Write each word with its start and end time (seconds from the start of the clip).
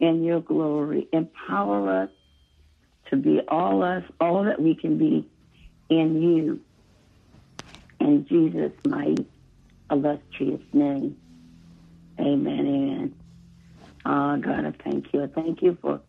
in 0.00 0.24
your 0.24 0.40
glory. 0.40 1.08
Empower 1.12 2.04
us 2.04 2.10
to 3.10 3.16
be 3.16 3.40
all 3.48 3.82
us, 3.82 4.04
all 4.20 4.44
that 4.44 4.60
we 4.60 4.74
can 4.74 4.98
be 4.98 5.28
in 5.88 6.22
you. 6.22 6.60
In 8.00 8.26
Jesus' 8.28 8.72
mighty, 8.86 9.26
illustrious 9.90 10.62
name. 10.72 11.16
Amen. 12.18 12.60
Amen. 12.60 13.14
Oh, 14.04 14.36
God, 14.38 14.64
I 14.64 14.72
thank 14.82 15.06
you. 15.12 15.30
Thank 15.34 15.62
you 15.62 15.76
for 15.80 16.00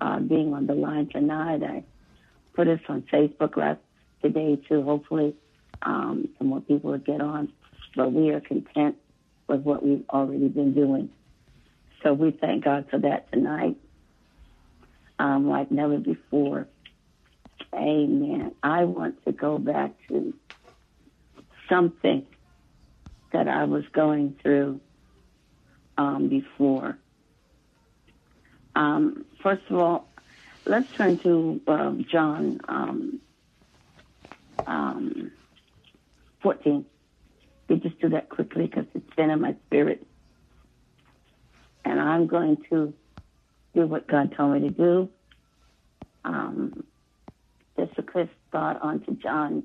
uh, 0.00 0.20
being 0.20 0.52
on 0.54 0.66
the 0.66 0.74
line 0.74 1.08
tonight. 1.10 1.62
I 1.62 1.84
put 2.54 2.66
this 2.66 2.80
on 2.88 3.02
Facebook 3.12 3.56
last 3.56 3.80
today 4.22 4.58
too. 4.68 4.82
Hopefully, 4.82 5.34
um, 5.82 6.28
some 6.38 6.48
more 6.48 6.60
people 6.60 6.90
will 6.90 6.98
get 6.98 7.20
on. 7.20 7.52
But 7.96 8.12
we 8.12 8.30
are 8.30 8.40
content 8.40 8.96
with 9.48 9.62
what 9.62 9.84
we've 9.84 10.04
already 10.10 10.48
been 10.48 10.74
doing. 10.74 11.10
So 12.02 12.12
we 12.12 12.30
thank 12.30 12.64
God 12.64 12.86
for 12.90 12.98
that 13.00 13.30
tonight, 13.32 13.76
um, 15.18 15.48
like 15.48 15.70
never 15.70 15.98
before. 15.98 16.68
Amen. 17.74 18.54
I 18.62 18.84
want 18.84 19.24
to 19.24 19.32
go 19.32 19.58
back 19.58 19.92
to 20.08 20.34
something 21.68 22.26
that 23.32 23.48
I 23.48 23.64
was 23.64 23.84
going 23.92 24.36
through 24.42 24.80
um, 25.98 26.28
before. 26.28 26.98
Um, 28.74 29.24
first 29.42 29.62
of 29.70 29.76
all, 29.78 30.08
let's 30.66 30.86
turn 30.96 31.18
to 31.24 31.60
uh, 31.66 31.92
John 32.10 32.60
um, 32.68 33.20
um, 34.66 35.32
14. 36.42 36.86
We 37.68 37.76
just 37.76 38.00
do 38.00 38.10
that 38.10 38.30
quickly 38.30 38.66
because 38.66 38.86
it's 38.94 39.14
been 39.16 39.30
in 39.30 39.40
my 39.40 39.56
spirit. 39.66 40.07
And 41.88 41.98
I'm 41.98 42.26
going 42.26 42.58
to 42.68 42.92
do 43.74 43.86
what 43.86 44.06
God 44.06 44.34
told 44.36 44.52
me 44.52 44.68
to 44.68 44.70
do. 44.70 45.08
Um, 46.22 46.84
just 47.78 47.92
a 47.96 48.02
quick 48.02 48.28
thought 48.52 48.82
onto 48.82 49.16
John 49.16 49.62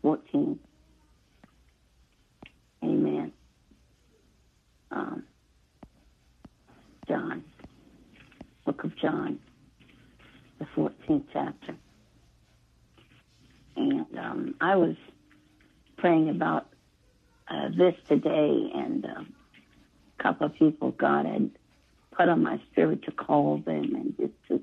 14. 0.00 0.58
Amen. 2.82 3.32
Um, 4.90 5.24
John, 7.06 7.44
book 8.64 8.84
of 8.84 8.96
John, 8.96 9.38
the 10.58 10.64
14th 10.74 11.24
chapter. 11.34 11.76
And 13.76 14.06
um, 14.18 14.54
I 14.58 14.76
was 14.76 14.96
praying 15.98 16.30
about 16.30 16.66
uh, 17.48 17.68
this 17.76 17.94
today, 18.08 18.70
and 18.74 19.04
a 19.04 19.26
couple 20.24 20.46
of 20.48 20.54
people 20.54 20.92
God 20.92 21.26
had 21.26 21.50
put 22.16 22.28
on 22.30 22.42
my 22.42 22.60
spirit 22.72 23.04
to 23.04 23.12
call 23.12 23.58
them 23.58 23.94
and 23.94 24.14
just 24.18 24.32
to 24.48 24.62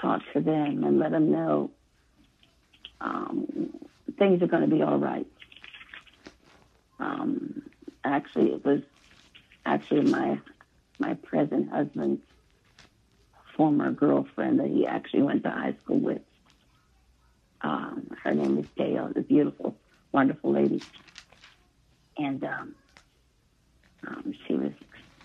talk 0.00 0.22
to 0.34 0.40
them 0.40 0.84
and 0.84 1.00
let 1.00 1.10
them 1.12 1.32
know 1.32 1.72
um, 3.00 3.70
things 4.18 4.42
are 4.42 4.46
going 4.46 4.68
to 4.68 4.74
be 4.74 4.82
all 4.82 4.98
right. 4.98 5.26
Um, 7.00 7.62
actually, 8.04 8.52
it 8.52 8.64
was 8.64 8.80
actually 9.66 10.02
my 10.02 10.38
my 11.00 11.14
present 11.14 11.70
husband's 11.72 12.22
former 13.56 13.90
girlfriend 13.90 14.60
that 14.60 14.68
he 14.68 14.86
actually 14.86 15.22
went 15.22 15.42
to 15.42 15.50
high 15.50 15.76
school 15.82 16.00
with. 16.00 16.22
Um, 17.62 18.08
her 18.22 18.34
name 18.34 18.58
is 18.58 18.66
Dale, 18.76 19.10
the 19.14 19.22
beautiful, 19.22 19.76
wonderful 20.12 20.52
lady 20.52 20.84
and 22.18 22.42
um, 22.44 22.74
um, 24.06 24.34
she 24.46 24.54
was 24.54 24.72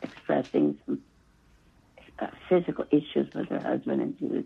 expressing 0.01 0.77
some 0.85 1.01
uh, 2.19 2.27
physical 2.49 2.85
issues 2.91 3.33
with 3.33 3.49
her 3.49 3.59
husband, 3.59 4.01
and 4.01 4.15
she 4.19 4.25
was 4.25 4.43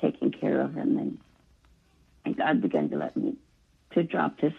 taking 0.00 0.30
care 0.30 0.60
of 0.60 0.74
him. 0.74 0.98
And, 0.98 1.18
and 2.24 2.36
God 2.36 2.60
began 2.60 2.88
to 2.90 2.96
let 2.96 3.16
me 3.16 3.36
to 3.92 4.02
drop 4.02 4.40
this 4.40 4.54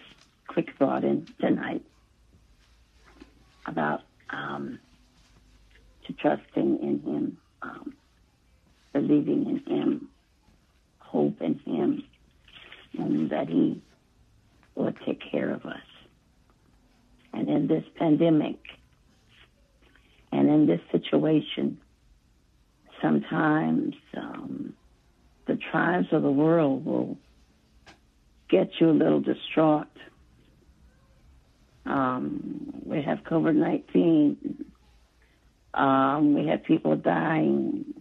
quick 0.48 0.76
thought 0.78 1.04
in 1.04 1.28
tonight 1.40 1.84
about 3.66 4.02
um, 4.32 4.80
to 6.06 6.14
trusting 6.14 6.80
in 6.82 7.00
Him, 7.02 7.38
um, 7.62 7.94
believing 8.92 9.48
in 9.48 9.78
Him, 9.78 10.10
hope 11.00 11.40
in 11.42 11.60
Him, 11.60 12.04
and 12.98 13.30
that 13.30 13.48
He 13.48 13.82
will 14.76 14.94
take 15.06 15.22
care 15.32 15.52
of 15.52 15.66
us 15.66 15.82
and 17.34 17.48
in 17.50 17.68
this 17.68 17.84
pandemic 17.96 18.58
and 20.40 20.50
in 20.50 20.68
this 20.68 20.80
situation, 20.90 21.82
sometimes 23.02 23.94
um, 24.16 24.74
the 25.48 25.58
tribes 25.58 26.08
of 26.14 26.22
the 26.22 26.32
world 26.32 26.86
will 26.86 27.18
get 28.50 28.70
you 28.80 28.90
a 28.90 28.92
little 28.92 29.20
distraught. 29.20 29.88
Um, 31.86 32.72
we 32.86 33.02
have 33.02 33.20
COVID 33.26 33.54
19. 33.54 34.66
Um, 35.74 36.34
we 36.34 36.48
have 36.48 36.64
people 36.64 36.96
dying, 36.96 37.94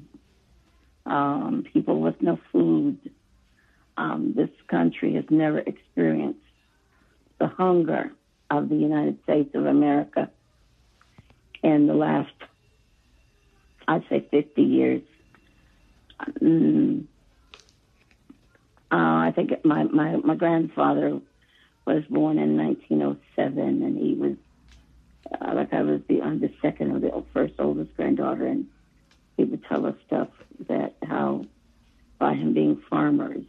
um, 1.06 1.64
people 1.72 2.00
with 2.00 2.22
no 2.22 2.38
food. 2.52 2.98
Um, 3.96 4.34
this 4.36 4.50
country 4.68 5.14
has 5.14 5.24
never 5.28 5.58
experienced 5.58 6.38
the 7.40 7.48
hunger 7.48 8.12
of 8.48 8.68
the 8.68 8.76
United 8.76 9.20
States 9.24 9.50
of 9.56 9.66
America 9.66 10.30
in 11.62 11.86
the 11.86 11.94
last, 11.94 12.32
I'd 13.86 14.04
say, 14.08 14.26
50 14.30 14.62
years. 14.62 15.02
Mm, 16.42 17.04
uh, 18.90 18.94
I 18.94 19.32
think 19.34 19.64
my, 19.64 19.84
my, 19.84 20.16
my 20.16 20.34
grandfather 20.34 21.20
was 21.86 22.04
born 22.08 22.38
in 22.38 22.56
1907, 22.56 23.82
and 23.82 23.98
he 23.98 24.14
was, 24.14 24.36
uh, 25.40 25.54
like 25.54 25.72
I 25.72 25.82
was 25.82 26.00
the, 26.08 26.22
I'm 26.22 26.40
the 26.40 26.52
second 26.62 26.92
or 26.92 27.00
the 27.00 27.24
first 27.32 27.54
oldest 27.58 27.94
granddaughter, 27.96 28.46
and 28.46 28.66
he 29.36 29.44
would 29.44 29.64
tell 29.64 29.86
us 29.86 29.94
stuff 30.06 30.28
that 30.68 30.94
how, 31.02 31.44
by 32.18 32.34
him 32.34 32.54
being 32.54 32.82
farmers, 32.90 33.44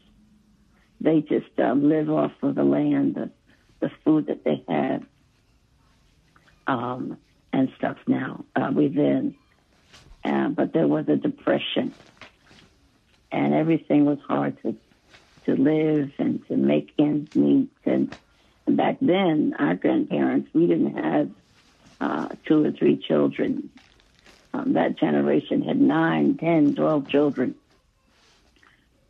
they 1.02 1.22
just 1.22 1.48
uh, 1.58 1.74
live 1.74 2.10
off 2.10 2.32
of 2.42 2.56
the 2.56 2.64
land, 2.64 3.16
the 3.16 3.32
the 3.80 3.90
food 4.04 4.28
that 4.28 4.44
they 4.44 4.64
have 4.68 5.04
um, 6.68 7.18
and 7.52 7.70
stuff 7.78 7.98
now 8.08 8.46
uh, 8.56 8.72
within. 8.74 9.36
Uh, 10.24 10.50
but 10.50 10.74
there 10.74 10.88
was 10.88 11.08
a 11.08 11.16
depression, 11.16 11.94
and 13.32 13.54
everything 13.54 14.06
was 14.06 14.20
hard 14.28 14.62
to 14.64 14.76
to 15.46 15.56
live 15.56 16.12
and 16.20 16.46
to 16.48 16.56
make 16.58 16.92
ends 17.00 17.34
meet. 17.34 17.70
And, 17.86 18.16
back 18.68 18.98
then, 19.02 19.56
our 19.58 19.76
grandparents, 19.76 20.50
we 20.54 20.68
didn't 20.68 20.96
have 20.96 21.30
uh, 22.00 22.30
two 22.46 22.64
or 22.66 22.72
three 22.72 22.98
children. 22.98 23.72
Um, 24.54 24.74
that 24.74 25.00
generation 25.00 25.64
had 25.64 25.80
nine, 25.80 26.38
ten, 26.38 26.76
twelve 26.76 27.08
children, 27.08 27.56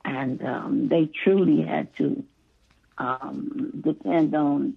and 0.06 0.42
um, 0.46 0.88
they 0.90 1.10
truly 1.24 1.62
had 1.62 1.94
to 1.98 2.24
um, 2.98 3.82
depend 3.84 4.36
on 4.36 4.76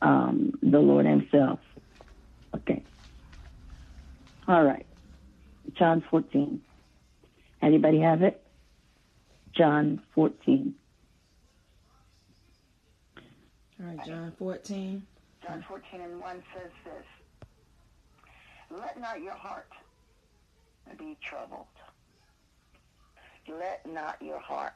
um, 0.00 0.52
the 0.62 0.78
Lord 0.78 1.06
Himself. 1.06 1.60
Okay. 2.54 2.82
All 4.46 4.64
right. 4.64 4.86
John 5.74 6.02
14. 6.10 6.60
Anybody 7.62 8.00
have 8.00 8.22
it? 8.22 8.42
John 9.52 10.00
14. 10.14 10.74
All 13.80 13.86
right, 13.86 14.06
John 14.06 14.32
14. 14.38 15.02
John 15.46 15.64
14 15.68 16.00
and 16.00 16.20
1 16.20 16.42
says 16.54 16.70
this 16.84 18.78
Let 18.78 19.00
not 19.00 19.22
your 19.22 19.34
heart 19.34 19.68
be 20.98 21.16
troubled. 21.22 21.66
Let 23.48 23.86
not 23.92 24.16
your 24.20 24.38
heart 24.40 24.74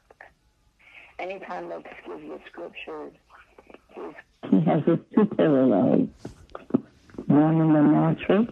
anytime 1.18 1.68
they 1.68 1.76
give 2.06 2.22
you 2.22 2.34
a 2.34 2.38
scripture, 2.48 3.10
he 4.50 4.60
has 4.60 4.84
his 4.84 4.98
two 5.14 5.24
parallels, 5.36 6.08
one 7.26 7.60
in 7.60 7.72
the 7.72 7.82
natural, 7.82 8.46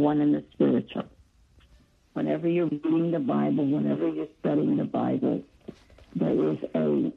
one 0.00 0.20
in 0.20 0.32
the 0.32 0.44
spiritual. 0.52 1.04
Whenever 2.12 2.48
you're 2.48 2.66
reading 2.66 3.10
the 3.10 3.20
Bible, 3.20 3.66
whenever 3.66 4.08
you're 4.08 4.28
studying 4.40 4.76
the 4.76 4.84
Bible, 4.84 5.42
there 6.14 6.52
is 6.52 6.58
a 6.74 7.12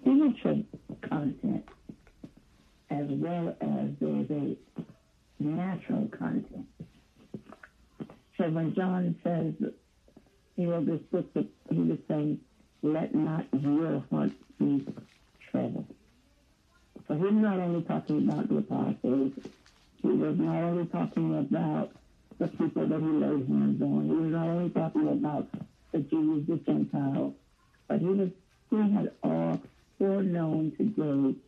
spiritual 0.00 0.64
content 1.02 1.64
as 2.90 3.06
well 3.08 3.56
as 3.60 3.90
there's 4.00 4.30
a 4.30 4.56
natural 5.38 6.08
content. 6.08 6.66
So 8.38 8.48
when 8.50 8.74
John 8.74 9.16
says 9.22 9.54
he 10.56 10.66
wrote 10.66 10.86
this 10.86 11.00
book, 11.10 11.26
he 11.70 11.78
was 11.78 11.98
saying 12.08 12.40
let 12.82 13.14
not 13.14 13.46
your 13.52 14.02
heart 14.10 14.32
be 14.58 14.86
troubled. 15.50 15.86
So 17.06 17.14
he's 17.14 17.32
not 17.32 17.58
only 17.58 17.82
talking 17.82 18.28
about 18.28 18.48
the 18.48 18.58
apostles, 18.58 19.32
he 20.02 20.08
was 20.08 20.36
not 20.38 20.62
only 20.62 20.86
talking 20.86 21.38
about 21.38 21.92
the 22.42 22.48
people 22.48 22.86
that 22.88 23.00
he 23.00 23.06
laid 23.06 23.46
hands 23.46 23.80
on. 23.82 24.04
He 24.06 24.14
was 24.14 24.34
only 24.34 24.70
talking 24.70 25.08
about 25.08 25.46
the 25.92 26.00
Jews, 26.00 26.44
the 26.48 26.56
Gentiles, 26.56 27.34
but 27.86 28.00
he 28.00 28.06
was 28.06 28.30
he 28.70 28.76
had 28.76 29.12
all 29.22 29.60
foreknown 29.98 30.72
to 30.72 30.84
today 30.84 31.38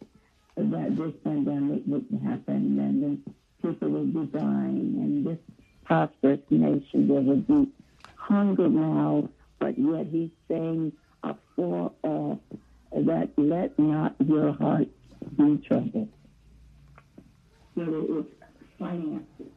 that 0.56 0.96
this 0.96 1.12
pandemic 1.24 1.82
would 1.86 2.06
happen 2.22 2.78
and 2.78 3.34
people 3.60 3.88
would 3.88 4.14
be 4.14 4.38
dying 4.38 4.94
and 5.00 5.26
this 5.26 5.38
prosperous 5.84 6.38
nation 6.50 7.08
there 7.08 7.20
would 7.22 7.46
be 7.48 7.66
hunger 8.14 8.68
now, 8.68 9.28
but 9.58 9.76
yet 9.76 10.06
he's 10.12 10.30
saying 10.46 10.92
afar 11.24 11.90
off 12.04 12.38
that 12.92 13.30
let 13.36 13.76
not 13.80 14.14
your 14.24 14.52
heart 14.52 14.86
be 15.36 15.56
troubled. 15.66 16.08
Whether 17.74 17.98
it's 17.98 18.28
finances, 18.78 19.53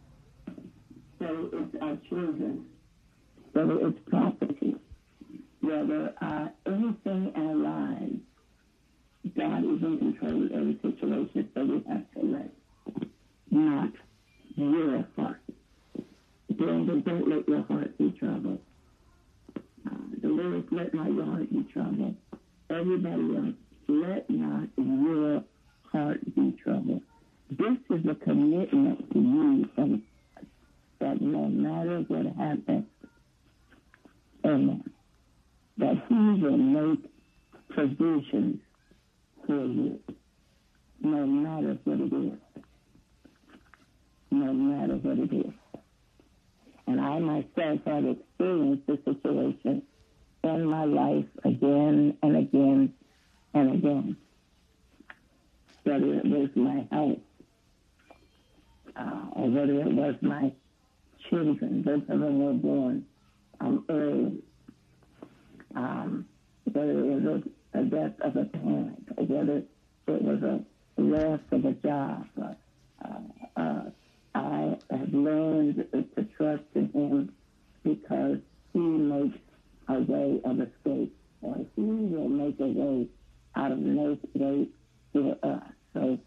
whether 1.17 1.47
it's 1.53 1.75
our 1.81 1.97
children, 2.09 2.65
whether 3.53 3.87
it's 3.87 3.99
property, 4.09 4.75
whether 5.61 6.13
uh, 6.21 6.47
anything 6.65 7.31
in 7.35 7.47
our 7.47 7.55
lives, 7.55 8.19
God 9.35 9.59
is 9.59 9.83
in 9.83 9.97
control 9.97 10.45
of 10.45 10.51
every 10.51 10.79
situation, 10.81 11.49
so 11.53 11.65
we 11.65 11.83
have 11.89 12.11
to 12.13 12.21
let 12.21 12.51
not 13.51 13.91
your 14.55 15.05
heart. 15.15 15.41
Brenda, 16.51 17.01
don't 17.01 17.27
let 17.27 17.47
your 17.47 17.63
heart 17.63 17.97
be 17.97 18.11
troubled. 18.19 18.59
Uh, 19.85 19.91
the 20.21 20.27
lyrics, 20.27 20.67
let 20.71 20.93
not 20.93 21.11
your 21.11 21.25
heart 21.25 21.51
be 21.51 21.63
troubled. 21.73 22.15
Everybody 22.69 23.35
else, 23.37 23.55
let 23.87 24.29
not 24.29 24.69
your 24.77 25.43
heart 25.91 26.35
be 26.35 26.55
troubled. 26.63 27.01
This 27.51 27.77
is 27.89 28.05
a 28.09 28.15
commitment 28.15 29.11
to 29.13 29.19
you 29.19 29.69
from 29.75 30.03
that 30.99 31.21
no 31.21 31.45
matter 31.47 31.99
what 32.07 32.25
happens, 32.35 32.85
amen, 34.45 34.83
that 35.77 36.03
he 36.07 36.15
will 36.15 36.57
make 36.57 37.09
provisions 37.69 38.59
for 39.45 39.65
you, 39.65 39.99
no 41.01 41.25
matter 41.25 41.77
what 41.83 41.99
it 41.99 42.13
is. 42.13 42.39
No 44.31 44.53
matter 44.53 44.95
what 44.95 45.17
it 45.19 45.33
is. 45.33 45.53
And 46.87 46.99
I 47.01 47.19
myself 47.19 47.79
have 47.85 48.05
experienced 48.05 48.87
this 48.87 48.99
situation 49.05 49.83
in 50.43 50.65
my 50.65 50.85
life 50.85 51.25
again 51.43 52.17
and 52.21 52.37
again 52.37 52.93
and 53.53 53.73
again. 53.75 54.17
Whether 55.83 56.13
it 56.15 56.25
was 56.25 56.49
my 56.55 56.85
health, 56.91 57.19
uh, 58.95 59.25
or 59.33 59.49
whether 59.49 59.79
it 59.79 59.93
was 59.93 60.15
my 60.21 60.51
children, 61.29 61.81
both 61.83 62.03
of 62.09 62.19
them 62.19 62.39
were 62.39 62.53
born 62.53 63.05
um, 63.59 63.85
early, 63.89 64.43
um, 65.75 66.25
whether 66.71 66.91
it 66.91 67.21
was 67.21 67.43
a, 67.73 67.79
a 67.79 67.83
death 67.83 68.13
of 68.21 68.35
a 68.35 68.45
parent, 68.45 69.07
or 69.17 69.25
whether 69.25 69.57
it 69.57 70.21
was 70.21 70.43
a 70.43 71.01
loss 71.01 71.39
of 71.51 71.65
a 71.65 71.73
job. 71.73 72.25
Uh, 72.37 73.09
uh, 73.55 73.81
I 74.35 74.77
have 74.91 75.13
learned 75.13 75.85
to 75.91 76.23
trust 76.37 76.63
in 76.75 76.91
him 76.91 77.33
because 77.83 78.37
he 78.73 78.79
makes 78.79 79.39
a 79.87 79.99
way 79.99 80.41
of 80.43 80.59
escape, 80.59 81.15
or 81.41 81.55
he 81.75 81.81
will 81.81 82.29
make 82.29 82.59
a 82.59 82.67
way 82.67 83.07
out 83.55 83.71
of 83.71 83.79
no 83.79 84.17
way 84.33 84.67
for 85.13 85.37
us. 85.43 85.63
So 85.93 86.19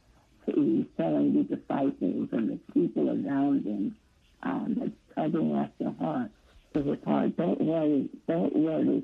he's 0.47 0.87
telling 0.97 1.35
the 1.35 1.57
disciples 1.57 2.29
and 2.33 2.51
the 2.51 2.73
people 2.73 3.09
around 3.09 3.65
him 3.65 3.97
um, 4.43 4.77
that's 4.79 4.91
tugging 5.15 5.57
at 5.57 5.73
your 5.79 5.95
heart 6.01 6.31
to 6.75 6.83
his 6.83 6.99
heart. 7.05 7.37
Don't 7.37 7.61
worry, 7.61 8.09
don't 8.29 8.57
worry. 8.57 9.03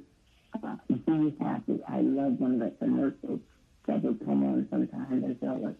Uh, 0.62 0.76
be 0.88 1.36
happy. 1.40 1.80
I 1.88 2.00
love 2.00 2.38
when 2.38 2.58
the 2.58 2.72
commercials 2.78 3.40
that 3.86 4.02
would 4.02 4.24
come 4.24 4.42
on 4.44 4.66
sometimes 4.70 5.36
tell 5.40 5.66
us, 5.66 5.74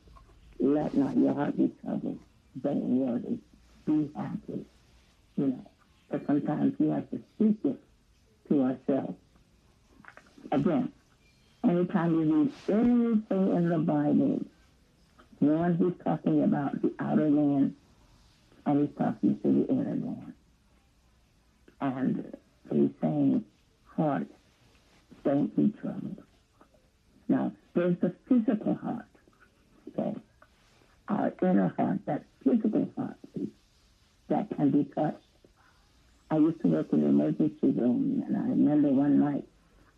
let 0.61 0.95
not 0.95 1.17
your 1.17 1.35
heart 1.35 1.57
be 1.57 1.73
troubled. 1.83 2.19
Don't 2.63 3.01
worry. 3.01 3.39
Be 3.87 4.11
happy. 4.17 4.65
You 5.37 5.47
know, 5.47 5.67
but 6.11 6.27
sometimes 6.27 6.75
we 6.79 6.89
have 6.89 7.09
to 7.11 7.21
speak 7.35 7.59
it 7.65 7.77
to 8.49 8.63
ourselves. 8.63 9.17
Again, 10.53 10.93
anytime 11.65 12.15
you 12.15 12.35
read 12.35 12.53
anything 12.69 13.57
in 13.57 13.69
the 13.69 13.79
Bible, 13.79 14.41
one, 15.41 15.75
who's 15.75 15.95
talking 16.05 16.45
about 16.45 16.81
the 16.81 16.93
outer 16.99 17.29
man, 17.29 17.75
and 18.67 18.81
he's 18.81 18.97
talking 18.99 19.39
to 19.43 19.53
the 19.53 19.73
inner 19.73 19.95
man. 19.95 20.35
And 21.81 22.37
he's 22.71 22.91
saying, 23.01 23.45
heart, 23.97 24.27
don't 25.25 25.55
be 25.57 25.73
troubled. 25.81 26.23
Now, 27.29 27.53
there's 27.75 27.97
the 28.01 28.15
physical 28.29 28.75
heart, 28.75 29.07
okay? 29.89 30.15
Our 31.09 31.33
inner 31.43 31.73
heart, 31.77 32.01
that 32.07 32.25
physical 32.45 32.89
heart 32.97 33.17
that 34.29 34.49
can 34.57 34.71
be 34.71 34.85
touched. 34.85 35.23
I 36.31 36.39
used 36.39 36.61
to 36.63 36.69
work 36.69 36.93
in 36.93 37.03
the 37.03 37.07
emergency 37.07 37.71
room, 37.71 38.25
and 38.27 38.37
I 38.37 38.41
remember 38.41 38.89
one 38.89 39.21
night 39.21 39.45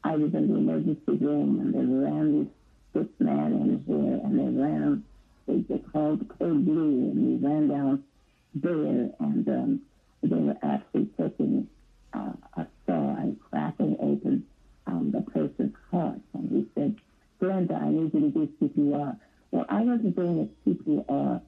I 0.05 0.17
was 0.17 0.35
in 0.35 0.49
the 0.49 0.57
emergency 0.57 1.25
room, 1.25 1.61
and 1.61 1.75
they 1.75 2.05
ran 2.05 2.45
this, 2.95 3.03
this 3.03 3.13
man 3.19 3.53
in 3.53 3.83
here, 3.87 4.21
and 4.25 4.39
they 4.39 4.61
ran 4.61 4.83
him 4.83 5.05
they 5.49 5.61
just 5.61 5.91
called 5.93 6.29
Code 6.39 6.67
Blue, 6.67 7.11
and 7.11 7.41
we 7.41 7.49
ran 7.49 7.69
down 7.69 8.05
there, 8.63 9.11
and 9.21 9.49
um, 9.49 9.81
they 10.23 10.37
were 10.37 10.57
actually 10.63 11.09
taking 11.19 11.69
uh, 12.13 12.33
a 12.57 12.67
saw 12.87 13.17
and 13.17 13.39
cracking 13.51 13.97
open 14.01 14.47
um, 14.87 15.11
the 15.11 15.21
person's 15.21 15.75
heart. 15.91 16.21
And 16.35 16.51
he 16.51 16.67
said, 16.75 16.97
Glenda, 17.41 17.81
I 17.81 17.91
need 17.91 18.15
you 18.15 18.21
to 18.21 18.31
do 18.31 18.49
CPR. 18.61 19.19
Well, 19.51 19.67
I 19.69 19.83
wasn't 19.83 20.17
doing 20.17 20.51
a 20.67 20.69
CPR. 20.69 21.41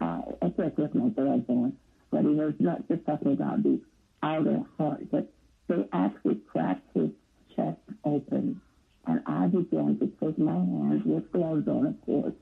Uh, 0.00 0.20
checked 0.58 0.78
with 0.78 0.94
my 0.94 1.08
girlfriend, 1.08 1.76
but 2.10 2.22
he 2.22 2.28
was 2.28 2.54
not 2.58 2.86
just 2.88 3.04
talking 3.06 3.32
about 3.32 3.62
the 3.62 3.80
outer 4.22 4.60
heart, 4.76 5.10
but 5.10 5.30
they 5.68 5.86
actually 5.92 6.36
cracked 6.50 6.86
his 6.94 7.10
chest 7.54 7.78
open. 8.04 8.60
And 9.06 9.22
I 9.26 9.46
began 9.46 9.98
to 9.98 10.06
take 10.20 10.38
my 10.38 10.52
hands 10.52 11.02
with 11.04 11.30
gloves 11.32 11.66
on, 11.68 11.86
of 11.86 12.00
course, 12.04 12.34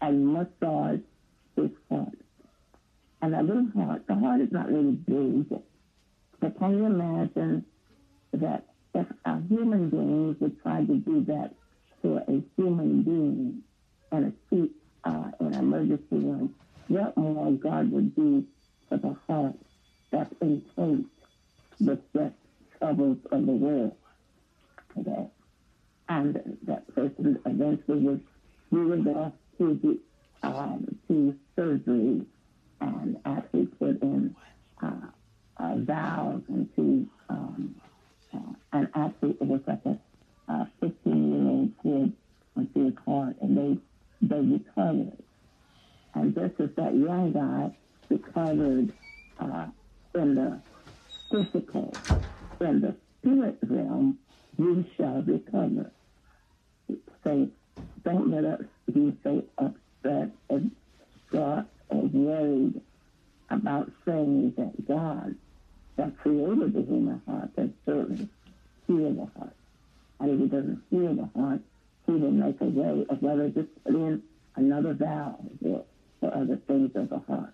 and 0.00 0.32
massage 0.32 1.00
his 1.56 1.70
heart. 1.90 2.18
And 3.22 3.32
that 3.34 3.46
little 3.46 3.68
heart, 3.76 4.06
the 4.08 4.16
heart 4.16 4.40
is 4.40 4.50
not 4.50 4.68
really 4.68 4.92
big, 4.92 5.46
but 6.40 6.58
can 6.58 6.76
you 6.76 6.86
imagine 6.86 7.64
that 8.32 8.66
if 8.94 9.06
a 9.24 9.40
human 9.48 9.90
being 9.90 10.36
would 10.40 10.60
try 10.60 10.84
to 10.84 10.96
do 10.96 11.24
that 11.28 11.54
to 12.02 12.16
a 12.16 12.42
human 12.56 13.02
being 13.04 13.62
in 14.10 14.24
a 14.24 14.32
seat 14.50 14.72
uh, 15.04 15.30
in 15.38 15.46
an 15.46 15.54
emergency 15.54 16.04
room, 16.10 16.54
what 16.88 17.16
more 17.16 17.52
God 17.52 17.92
would 17.92 18.14
do 18.16 18.44
for 18.88 18.96
the 18.98 19.16
heart 19.28 19.54
that's 20.10 20.34
encased 20.42 21.08
with 21.80 22.00
the 22.12 22.32
troubles 22.78 23.18
of 23.30 23.46
the 23.46 23.52
world 23.52 23.96
today. 24.96 25.28
And 26.08 26.58
that 26.64 26.92
person 26.94 27.38
eventually 27.46 28.00
was 28.00 28.18
moved 28.72 29.06
off 29.08 29.32
to 29.58 29.78
the 29.82 29.98
um, 30.46 30.98
to 31.06 31.36
surgery 31.54 32.26
and 32.82 33.16
actually 33.24 33.66
put 33.66 34.02
in 34.02 34.34
uh, 34.82 34.90
uh, 35.58 35.76
valves 35.78 36.44
into 36.48 37.06
um, 37.28 37.74
uh, 38.34 38.38
and 38.72 38.88
actually 38.94 39.30
it 39.30 39.46
was 39.46 39.60
like 39.66 39.84
a 39.86 39.98
15 40.80 41.32
year 41.32 41.48
old 41.48 41.72
kid 41.82 42.12
through 42.72 42.84
his 42.84 42.94
heart 43.06 43.36
and 43.40 43.56
they 43.56 43.78
they 44.22 44.40
recovered. 44.40 45.22
And 46.14 46.34
just 46.34 46.60
as 46.60 46.70
that 46.76 46.94
young 46.94 47.32
guy 47.32 47.70
recovered 48.10 48.92
uh, 49.40 49.66
in 50.14 50.34
the 50.34 50.62
physical, 51.30 51.98
in 52.60 52.80
the 52.80 52.96
spirit 53.18 53.58
realm, 53.62 54.18
we 54.58 54.90
shall 54.96 55.22
recover. 55.22 55.92
Say, 57.24 57.48
don't 58.04 58.30
let 58.30 58.44
us 58.44 58.60
be 58.92 59.16
so 59.24 59.44
upset 59.58 60.30
and 60.50 60.70
distraught 61.14 61.66
or 61.92 62.08
worried 62.12 62.80
about 63.50 63.90
saying 64.04 64.54
that 64.56 64.88
God 64.88 65.34
that 65.96 66.16
created 66.18 66.72
the 66.72 66.82
human 66.82 67.20
heart 67.26 67.50
that 67.56 67.70
certainly 67.84 68.28
heal 68.86 69.12
the 69.12 69.28
heart. 69.38 69.54
And 70.20 70.30
if 70.30 70.38
he 70.40 70.46
doesn't 70.46 70.82
heal 70.90 71.14
the 71.14 71.28
heart, 71.38 71.60
he 72.06 72.12
will 72.12 72.30
make 72.30 72.60
a 72.60 72.64
way 72.64 73.06
of 73.08 73.22
whether 73.22 73.48
just 73.48 73.68
put 73.84 73.94
in 73.94 74.22
another 74.56 74.94
valve 74.94 75.46
or, 75.64 75.84
or 76.22 76.34
other 76.34 76.56
things 76.66 76.90
of 76.94 77.10
the 77.10 77.18
heart. 77.18 77.52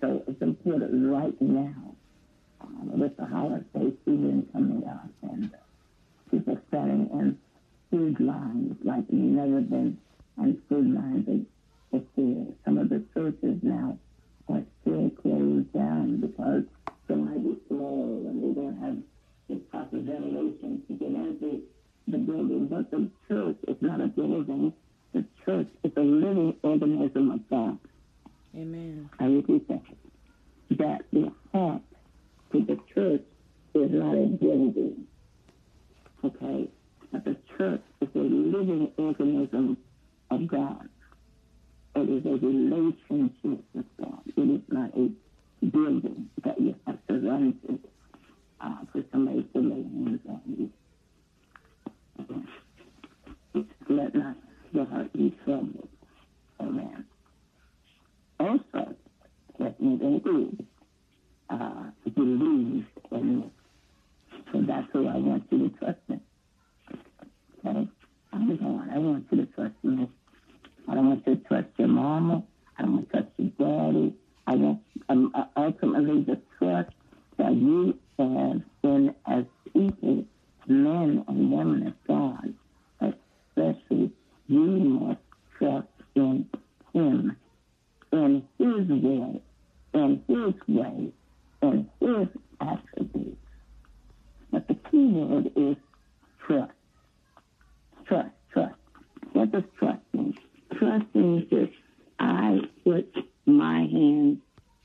So 0.00 0.22
it's 0.26 0.40
important 0.42 1.12
right 1.12 1.40
now 1.40 1.94
um, 2.60 2.98
with 2.98 3.16
the 3.16 3.26
holiday 3.26 3.92
season 4.04 4.48
coming 4.52 4.84
up 4.88 5.08
and 5.22 5.50
people 6.30 6.58
standing 6.68 7.08
in 7.12 7.38
food 7.90 8.20
lines 8.20 8.76
like 8.82 9.10
never 9.10 9.60
been 9.60 9.98
and 10.38 10.60
food 10.68 10.94
lines 10.94 11.46
Some 12.64 12.78
of 12.78 12.88
the 12.88 13.02
churches 13.14 13.58
now 13.62 13.98
are 14.48 14.62
still 14.82 15.10
closed 15.10 15.72
down 15.72 16.20
because 16.20 16.64
they 17.08 17.14
might 17.14 17.42
be 17.42 17.56
small 17.68 18.24
and 18.26 18.42
they 18.42 18.60
don't 18.60 18.76
have 18.80 18.96
the 19.48 19.56
proper 19.70 19.98
ventilation 19.98 20.82
to 20.88 20.94
get 20.94 21.08
into 21.08 21.62
the 22.08 22.18
building. 22.18 22.68
But 22.68 22.90
the 22.90 23.10
church 23.28 23.56
is 23.68 23.76
not 23.80 24.00
a 24.00 24.08
building. 24.08 24.72
The 25.12 25.24
church 25.44 25.68
is 25.84 25.92
a 25.96 26.00
living 26.00 26.56
organism 26.62 27.30
of 27.30 27.48
God. 27.48 27.78
Amen. 28.54 29.08
I 29.18 29.24
repeat 29.26 29.68
that. 29.68 29.82
That 30.70 31.04
the 31.12 31.32
heart 31.52 31.82
to 32.52 32.60
the 32.64 32.78
church 32.94 33.22
is 33.74 33.90
not 33.92 34.14
a 34.14 34.26
building. 34.26 35.06
Okay? 36.24 36.68
But 37.12 37.24
the 37.24 37.36
church 37.56 37.82
is 38.00 38.08
a 38.14 38.18
living 38.18 38.90
organism 38.98 39.76
of 40.30 40.46
God. 40.48 40.88
It 41.98 42.10
is 42.10 42.26
a 42.26 42.46
relationship 42.46 43.64
with 43.72 43.86
God. 43.98 44.20
It 44.26 44.40
is 44.42 44.60
not 44.68 44.90
a 44.96 45.10
building 45.64 46.28
that 46.44 46.60
you 46.60 46.74
have 46.86 46.98
to 47.08 47.14
run 47.14 47.58
to 47.66 47.78
uh, 48.60 48.84
for 48.92 49.02
somebody 49.10 49.48
to 49.54 49.58
lay 49.60 49.82
hands 49.82 50.20
on 50.28 50.42
you. 50.46 50.70
Let 53.88 54.14
not 54.14 54.36
your 54.72 54.84
heart 54.84 55.10
be 55.14 55.34
troubled. 55.44 55.88
Amen. 56.60 57.06
Also, 58.38 58.94
let 59.58 59.80
me 59.80 59.98
include 60.02 60.66
uh, 61.48 61.84
believe 62.14 62.84
in 63.10 63.38
me. 63.40 63.50
So 64.52 64.62
that's 64.66 64.86
who 64.92 65.08
I 65.08 65.16
want 65.16 65.44
you 65.50 65.70
to 65.70 65.78
trust 65.78 65.98
in. 66.08 66.20
Okay? 67.64 67.88
I'm 68.34 68.56
going. 68.56 68.90
I 68.92 68.98
want 68.98 69.26
you 69.30 69.38
to 69.38 69.46
trust 69.52 69.74
me. 69.82 70.10
I 70.88 70.94
don't 70.94 71.08
want 71.08 71.24
to 71.24 71.36
trust 71.36 71.68
your 71.78 71.88
mama. 71.88 72.42
I 72.78 72.82
don't 72.82 72.92
want 72.94 73.10
to 73.10 73.16
trust 73.16 73.28
your 73.38 73.50
daddy. 73.58 74.14
I 74.46 74.54
want 74.54 74.80
um, 75.08 75.32
uh, 75.34 75.44
ultimately 75.56 76.22
the 76.22 76.40
trust 76.58 76.94
that 77.38 77.54
you 77.54 77.98
have 78.18 78.62
in 78.82 79.14
as 79.26 79.44
people, 79.72 80.24
men 80.66 81.24
and 81.26 81.52
women 81.52 81.86
of 81.88 81.94
God, 82.06 82.54
especially 83.00 84.12
you 84.46 84.60
must 84.60 85.20
trust 85.58 85.88
in 86.14 86.48
Him, 86.92 87.36
in 88.12 88.42
His 88.58 88.88
will, 88.88 89.42
in 89.94 90.22
His 90.28 90.54
way, 90.68 91.12
in 91.62 91.90
His 92.00 92.28
attributes. 92.60 93.36
But 94.52 94.68
the 94.68 94.74
key 94.90 95.06
word 95.08 95.50
is 95.56 95.76
trust. 96.46 96.72
Trust, 98.06 98.30
trust. 98.52 98.74
What 99.32 99.50
does 99.50 99.64
trust 99.78 100.00
mean? 100.12 100.38
Trust 100.74 101.06
means 101.14 101.48
that 101.50 101.70
I 102.18 102.58
put 102.84 103.14
my 103.46 103.80
hands 103.80 104.38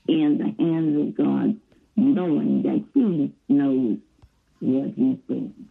in 0.08 0.38
the 0.38 0.62
hands 0.62 1.08
of 1.08 1.16
God, 1.16 1.56
knowing 1.96 2.62
that 2.62 2.84
He 2.94 3.32
knows 3.48 3.98
what 4.60 4.92
He's 4.96 5.18
doing. 5.28 5.66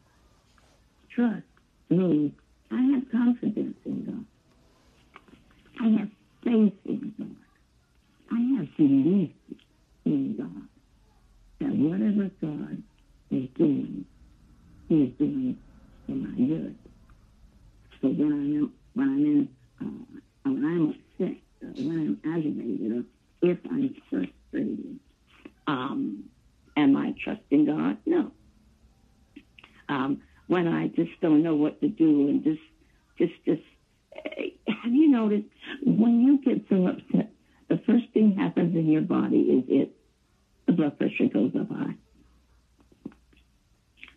Trust 1.16 1.44
means 1.90 2.34
I 2.72 2.82
have 2.82 3.12
confidence 3.12 3.78
in 3.86 4.06
God. 4.06 4.26
I 5.82 6.00
have 6.00 6.10
faith 6.44 6.74
in 6.86 7.14
God. 7.18 7.36
I 8.32 8.58
have 8.58 8.78
belief 8.78 9.32
in 10.06 10.38
God. 10.38 10.68
That 11.60 11.76
whatever 11.76 12.30
God 12.42 12.84
is 13.30 13.50
doing, 13.58 14.06
He 14.88 15.04
is 15.04 15.14
doing 15.18 15.58
for 16.06 16.12
my 16.12 16.36
good. 16.36 16.76
So 18.02 18.08
when 18.08 18.32
I'm 18.32 18.74
when 18.94 19.08
I'm 19.10 19.26
in 19.26 19.50
when 20.44 20.66
I'm 20.66 20.96
uh, 21.20 21.34
when 21.78 22.20
I'm 22.24 22.34
aggravated, 22.34 23.06
or 23.44 23.50
if 23.50 23.58
I'm 23.70 23.96
frustrated, 24.10 25.00
um, 25.68 26.24
am 26.78 26.98
I 26.98 27.14
trusting 27.24 27.66
God? 27.66 27.98
No. 28.06 28.32
Um, 29.90 30.22
when 30.48 30.68
I 30.68 30.88
just 30.88 31.12
don't 31.22 31.44
know 31.44 31.56
what 31.56 31.80
to 31.82 31.88
do 31.88 32.28
and 32.30 32.44
just 32.44 32.62
just 33.18 33.34
just 33.46 33.62
eh, 34.16 34.50
have 34.68 34.94
you 34.94 35.10
noticed 35.10 35.48
when 35.84 36.22
you 36.22 36.40
get 36.44 36.66
so 36.70 36.88
upset, 36.88 37.32
the 37.70 37.78
first 37.86 38.06
thing 38.14 38.36
happens 38.38 38.76
in 38.76 38.90
your 38.90 39.02
body 39.02 39.40
is 39.40 39.64
it 39.68 39.96
the 40.66 40.74
blood 40.74 40.98
pressure 40.98 41.28
goes 41.32 41.52
up 41.60 41.70
high. 41.70 41.96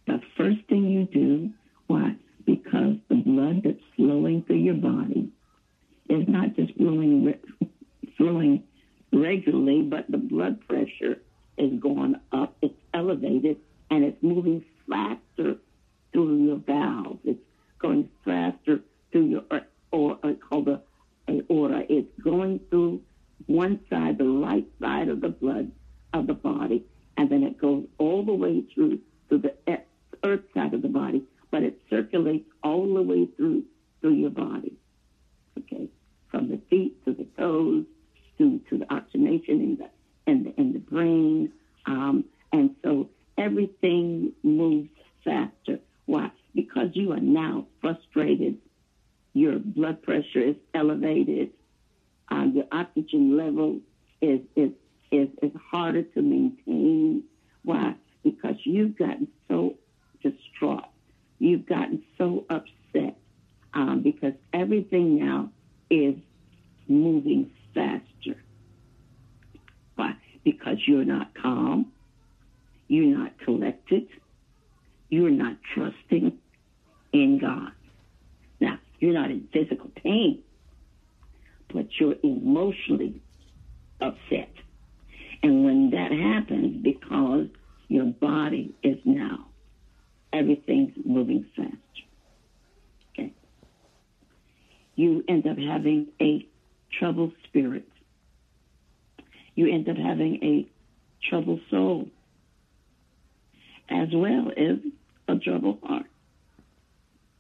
The 0.07 0.21
first 0.37 0.59
thing 0.69 0.85
you 0.85 1.05
do, 1.07 1.51
why? 1.87 2.17
Because 2.45 2.97
the 3.09 3.15
blood 3.15 3.63
that's 3.65 3.79
flowing 3.97 4.45
through 4.47 4.57
your 4.57 4.75
body 4.75 5.31
is 6.09 6.29
not 6.29 6.55
just 6.55 6.75
flowing 6.77 7.35
flowing 8.17 8.63
regularly, 9.13 9.83
but 9.83 10.11
the 10.11 10.19
blood 10.19 10.67
pressure 10.69 11.21
is 11.57 11.79
going 11.81 12.17
up. 12.33 12.57
It's 12.63 12.79
elevated 12.93 13.59
and 13.91 14.05
it's 14.05 14.23
moving 14.23 14.65
faster 14.89 15.57
through 16.13 16.45
your 16.45 16.57
valves. 16.57 17.21
It's 17.25 17.41
going 17.79 18.09
faster 18.25 18.81
through 19.13 19.27
your 19.27 19.43
uh, 19.51 19.61
or, 19.91 20.19
or, 20.23 20.31
or 20.31 20.35
called 20.35 20.67
the 20.67 20.81
aorta. 21.29 21.85
It's 21.89 22.11
going 22.23 22.61
through 22.71 23.03
one 23.47 23.81
side, 23.91 24.19
the 24.19 24.25
right 24.25 24.67
side 24.81 25.09
of 25.09 25.21
the 25.21 25.29
blood 25.29 25.71
of 26.13 26.27
the 26.27 26.35
body, 26.35 26.85
and 27.17 27.31
then 27.31 27.43
it 27.43 27.61
goes 27.61 27.85
all 27.99 28.25
the 28.25 28.35
way 28.35 28.65
through 28.75 29.01
to 29.31 29.39
the 29.39 29.55
e- 29.71 29.85
earth 30.25 30.45
side 30.55 30.75
of 30.75 30.83
the 30.83 30.89
body, 30.89 31.23
but 31.51 31.63
it 31.63 31.81
circulates 31.91 32.49
all 32.63 32.93
the 32.95 33.03
way 33.03 33.27
through 33.37 33.65
through 34.01 34.15
your 34.15 34.31
body. 34.31 34.77
Okay, 35.59 35.89
from 36.31 36.49
the 36.49 36.61
feet 36.69 37.05
to 37.05 37.13
the 37.13 37.27
toes, 37.39 37.85
to 38.39 38.61
to 38.71 38.79
the 38.79 38.93
oxygenation 38.93 39.61
in 39.61 39.77
the 39.77 39.91
in 40.31 40.45
the 40.45 40.61
in 40.61 40.73
the 40.73 40.79
brain, 40.79 41.53
um, 41.87 42.25
and 42.53 42.75
so 42.83 43.09
everything 43.39 44.33
moves 44.43 44.91
faster. 45.25 45.79
Why? 46.07 46.31
Because 46.55 46.91
you 46.95 47.13
are 47.13 47.21
now 47.21 47.67
frustrated. 47.81 48.59
Your 49.33 49.59
blood 49.59 50.03
pressure 50.03 50.41
is 50.41 50.57
elevated. 50.75 51.51
Um, 52.29 52.53
your 52.55 52.67
oxygen 52.71 53.37
level 53.37 53.81
is 54.21 54.41
is 54.57 54.71
is 55.11 55.29
is 55.43 55.53
harder 55.71 56.03
to 56.03 56.23
maintain. 56.23 57.25
Why? 57.63 57.95
Because 58.23 58.57
you've 58.65 58.97
gotten 58.97 59.29
so 59.49 59.77
distraught. 60.23 60.85
You've 61.39 61.67
gotten 61.67 62.03
so 62.17 62.45
upset 62.49 63.17
um, 63.75 64.03
because 64.03 64.35
everything 64.53 65.19
now 65.19 65.51
is 65.91 66.15
moving 66.89 67.51
faster. 67.75 68.41
Why? 69.97 70.15
Because 70.45 70.79
you're 70.87 71.05
not 71.05 71.35
calm. 71.35 71.93
You're 72.89 73.17
not 73.17 73.39
collected. 73.39 74.07
You're 75.09 75.31
not 75.31 75.57
trusting 75.75 76.39
in 77.13 77.39
God. 77.39 77.73
Now, 78.61 78.79
you're 79.01 79.15
not 79.15 79.31
in 79.31 79.49
physical 79.53 79.91
pain, 79.97 80.43
but 81.73 81.87
you're 81.99 82.17
emotionally 82.23 83.21
upset. 84.01 84.51
And 85.43 85.65
when 85.65 85.91
that 85.91 86.13
happens, 86.13 86.83
because 86.83 87.49
your 87.89 88.07
body 88.07 88.75
is 88.83 88.99
now, 89.05 89.47
everything's 90.33 90.95
moving 91.05 91.47
fast. 91.55 91.77
You 94.97 95.25
end 95.29 95.47
up 95.47 95.59
having 95.59 96.09
a 96.21 96.47
troubled 96.99 97.33
spirit. 97.49 97.89
You 99.55 99.73
end 99.73 99.89
up 99.89 99.97
having 99.97 100.39
a 100.43 100.67
troubled 101.29 101.61
soul, 101.71 102.09
as 103.89 104.09
well 104.13 104.51
as 104.57 104.79
a 105.29 105.37
troubled 105.39 105.79
heart. 105.83 106.07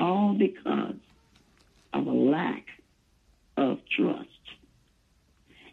All 0.00 0.34
because 0.38 0.96
of 1.92 2.06
a 2.06 2.12
lack 2.12 2.66
of 3.56 3.78
trust. 3.96 4.28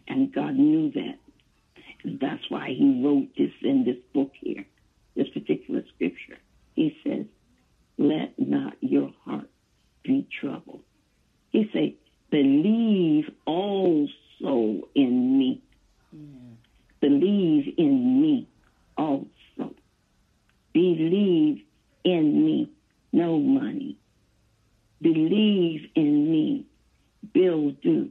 And 0.08 0.32
God 0.32 0.54
knew 0.54 0.90
that. 0.92 1.18
That's 2.04 2.42
why 2.48 2.68
he 2.76 3.02
wrote 3.04 3.28
this 3.36 3.52
in 3.62 3.84
this 3.84 3.96
book 4.12 4.32
here, 4.40 4.64
this 5.14 5.28
particular 5.28 5.82
scripture. 5.94 6.38
He 6.74 6.96
says, 7.04 7.26
let 7.98 8.38
not 8.38 8.74
your 8.80 9.12
heart 9.24 9.48
be 10.02 10.26
troubled. 10.40 10.82
He 11.52 11.68
said, 11.72 11.94
believe 12.30 13.30
also 13.46 14.88
in 14.94 15.38
me. 15.38 15.62
Believe 17.00 17.74
in 17.76 18.22
me 18.22 18.48
also. 18.96 19.74
Believe 20.72 21.62
in 22.04 22.44
me. 22.44 22.70
No 23.12 23.38
money. 23.38 23.96
Believe 25.00 25.90
in 25.94 26.30
me. 26.30 26.64
Bill 27.34 27.72
do. 27.82 28.08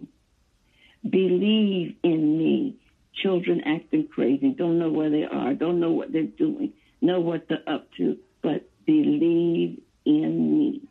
Believe 1.09 1.95
in 2.03 2.37
me. 2.37 2.75
Children 3.23 3.61
acting 3.65 4.07
crazy, 4.07 4.51
don't 4.51 4.79
know 4.79 4.89
where 4.89 5.09
they 5.09 5.25
are, 5.25 5.53
don't 5.53 5.79
know 5.79 5.91
what 5.91 6.11
they're 6.11 6.23
doing, 6.23 6.73
know 7.01 7.19
what 7.19 7.47
they're 7.49 7.67
up 7.67 7.87
to, 7.97 8.17
but 8.41 8.69
believe 8.85 9.81
in 10.05 10.57
me. 10.57 10.81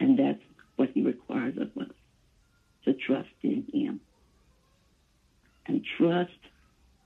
And 0.00 0.18
that's 0.18 0.42
what 0.76 0.90
he 0.90 1.02
requires 1.02 1.56
of 1.56 1.70
us 1.80 1.94
to 2.84 2.94
trust 2.94 3.28
in 3.42 3.66
him. 3.72 4.00
And 5.66 5.84
trust, 5.98 6.30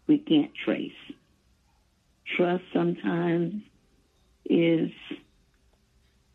we 0.06 0.18
can't 0.18 0.50
trace. 0.64 0.92
Trust 2.36 2.64
sometimes 2.72 3.62
is, 4.44 4.90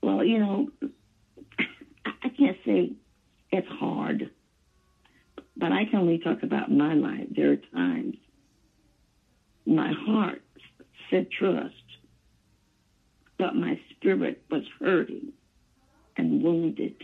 well, 0.02 0.24
you 0.24 0.40
know, 0.40 0.70
I 2.06 2.30
can't 2.30 2.58
say 2.66 2.94
it's 3.52 3.68
hard, 3.68 4.30
but 5.56 5.72
I 5.72 5.86
can 5.86 6.00
only 6.00 6.20
talk 6.20 6.44
about 6.44 6.72
my 6.72 6.94
life. 6.94 7.28
There 7.36 7.52
are 7.52 7.58
times 7.74 8.16
my 9.66 9.94
heart 9.94 10.42
said 11.10 11.28
trust, 11.32 11.74
but 13.38 13.56
my 13.56 13.80
spirit 13.92 14.42
was 14.50 14.64
hurting 14.80 15.34
and 16.18 16.44
wounded. 16.44 16.96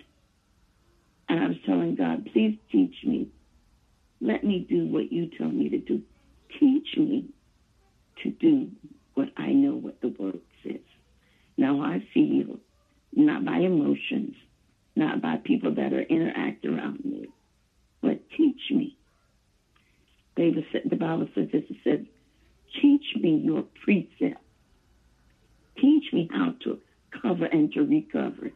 And 1.30 1.39
I 1.39 1.48
was 1.48 1.58
telling 1.65 1.96
God, 1.96 2.30
please 2.34 2.58
teach 2.72 2.96
me. 3.06 3.30
Let 4.20 4.44
me 4.44 4.65
do 4.70 4.88
what 4.88 5.12
you 5.12 5.30
tell 5.38 5.50
me 5.50 5.70
to 5.70 5.80
do. 5.80 6.01
Teach 6.60 6.98
me 6.98 7.30
to 8.24 8.32
do 8.32 8.70
what 9.13 9.30
I 9.38 9.51
know 9.51 9.75
what 9.75 10.01
the 10.01 10.10
word 10.10 10.41
says. 10.63 10.82
Now 11.58 11.82
I 11.82 12.06
feel, 12.13 12.60
not 13.13 13.46
by 13.46 13.58
emotions, 13.58 14.36
not 14.96 15.22
by 15.22 15.38
people 15.44 15.74
that 15.75 15.94
are 15.94 16.01
interact 16.01 16.65
around 16.65 17.03
me, 17.03 17.27
but 18.01 18.30
teach 18.38 18.62
me. 18.72 18.98
David 20.36 20.65
the 20.86 20.96
Bible 20.96 21.27
says 21.36 21.50
this, 21.51 21.63
it 21.70 21.77
says, 21.84 22.00
teach 22.82 23.06
me 23.20 23.41
your 23.44 23.63
precepts. 23.84 24.44
Teach 25.77 26.13
me 26.13 26.30
how 26.32 26.53
to 26.63 26.80
cover 27.22 27.46
and 27.46 27.72
to 27.74 27.82
recover. 27.82 28.51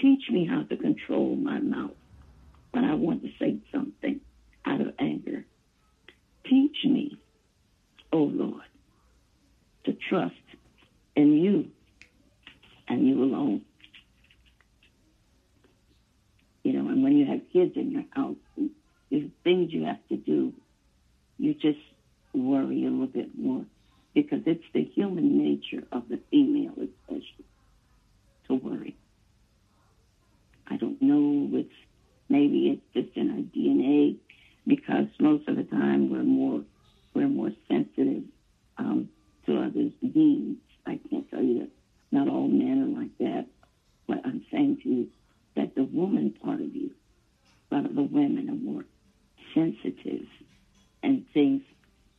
Teach 0.00 0.30
me 0.30 0.46
how 0.46 0.62
to 0.62 0.76
control 0.76 1.36
my 1.36 1.60
mouth 1.60 1.92
when 2.72 2.84
I 2.84 2.94
want 2.94 3.22
to 3.22 3.30
say 3.38 3.58
something 3.72 4.20
out 4.64 4.80
of 4.80 4.94
anger. 4.98 5.44
Teach 6.44 6.76
me, 6.84 7.16
oh 8.12 8.24
Lord, 8.24 8.62
to 9.84 9.96
trust 10.08 10.34
in 11.14 11.32
you 11.34 11.68
and 12.88 13.06
you 13.06 13.22
alone. 13.22 13.62
You 16.62 16.72
know, 16.72 16.88
and 16.88 17.02
when 17.02 17.16
you 17.16 17.26
have 17.26 17.40
kids 17.52 17.76
in 17.76 17.92
your 17.92 18.04
house, 18.10 18.36
there's 19.10 19.30
things 19.44 19.72
you 19.72 19.84
have 19.84 20.06
to 20.08 20.16
do, 20.16 20.52
you 21.38 21.54
just 21.54 21.78
worry 22.32 22.84
a 22.84 22.90
little 22.90 23.06
bit 23.06 23.38
more 23.38 23.64
because 24.14 24.40
it's 24.46 24.64
the 24.72 24.82
human 24.82 25.38
nature 25.38 25.84
of 25.92 26.08
the 26.08 26.18
female, 26.30 26.72
especially, 26.72 27.44
to 28.48 28.54
worry. 28.54 28.96
I 30.66 30.76
don't 30.76 31.00
know. 31.00 31.48
It's 31.52 31.68
maybe 32.28 32.68
it's 32.70 32.82
just 32.94 33.16
in 33.16 33.30
our 33.30 33.38
DNA 33.38 34.16
because 34.66 35.06
most 35.20 35.48
of 35.48 35.56
the 35.56 35.62
time 35.64 36.10
we're 36.10 36.24
more 36.24 36.64
we're 37.14 37.28
more 37.28 37.52
sensitive 37.68 38.24
um, 38.78 39.08
to 39.46 39.56
others' 39.56 39.92
needs. 40.02 40.58
I 40.86 40.98
can't 41.10 41.28
tell 41.30 41.42
you 41.42 41.60
that 41.60 41.70
not 42.10 42.28
all 42.28 42.48
men 42.48 42.80
are 42.80 43.00
like 43.00 43.16
that, 43.18 43.46
but 44.06 44.20
I'm 44.24 44.42
saying 44.52 44.78
to 44.82 44.88
you 44.88 45.06
that 45.56 45.74
the 45.74 45.84
woman 45.84 46.30
part 46.42 46.60
of 46.60 46.74
you, 46.74 46.90
a 47.70 47.74
lot 47.74 47.84
of 47.84 47.94
the 47.94 48.02
women 48.02 48.48
are 48.50 48.54
more 48.54 48.84
sensitive 49.54 50.26
and 51.02 51.24
things. 51.32 51.62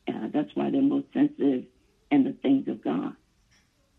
Uh, 0.07 0.27
that's 0.31 0.55
why 0.55 0.69
they're 0.69 0.81
most 0.81 1.07
sensitive 1.13 1.65
in 2.11 2.23
the 2.23 2.33
things 2.33 2.67
of 2.67 2.81
God. 2.81 3.13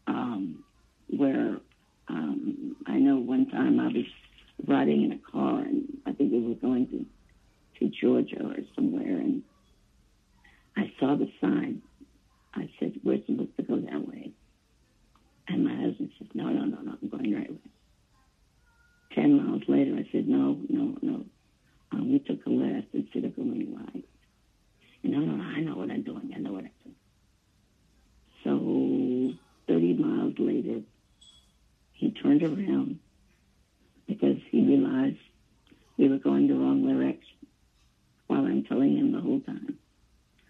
Um, 0.07 0.65
where 1.09 1.61
um, 2.09 2.77
I 2.87 2.99
know 2.99 3.19
one 3.19 3.47
time 3.47 3.81
I 3.81 3.89
was 3.89 4.07
riding 4.65 5.05
in 5.05 5.13
a 5.13 5.19
car, 5.19 5.61
and 5.61 5.85
I 6.07 6.13
think 6.13 6.33
we 6.33 6.41
were 6.41 6.55
going 6.55 6.89
to 6.89 7.07
to 7.79 7.91
Georgia 8.01 8.43
or 8.43 8.57
somewhere, 8.75 9.03
and 9.19 9.43
I 10.77 10.93
saw 10.99 11.15
the 11.15 11.31
sign. 11.41 11.83
I 12.55 12.71
said, 12.81 13.01
"We're 13.05 13.23
supposed 13.27 13.57
to 13.57 13.63
go 13.63 13.77
that 13.77 14.09
way," 14.09 14.33
and 15.49 15.65
my 15.65 15.75
husband 15.75 16.11
said, 16.19 16.29
"No, 16.35 16.49
no, 16.49 16.65
no, 16.65 16.81
no, 16.81 16.97
I'm 17.01 17.09
going 17.09 17.31
the 17.31 17.37
right 17.37 17.51
way." 17.51 17.71
Ten 19.13 19.37
miles 19.37 19.63
later, 19.69 19.95
I 19.95 20.09
said, 20.11 20.29
"No, 20.29 20.59
no, 20.69 20.97
no." 21.03 21.25
Um, 21.93 22.13
we 22.13 22.19
took 22.19 22.45
a 22.47 22.51
left 22.51 22.89
instead 22.95 23.25
of 23.25 23.37
going 23.37 23.75
right. 23.75 24.05
And 25.03 25.13
no, 25.13 25.21
no, 25.21 25.43
I 25.43 25.61
know 25.61 25.77
what 25.77 25.91
I'm 25.91 26.03
doing. 26.03 26.33
I 26.35 26.39
know 26.39 26.53
what 26.53 26.65
I'm 26.65 26.71
doing. 26.83 26.97
So 28.45 29.73
30 29.73 29.95
miles 29.95 30.35
later, 30.39 30.81
he 31.93 32.11
turned 32.11 32.43
around 32.43 32.99
because 34.07 34.37
he 34.51 34.65
realized 34.67 35.19
we 35.97 36.09
were 36.09 36.19
going 36.19 36.49
the 36.49 36.55
wrong 36.55 36.87
direction 36.87 37.37
while 38.27 38.45
I'm 38.45 38.65
telling 38.65 38.97
him 38.97 39.13
the 39.13 39.21
whole 39.21 39.41
time, 39.41 39.79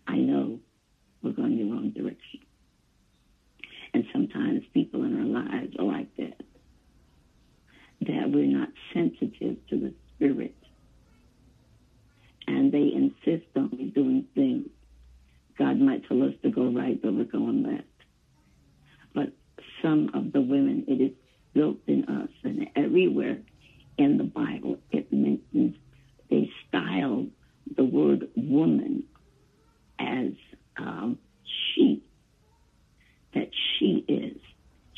I 0.07 0.17
know 0.17 0.61
we're 1.23 1.33
going 1.33 1.59
the 1.59 1.65
wrong 1.65 1.91
direction. 1.91 2.41
And 3.93 4.05
sometimes 4.13 4.63
people 4.75 5.05
in 5.05 5.19
our 5.19 5.43
lives 5.43 5.75
are 5.79 5.85
like 5.85 6.15
that, 6.17 6.41
that 8.03 8.31
we're 8.31 8.47
not 8.47 8.69
sensitive 8.93 9.57
to 9.69 9.79
the 9.79 9.95
Spirit. 10.15 10.55
And 12.47 12.73
they 12.73 12.93
insist 12.95 13.47
on 13.57 13.93
doing 13.95 14.27
things. 14.35 14.69
God 15.59 15.81
might 15.81 16.07
tell 16.07 16.23
us 16.23 16.35
to 16.43 16.51
go 16.51 16.71
right, 16.71 17.01
but 17.01 17.15
we're 17.15 17.25
going 17.25 17.63
left. 17.63 17.85
But 19.15 19.33
some 19.83 20.11
of 20.15 20.33
the 20.33 20.41
women, 20.41 20.85
it 20.87 21.01
is 21.01 21.13
built 21.57 21.79
in 21.87 22.05
us 22.05 22.29
and 22.45 22.69
everywhere 22.77 23.39
in 23.97 24.19
the 24.19 24.25
Bible, 24.25 24.79
it 24.91 25.11
mentions 25.11 25.75
they 26.29 26.51
style 26.69 27.27
the 27.77 27.85
word 27.85 28.29
woman 28.37 29.05
as 29.99 30.33
um, 30.77 31.19
she, 31.75 32.03
that 33.35 33.49
she 33.79 34.05
is. 34.07 34.37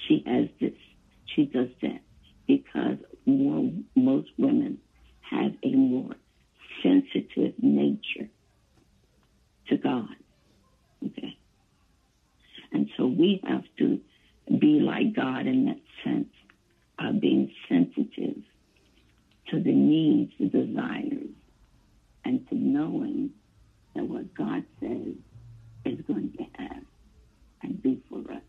She 0.08 0.24
has 0.26 0.48
this, 0.60 0.72
she 1.26 1.44
does 1.44 1.68
that 1.82 2.00
because 2.48 2.98
more, 3.24 3.70
most 3.94 4.30
women 4.36 4.78
have 5.30 5.52
a 5.62 5.70
more 5.70 6.16
sensitive 6.82 7.54
nature 7.62 8.28
to 9.68 9.76
God. 9.76 10.08
Okay. 11.06 11.38
And 12.72 12.88
so 12.96 13.06
we 13.06 13.40
have 13.46 13.64
to 13.78 14.00
be 14.48 14.80
like 14.80 15.14
God 15.14 15.46
in 15.46 15.66
that 15.66 15.80
sense 16.02 16.28
of 16.98 17.20
being 17.20 17.50
sensitive 17.68 18.42
to 19.50 19.60
the 19.60 19.72
needs, 19.72 20.32
the 20.38 20.46
desires, 20.46 21.30
and 22.24 22.46
to 22.48 22.54
knowing 22.54 23.30
that 23.94 24.04
what 24.04 24.34
God 24.34 24.64
says 24.80 25.14
is 25.84 26.00
going 26.06 26.32
to 26.36 26.44
have 26.58 26.82
and 27.62 27.82
do 27.82 27.98
for 28.10 28.18
us. 28.32 28.42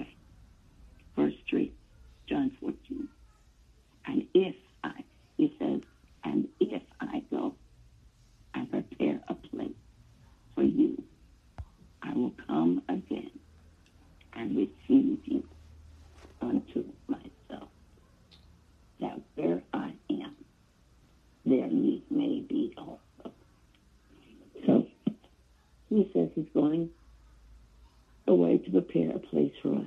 Okay. 0.00 0.14
Verse 1.16 1.34
3, 1.50 1.72
John 2.28 2.52
14. 2.60 3.08
And 4.06 4.26
if 4.34 4.54
I, 4.84 5.04
he 5.36 5.54
says, 5.58 5.80
and 6.24 6.48
if 6.60 6.82
I 7.00 7.22
go 7.30 7.54
and 8.54 8.70
prepare 8.70 9.20
a 9.28 9.34
place 9.34 9.70
for 10.54 10.62
you, 10.62 11.02
I 12.02 12.12
will 12.14 12.34
come 12.46 12.82
again 12.88 13.30
and 14.34 14.56
receive 14.56 15.18
you 15.24 15.44
unto 16.40 16.84
myself, 17.06 17.68
that 19.00 19.20
where 19.34 19.62
I 19.72 19.92
am, 20.10 20.36
there 21.44 21.66
ye 21.66 22.02
may 22.10 22.40
be 22.40 22.74
also. 22.76 23.32
So 24.66 24.86
he 25.88 26.10
says 26.12 26.30
he's 26.34 26.46
going 26.52 26.90
away 28.26 28.58
to 28.58 28.70
prepare 28.70 29.10
a 29.10 29.18
place 29.18 29.52
for 29.62 29.74
us. 29.74 29.86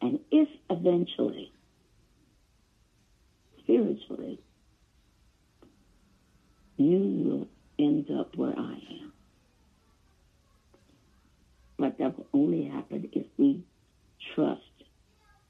And 0.00 0.18
if 0.30 0.48
eventually, 0.70 1.52
spiritually, 3.62 4.40
you 6.76 6.98
will 6.98 7.48
end 7.78 8.10
up 8.10 8.34
where 8.36 8.58
I 8.58 8.72
am. 8.72 9.12
But 11.78 11.98
that 11.98 12.16
will 12.16 12.26
only 12.32 12.64
happen 12.64 13.08
if 13.12 13.26
we 13.36 13.64
trust 14.34 14.60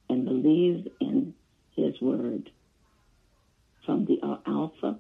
and 0.09 0.25
believe 0.25 0.89
in 1.01 1.35
His 1.77 2.01
Word 2.01 2.51
from 3.87 4.05
the 4.05 4.19
Alpha, 4.47 4.99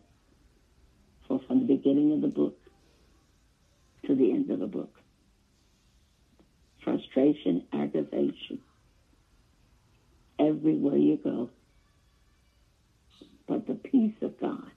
or 1.28 1.40
from 1.46 1.60
the 1.60 1.74
beginning 1.74 2.12
of 2.12 2.20
the 2.20 2.28
book 2.28 2.58
to 4.06 4.14
the 4.14 4.32
end 4.32 4.50
of 4.50 4.58
the 4.58 4.66
book. 4.66 4.94
Frustration, 6.84 7.64
aggravation, 7.72 8.58
everywhere 10.38 10.96
you 10.96 11.16
go. 11.16 11.48
But 13.46 13.66
the 13.66 13.74
peace 13.74 14.16
of 14.20 14.38
God. 14.40 14.70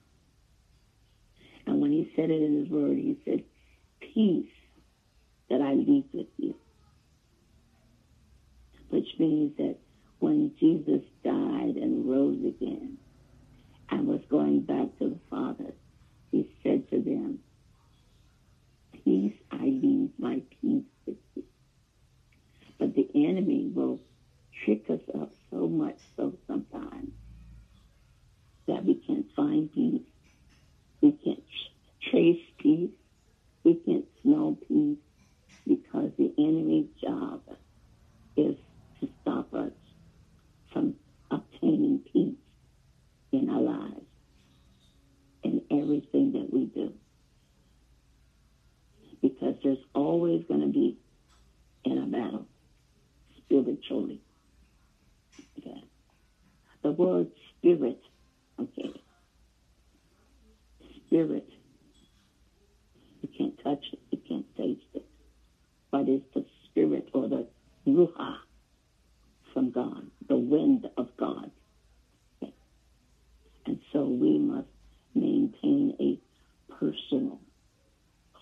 And 1.66 1.80
when 1.82 1.92
He 1.92 2.10
said 2.16 2.30
it 2.30 2.42
in 2.42 2.60
His 2.60 2.68
Word, 2.70 2.96
He 2.96 3.18
said, 3.24 3.42
Peace 4.00 4.46
that 5.50 5.60
I 5.60 5.74
leave 5.74 6.04
with 6.12 6.26
you. 6.38 6.54
Means 9.18 9.56
that 9.56 9.76
when 10.18 10.52
Jesus 10.60 11.02
died 11.24 11.76
and 11.76 12.06
rose 12.06 12.44
again 12.44 12.98
and 13.88 14.06
was 14.06 14.20
going 14.28 14.60
back 14.60 14.98
to 14.98 15.08
the 15.08 15.18
Father, 15.30 15.72
he 16.30 16.50
said 16.62 16.88
to 16.90 17.00
them, 17.00 17.38
Peace 19.04 19.32
I 19.50 19.64
leave, 19.64 20.10
my 20.18 20.42
peace 20.60 20.84
with 21.06 21.16
you. 21.34 21.44
But 22.78 22.94
the 22.94 23.08
enemy 23.14 23.70
will 23.74 24.00
trick 24.64 24.84
us 24.90 25.00
up 25.18 25.32
so 25.50 25.66
much 25.66 25.98
so 26.16 26.34
sometimes 26.46 27.10
that 28.66 28.84
we 28.84 28.94
can't 29.06 29.26
find 29.34 29.72
peace. 29.72 30.02
We 31.00 31.12
can't 31.12 31.42
trace 32.10 32.42
peace. 32.58 32.90
We 33.64 33.74
can't 33.76 34.04
smell 34.22 34.58
peace 34.68 34.98
because 35.66 36.10
the 36.18 36.32
enemy's 36.38 36.88
job 37.00 37.40
is 38.36 38.56
to 39.00 39.08
stop 39.22 39.52
us 39.54 39.72
from 40.72 40.94
obtaining 41.30 42.00
peace 42.12 42.36
in 43.32 43.50
our 43.50 43.60
lives 43.60 44.06
in 45.42 45.62
everything 45.70 46.32
that 46.32 46.52
we 46.52 46.66
do. 46.66 46.92
Because 49.22 49.54
there's 49.62 49.78
always 49.94 50.44
going 50.46 50.60
to 50.60 50.68
be 50.68 50.98
in 51.84 51.98
a 51.98 52.06
battle 52.06 52.46
spiritually. 53.38 54.20
Okay. 55.58 55.82
The 56.82 56.92
word 56.92 57.28
spirit, 57.58 58.00
okay. 58.60 58.92
Spirit. 61.06 61.48
You 63.22 63.28
can't 63.36 63.58
touch 63.62 63.84
it, 63.92 64.00
you 64.10 64.18
can't 64.28 64.56
taste 64.56 64.82
it. 64.94 65.06
But 65.90 66.08
it's 66.08 66.24
the 66.34 66.44
spirit 66.66 67.08
or 67.14 67.28
the 67.28 67.46
ruach 67.86 68.38
from 69.52 69.70
God, 69.70 70.06
the 70.28 70.36
wind 70.36 70.86
of 70.98 71.08
God. 71.16 71.50
Okay. 72.42 72.52
And 73.64 73.80
so 73.92 74.04
we 74.04 74.38
must 74.38 74.68
maintain 75.14 75.96
a 75.98 76.74
personal, 76.74 77.40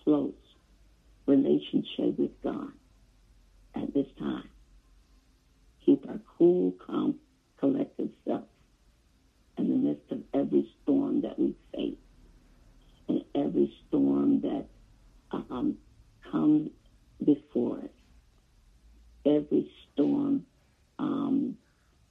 close 0.03 0.33
relationship 1.25 2.19
with 2.19 2.31
God 2.43 2.71
at 3.75 3.93
this 3.93 4.07
time. 4.19 4.49
Keep 5.85 6.07
our 6.09 6.19
cool, 6.37 6.73
calm, 6.85 7.15
collected 7.59 8.11
self 8.27 8.43
in 9.57 9.69
the 9.69 9.75
midst 9.75 10.11
of 10.11 10.19
every 10.33 10.69
storm 10.83 11.21
that 11.21 11.39
we 11.39 11.55
face 11.73 11.95
and 13.07 13.21
every 13.35 13.73
storm 13.87 14.41
that 14.41 14.65
um, 15.55 15.77
comes 16.31 16.69
before 17.25 17.79
us. 17.79 17.89
Every 19.25 19.71
storm, 19.93 20.45
um, 20.99 21.55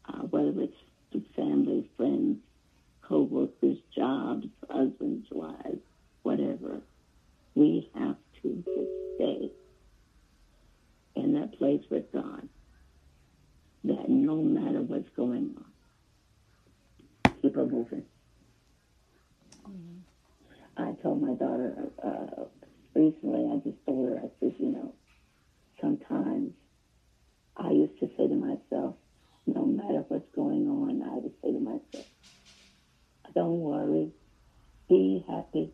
uh, 0.08 0.22
whether 0.22 0.52
it's 0.62 0.74
to 1.12 1.22
family, 1.36 1.88
friends, 1.96 2.38
co-workers, 3.02 3.78
jobs, 3.96 4.46
husbands, 4.68 5.26
wives, 5.30 5.80
whatever, 6.22 6.80
we 7.54 7.90
have 7.94 8.16
to 8.42 8.64
just 8.64 8.90
stay 9.16 9.50
in 11.16 11.34
that 11.34 11.56
place 11.58 11.82
with 11.90 12.10
God. 12.12 12.48
That 13.84 14.08
no 14.08 14.36
matter 14.36 14.80
what's 14.80 15.08
going 15.14 15.54
on, 15.56 15.64
keep 17.42 17.54
her 17.54 17.66
moving. 17.66 18.04
I 20.76 20.92
told 21.02 21.22
my 21.22 21.34
daughter 21.34 21.90
uh, 22.02 22.44
recently, 22.94 23.50
I 23.50 23.56
just 23.68 23.84
told 23.86 24.08
her, 24.08 24.18
I 24.18 24.28
said, 24.40 24.54
you 24.58 24.70
know, 24.70 24.94
sometimes 25.80 26.52
I 27.56 27.70
used 27.70 27.98
to 28.00 28.08
say 28.16 28.28
to 28.28 28.34
myself, 28.34 28.96
no 29.46 29.64
matter 29.64 30.04
what's 30.08 30.28
going 30.34 30.68
on, 30.68 31.02
I 31.02 31.14
would 31.16 31.32
say 31.42 31.52
to 31.52 31.60
myself, 31.60 32.06
don't 33.34 33.60
worry, 33.60 34.10
be 34.88 35.24
happy. 35.28 35.72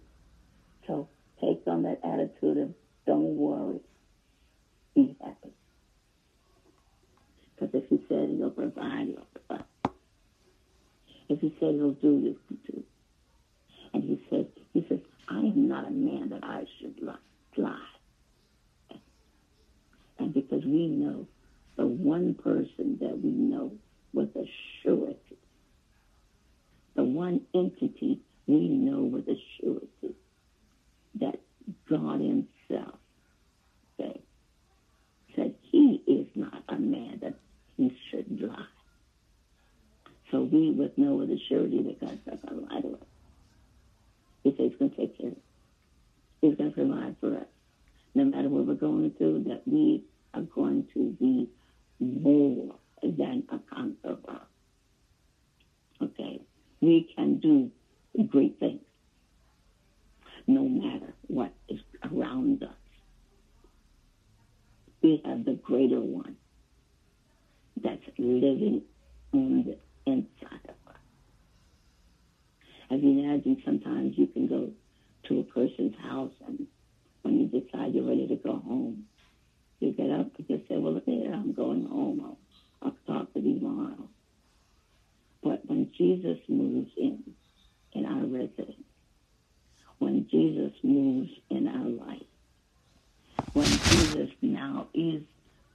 So 0.86 1.08
take 1.40 1.62
on 1.66 1.82
that 1.82 2.00
attitude 2.04 2.58
of 2.58 2.74
don't 3.06 3.36
worry, 3.36 3.80
be 4.94 5.16
happy. 5.22 5.52
Because 7.54 7.74
if 7.74 7.88
he 7.88 8.00
said 8.08 8.30
he'll 8.30 8.50
provide, 8.50 9.08
he'll 9.08 9.26
provide. 9.34 9.64
If 11.28 11.40
he 11.40 11.54
said 11.60 11.74
he'll 11.74 11.92
do, 11.92 12.22
this, 12.22 12.36
he'll 12.48 12.74
do. 12.74 12.84
And 13.92 14.02
he 14.02 14.20
said, 14.30 14.46
he 14.72 14.84
says, 14.88 15.00
I 15.30 15.38
am 15.38 15.68
not 15.68 15.86
a 15.86 15.90
man 15.90 16.30
that 16.30 16.42
I 16.42 16.66
should 16.78 17.00
lie. 17.56 17.76
And 20.18 20.34
because 20.34 20.64
we 20.64 20.88
know 20.88 21.26
the 21.76 21.86
one 21.86 22.34
person 22.34 22.98
that 23.00 23.18
we 23.18 23.30
know 23.30 23.72
with 24.12 24.34
a 24.36 24.44
surety, 24.82 25.38
the 26.94 27.04
one 27.04 27.42
entity 27.54 28.20
we 28.46 28.68
know 28.68 29.02
with 29.02 29.28
a 29.28 29.36
surety 29.56 30.16
that 31.20 31.40
God 31.88 32.20
himself 32.20 32.98
said, 33.96 34.18
said 35.36 35.54
he 35.70 36.02
is 36.06 36.26
not 36.34 36.62
a 36.68 36.76
man 36.76 37.20
that 37.22 37.34
he 37.76 37.96
should 38.10 38.42
lie. 38.42 38.66
So 40.30 40.42
we 40.42 40.70
would 40.72 40.98
know 40.98 41.14
with 41.14 41.30
a 41.30 41.38
surety 41.48 41.82
that 41.82 42.00
God's 42.00 42.26
not 42.26 42.42
going 42.42 42.66
to 42.66 42.74
lie 42.74 42.80
to 42.82 42.88
us. 42.94 43.09
He's 44.42 44.54
going 44.56 44.90
to 44.90 44.96
take 44.96 45.18
care. 45.18 45.32
He's 46.40 46.56
going 46.56 46.70
to 46.70 46.74
provide 46.74 47.16
for 47.20 47.36
us. 47.36 47.46
No 48.14 48.24
matter 48.24 48.48
what 48.48 48.66
we're 48.66 48.74
going 48.74 49.10
through, 49.16 49.44
that 49.48 49.62
we 49.66 50.04
are 50.34 50.42
going 50.42 50.86
to 50.94 51.16
be 51.20 51.48
more 52.00 52.74
than 53.02 53.44
a 53.52 53.58
conqueror. 53.72 54.40
Okay? 56.02 56.40
We 56.80 57.12
can 57.14 57.38
do 57.38 57.70
great 58.28 58.58
things 58.58 58.80
no 60.46 60.64
matter 60.68 61.12
what 61.28 61.52
is 61.68 61.80
around 62.10 62.62
us. 62.62 62.70
We 65.02 65.22
have 65.24 65.44
the 65.44 65.54
greater 65.54 66.00
one 66.00 66.36
that's 67.82 68.02
living 68.18 68.82
on 69.32 69.64
the 69.64 69.78
inside 70.10 70.64
of 70.64 70.70
us. 70.70 70.79
As 72.90 73.00
you 73.00 73.20
imagine, 73.20 73.62
sometimes 73.64 74.18
you 74.18 74.26
can 74.26 74.48
go 74.48 74.70
to 75.28 75.40
a 75.40 75.42
person's 75.44 75.94
house 76.02 76.32
and 76.46 76.66
when 77.22 77.38
you 77.38 77.46
decide 77.46 77.94
you're 77.94 78.04
ready 78.08 78.26
to 78.26 78.36
go 78.36 78.58
home, 78.58 79.04
you 79.78 79.92
get 79.92 80.10
up 80.10 80.30
and 80.36 80.46
you 80.48 80.60
say, 80.68 80.76
well, 80.76 80.94
look 80.94 81.04
here, 81.04 81.32
I'm 81.32 81.52
going 81.52 81.86
home. 81.86 82.20
I'll, 82.24 82.38
I'll 82.82 83.14
talk 83.14 83.32
to 83.34 83.40
you 83.40 83.60
tomorrow. 83.60 84.08
But 85.42 85.64
when 85.66 85.90
Jesus 85.96 86.38
moves 86.48 86.90
in, 86.96 87.22
in 87.92 88.06
our 88.06 88.24
residence, 88.26 88.84
when 89.98 90.28
Jesus 90.28 90.72
moves 90.82 91.30
in 91.50 91.68
our 91.68 92.06
life, 92.06 92.22
when 93.52 93.66
Jesus 93.66 94.30
now 94.42 94.88
is, 94.94 95.22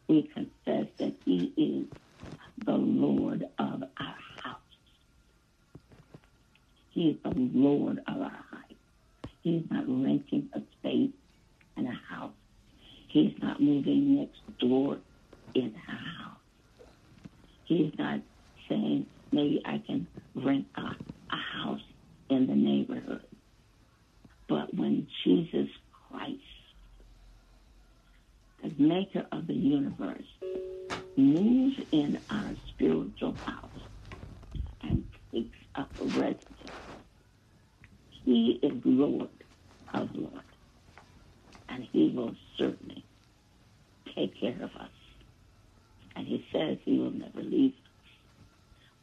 we 0.08 0.24
confess 0.24 0.88
that 0.98 1.16
he 1.24 1.54
is 1.58 1.88
the 2.66 2.74
Lord 2.74 3.44
of 3.58 3.84
our 4.00 4.16
house. 4.44 4.60
He 6.96 7.10
is 7.10 7.18
the 7.24 7.34
Lord 7.36 8.00
of 8.08 8.22
our 8.22 8.30
house. 8.30 8.78
is 9.44 9.64
not 9.70 9.84
renting 9.88 10.50
a 10.56 10.62
space 10.80 11.12
and 11.76 11.88
a 11.88 12.00
house. 12.10 12.32
He 13.10 13.24
is 13.24 13.34
not 13.44 13.62
moving 13.62 14.16
next 14.16 14.40
door 14.60 15.00
in 15.54 15.76
a 15.76 15.92
house. 15.92 16.40
He 17.66 17.76
is 17.76 17.94
not 18.00 18.22
saying, 18.70 19.08
maybe 19.34 19.62
I 19.66 19.84
can 19.86 20.08
rent 20.36 20.68
a, 20.78 20.82
a 20.82 21.38
house 21.64 21.82
in 22.30 22.48
the 22.48 22.56
neighborhood. 22.56 23.28
But 24.48 24.74
when 24.74 25.08
Jesus 25.26 25.68
Christ, 26.10 26.40
the 28.64 28.72
maker 28.82 29.26
of 29.34 29.48
the 29.48 29.54
universe, 29.54 30.24
moves 31.18 31.76
in 31.92 32.20
our 32.30 32.56
spiritual 32.74 33.38
house 33.46 33.70
and 34.82 35.04
takes 35.34 35.58
up 35.76 35.92
residence, 36.00 36.55
he 38.26 38.60
is 38.64 38.82
Lord 38.86 39.30
of 39.94 40.10
Lords. 40.16 40.44
And 41.70 41.86
he 41.92 42.14
will 42.16 42.36
certainly 42.58 43.06
take 44.16 44.40
care 44.40 44.56
of 44.56 44.72
us. 44.80 44.90
And 46.16 46.28
he 46.28 46.46
says 46.54 46.78
he 46.86 46.98
will 47.00 47.12
never 47.12 47.42
leave 47.42 47.74
us. 47.74 47.92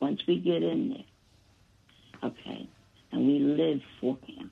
Once 0.01 0.21
we 0.29 0.41
get 0.41 0.63
in 0.63 0.91
there, 0.91 2.31
okay, 2.31 2.69
and 3.13 3.27
we 3.27 3.39
live 3.41 3.81
for 4.01 4.19
him, 4.27 4.51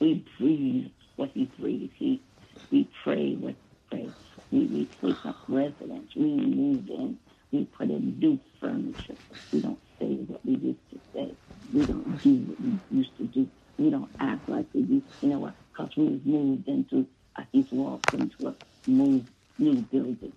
we 0.00 0.24
breathe 0.38 0.90
what 1.16 1.30
he 1.34 1.50
breathes. 1.58 1.92
He, 1.98 2.22
we 2.70 2.90
pray 3.04 3.34
what 3.36 3.56
he 3.56 3.96
prays. 3.96 4.14
We, 4.52 4.66
we 4.66 4.90
take 5.02 5.24
up 5.26 5.36
residence. 5.48 6.10
We 6.16 6.34
move 6.36 6.88
in. 6.88 7.18
We 7.52 7.66
put 7.78 7.90
in 7.90 8.18
new 8.18 8.40
furniture. 8.60 9.16
We 9.52 9.60
don't 9.60 9.80
say 10.00 10.16
what 10.26 10.44
we 10.44 10.52
used 10.52 10.90
to 10.92 11.00
say. 11.14 11.36
We 11.72 11.86
don't 11.86 12.20
do 12.22 12.34
what 12.46 12.60
we 12.60 12.80
used 12.90 13.16
to 13.18 13.24
do. 13.24 13.48
We 13.78 13.90
don't 13.90 14.10
act 14.20 14.48
like 14.48 14.66
we 14.74 14.82
used 14.82 15.06
You 15.20 15.28
know 15.30 15.40
what? 15.40 15.54
Because 15.72 15.90
we've 15.96 16.24
moved 16.24 16.68
into, 16.68 17.06
uh, 17.36 17.42
he's 17.52 17.66
walked 17.72 18.12
into 18.12 18.48
a 18.48 18.56
new, 18.86 19.24
new 19.58 19.82
building. 19.90 20.32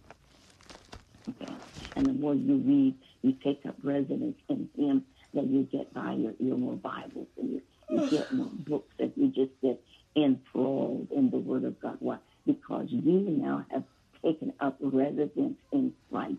Okay. 1.29 1.51
And 1.95 2.07
the 2.07 2.13
more 2.13 2.35
you 2.35 2.57
read, 2.57 2.95
you 3.21 3.33
take 3.43 3.65
up 3.67 3.75
residence 3.83 4.37
in 4.49 4.69
him, 4.77 5.03
then 5.33 5.53
you 5.53 5.63
get 5.71 5.93
by 5.93 6.13
your, 6.13 6.33
your 6.39 6.57
more 6.57 6.75
Bibles 6.75 7.27
and 7.37 7.51
you, 7.51 7.61
you 7.89 8.09
get 8.09 8.31
more 8.31 8.51
books 8.53 8.93
and 8.99 9.11
you 9.15 9.27
just 9.27 9.51
get 9.61 9.81
enthralled 10.15 11.07
in 11.15 11.29
the 11.29 11.37
Word 11.37 11.63
of 11.65 11.79
God. 11.81 11.97
Why? 11.99 12.17
Because 12.45 12.87
you 12.89 13.21
now 13.29 13.65
have 13.71 13.83
taken 14.23 14.53
up 14.59 14.77
residence 14.81 15.57
in 15.71 15.93
Christ. 16.11 16.37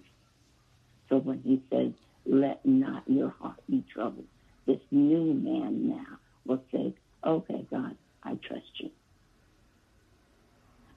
So 1.09 1.18
when 1.18 1.40
he 1.42 1.62
says, 1.70 1.92
let 2.27 2.64
not 2.64 3.05
your 3.07 3.35
heart 3.40 3.57
be 3.68 3.85
troubled, 3.92 4.27
this 4.69 4.79
new 4.91 5.33
man 5.33 5.89
now 5.89 6.19
will 6.45 6.63
say, 6.71 6.95
okay, 7.27 7.67
God, 7.71 7.97
I 8.23 8.35
trust 8.47 8.71
you. 8.77 8.91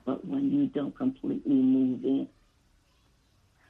But 0.05 0.27
when 0.27 0.51
you 0.51 0.67
don't 0.67 0.95
completely 0.95 1.55
move 1.55 2.03
in, 2.03 2.27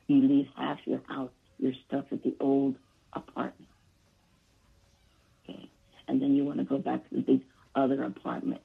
you 0.08 0.22
leave 0.28 0.48
half 0.58 0.80
your 0.86 1.02
house, 1.08 1.30
your 1.60 1.74
stuff 1.88 2.06
at 2.12 2.24
the 2.24 2.36
old 2.40 2.76
apartment. 3.14 3.70
Okay. 5.44 5.70
And 6.08 6.20
then 6.20 6.36
you 6.36 6.46
want 6.46 6.58
to 6.58 6.66
go 6.66 6.80
back 6.80 7.08
to 7.10 7.16
the 7.18 7.22
big 7.22 7.42
other 7.76 8.04
apartment. 8.04 8.62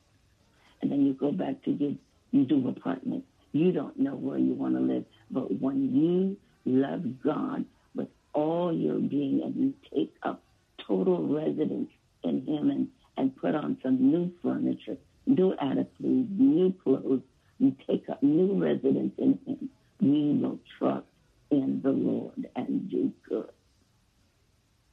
And 0.80 0.90
then 0.90 1.04
you 1.04 1.12
go 1.12 1.32
back 1.32 1.62
to 1.64 1.70
your 1.70 1.92
new 2.32 2.68
apartment. 2.68 3.24
You 3.52 3.72
don't 3.72 3.98
know 3.98 4.14
where 4.14 4.38
you 4.38 4.54
want 4.54 4.74
to 4.74 4.80
live. 4.80 5.04
But 5.30 5.60
when 5.60 5.94
you 5.94 6.38
love 6.64 7.22
God 7.22 7.66
with 7.94 8.08
all 8.32 8.72
your 8.72 8.98
being 8.98 9.42
and 9.42 9.54
you 9.54 9.74
take 9.94 10.14
up 10.22 10.42
total 10.86 11.26
residence 11.26 11.90
in 12.22 12.44
Him 12.46 12.70
and, 12.70 12.88
and 13.16 13.36
put 13.36 13.54
on 13.54 13.78
some 13.82 14.00
new 14.00 14.32
furniture, 14.42 14.96
new 15.26 15.54
attitudes, 15.60 16.30
new 16.38 16.74
clothes, 16.82 17.22
and 17.60 17.76
take 17.88 18.08
up 18.08 18.22
new 18.22 18.62
residence 18.62 19.14
in 19.18 19.38
Him, 19.46 19.70
we 20.00 20.38
will 20.40 20.58
trust 20.78 21.06
in 21.50 21.80
the 21.82 21.90
Lord 21.90 22.48
and 22.54 22.90
do 22.90 23.12
good. 23.28 23.50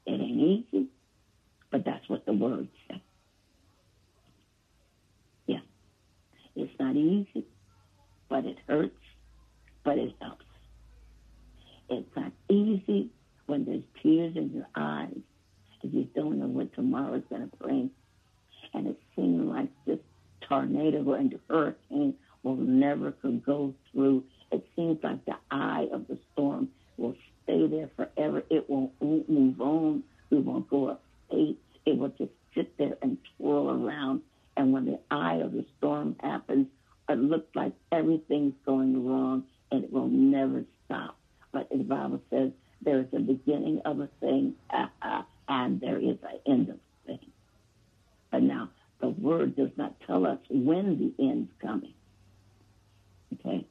It 0.06 0.20
ain't 0.20 0.68
easy, 0.74 0.88
but 1.72 1.86
that's 1.86 2.08
what 2.08 2.26
the 2.26 2.34
word 2.34 2.68
says. 2.88 3.00
Yeah. 5.48 5.60
It's 6.56 6.74
not 6.80 6.96
easy, 6.96 7.46
but 8.30 8.46
it 8.46 8.58
hurts, 8.68 8.96
but 9.84 9.98
it 9.98 10.14
helps. 10.22 10.46
It's 11.90 12.16
not 12.16 12.32
easy 12.50 13.10
when 13.46 13.66
there's 13.66 13.84
tears 14.02 14.36
in 14.36 14.52
your 14.54 14.68
eyes 14.76 15.20
and 15.84 15.94
you 15.94 16.08
don't 16.16 16.40
know 16.40 16.48
what 16.48 16.74
tomorrow 16.74 17.16
is 17.16 17.24
going 17.30 17.50
to 17.50 17.58
bring. 17.58 17.92
And 18.74 18.88
it 18.88 19.00
seems 19.16 19.48
like 19.48 19.70
this 19.86 20.00
tornado 20.48 21.14
and 21.14 21.38
hurricane 21.50 22.16
will 22.42 22.56
never 22.56 23.12
could 23.12 23.46
go 23.46 23.74
through. 23.92 24.24
It 24.52 24.66
seems 24.76 25.00
like 25.04 25.24
the 25.26 25.36
eye 25.52 25.88
of 25.92 26.08
the 26.08 26.18
storm 26.32 26.70
will 26.98 27.16
stay 27.44 27.68
there 27.68 27.90
forever. 27.96 28.44
It 28.50 28.70
won't, 28.70 28.92
move 29.02 29.62
on. 29.62 30.04
It 30.32 30.44
won't 30.44 30.70
go 30.70 30.90
up 30.90 31.02
state. 31.28 31.60
It 31.86 31.98
will 31.98 32.10
just 32.10 32.32
sit 32.56 32.78
there 32.78 32.98
and 33.02 33.18
twirl 33.38 33.70
around. 33.70 34.22
And 34.56 34.72
when 34.72 34.86
the 34.86 35.00
eye 35.12 35.38
of 35.38 35.52
the 35.52 35.66
storm 35.78 36.16
happens, 36.22 36.68
it 37.10 37.18
looks 37.18 37.54
like 37.56 37.74
everything's 37.92 38.54
going 38.66 39.06
wrong 39.06 39.44
and 39.72 39.84
it 39.84 39.92
will 39.92 40.08
never 40.08 40.64
stop. 40.86 41.18
But 41.52 41.70
the 41.70 41.78
Bible 41.78 42.22
says 42.30 42.52
there 42.82 43.00
is 43.00 43.08
a 43.14 43.20
beginning 43.20 43.82
of 43.86 44.00
a 44.00 44.10
thing 44.20 44.56
and 45.48 45.80
there 45.80 45.98
is 45.98 46.18
an 46.24 46.40
end 46.52 46.70
of 46.70 46.78
things. 47.06 47.32
But 48.32 48.44
now, 48.44 48.70
the 49.02 49.10
word 49.10 49.56
does 49.56 49.72
not 49.76 49.96
tell 50.08 50.26
us 50.26 50.40
when 50.50 50.98
the 50.98 51.24
end's 51.24 51.52
coming. 51.62 51.94
Okay? 53.34 53.66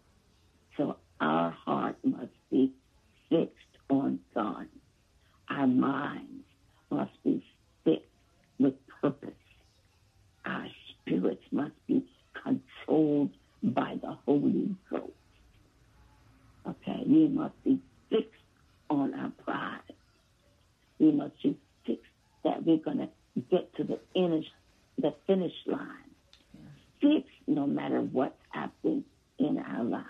So 0.77 0.97
our 1.21 1.51
heart 1.51 1.97
must 2.05 2.33
be 2.51 2.73
fixed 3.31 3.57
on 3.89 4.21
God. 4.35 4.67
Our 5.49 5.67
minds 5.67 6.45
must 6.91 7.13
be 7.25 7.45
fixed 7.85 8.05
with 8.59 8.75
purpose. 9.01 9.31
Our 10.45 10.67
spirits 10.91 11.45
must 11.51 11.75
be 11.87 12.05
controlled 12.43 13.31
by 13.63 13.97
the 14.03 14.17
Holy 14.27 14.75
Ghost. 14.91 15.13
Okay? 16.69 17.03
We 17.07 17.29
must 17.29 17.55
be 17.65 17.81
fixed 18.11 18.29
on 18.91 19.15
our 19.15 19.33
pride. 19.45 19.81
We 21.03 21.11
must 21.11 21.43
be 21.43 21.59
fixed 21.85 22.05
that 22.45 22.65
we're 22.65 22.77
going 22.77 22.99
to 22.99 23.09
get 23.51 23.75
to 23.75 23.83
the 23.83 23.99
finish, 24.15 24.47
the 24.97 25.13
finish 25.27 25.53
line. 25.67 26.13
Fixed 27.01 27.35
no 27.49 27.67
matter 27.67 28.01
what's 28.01 28.39
happening 28.51 29.03
in 29.37 29.59
our 29.59 29.83
lives. 29.83 30.07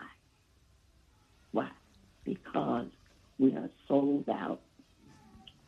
Why? 1.52 1.70
Because 2.24 2.88
we 3.38 3.54
are 3.56 3.70
sold 3.88 4.28
out, 4.28 4.60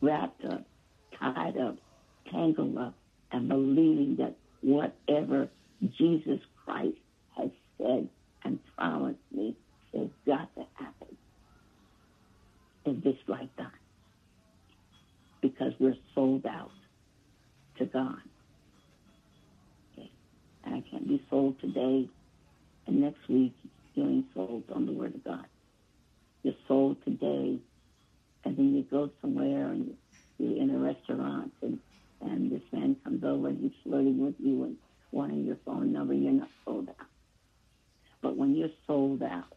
wrapped 0.03 0.45
up, 0.45 0.67
tied 1.19 1.57
up, 1.57 1.79
tangled 2.31 2.77
up, 2.77 2.95
and 3.33 3.49
believing 3.49 4.17
that 4.17 4.37
whatever 4.61 5.49
Jesus 5.97 6.41
Christ 6.67 6.99
has 7.39 7.49
said 7.79 8.11
and 8.45 8.59
promised 8.77 9.21
me 9.35 9.57
has 9.95 10.09
got 10.27 10.55
to 10.57 10.67
happen 10.75 11.17
in 12.85 13.01
this 13.01 13.17
lifetime. 13.27 13.73
Because 15.45 15.73
we're 15.79 15.97
sold 16.15 16.47
out 16.47 16.71
to 17.77 17.85
God. 17.85 18.17
Okay. 19.93 20.11
And 20.65 20.75
I 20.75 20.81
can't 20.91 21.07
be 21.07 21.23
sold 21.29 21.61
today 21.61 22.09
and 22.87 23.01
next 23.01 23.29
week 23.29 23.55
you 23.95 24.05
ain't 24.05 24.27
sold 24.35 24.65
on 24.75 24.87
the 24.87 24.93
Word 24.93 25.15
of 25.15 25.25
God. 25.25 25.47
You're 26.43 26.55
sold 26.69 27.03
today, 27.05 27.59
and 28.45 28.57
then 28.57 28.75
you 28.75 28.85
go 28.91 29.11
somewhere 29.21 29.69
and 29.69 29.95
you're 30.39 30.57
in 30.61 30.71
a 30.71 30.79
restaurant, 30.79 31.53
and, 31.63 31.79
and 32.21 32.51
this 32.51 32.63
man 32.73 32.97
comes 33.05 33.25
over 33.25 33.49
and 33.49 33.61
he's 33.61 33.73
flirting 33.83 34.25
with 34.25 34.35
you 34.39 34.65
and 34.65 34.77
wanting 35.13 35.45
your 35.45 35.57
phone 35.65 35.93
number. 35.93 36.13
You're 36.13 36.33
not 36.33 36.49
sold 36.65 36.89
out. 36.89 37.07
But 38.21 38.37
when 38.37 38.55
you're 38.55 38.69
sold 38.87 39.23
out, 39.23 39.55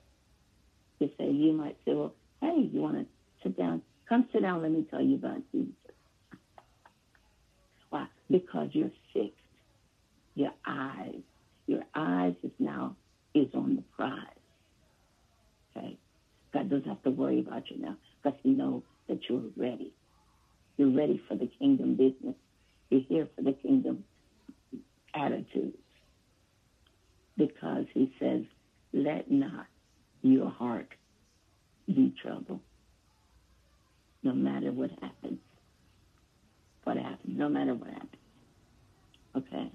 you 1.00 1.10
say, 1.18 1.30
you 1.30 1.54
might 1.54 1.78
say, 1.86 1.94
well, 1.94 2.14
hey, 2.42 2.70
you 2.72 2.82
want 2.82 2.98
to 3.00 3.06
sit 3.44 3.58
down? 3.58 3.82
Come 4.10 4.28
sit 4.32 4.42
down. 4.42 4.62
Let 4.62 4.72
me 4.72 4.86
tell 4.90 5.02
you 5.02 5.16
about 5.16 5.42
Jesus. 5.52 5.74
Why? 7.90 8.08
Because 8.30 8.70
you're 8.72 8.92
fixed. 9.14 9.34
Your 10.36 10.52
eyes, 10.66 11.22
your 11.66 11.84
eyes 11.96 12.36
is 12.44 12.52
now 12.60 12.96
is 13.34 13.48
on 13.54 13.76
the 13.76 13.84
prize. 13.96 14.22
Okay? 15.76 15.98
God 16.54 16.70
doesn't 16.70 16.88
have 16.88 17.04
to 17.04 17.12
worry 17.12 17.40
about 17.40 17.70
you 17.70 17.82
now 17.82 17.98
because 18.24 18.38
he 18.44 18.52
knows 18.52 18.84
that 19.08 19.20
you're 19.30 19.42
ready. 19.56 19.94
You're 20.78 20.96
ready 20.96 21.22
for 21.28 21.36
the 21.36 21.50
kingdom 21.60 21.96
business. 21.96 22.36
You're 22.90 23.02
here 23.02 23.28
for 23.36 23.42
the 23.42 23.54
kingdom 23.54 24.04
attitudes. 25.14 25.78
Because 27.36 27.86
he 27.94 28.14
says, 28.20 28.44
let 28.94 29.30
not 29.30 29.68
your 30.22 30.50
heart 30.50 30.90
be 31.88 32.14
troubled. 32.22 32.62
No 34.24 34.34
matter 34.34 34.72
what 34.72 34.92
happens. 35.02 35.40
What 36.84 36.98
happens, 36.98 37.38
no 37.38 37.50
matter 37.50 37.74
what 37.74 37.90
happens. 37.90 38.16
Okay? 39.36 39.72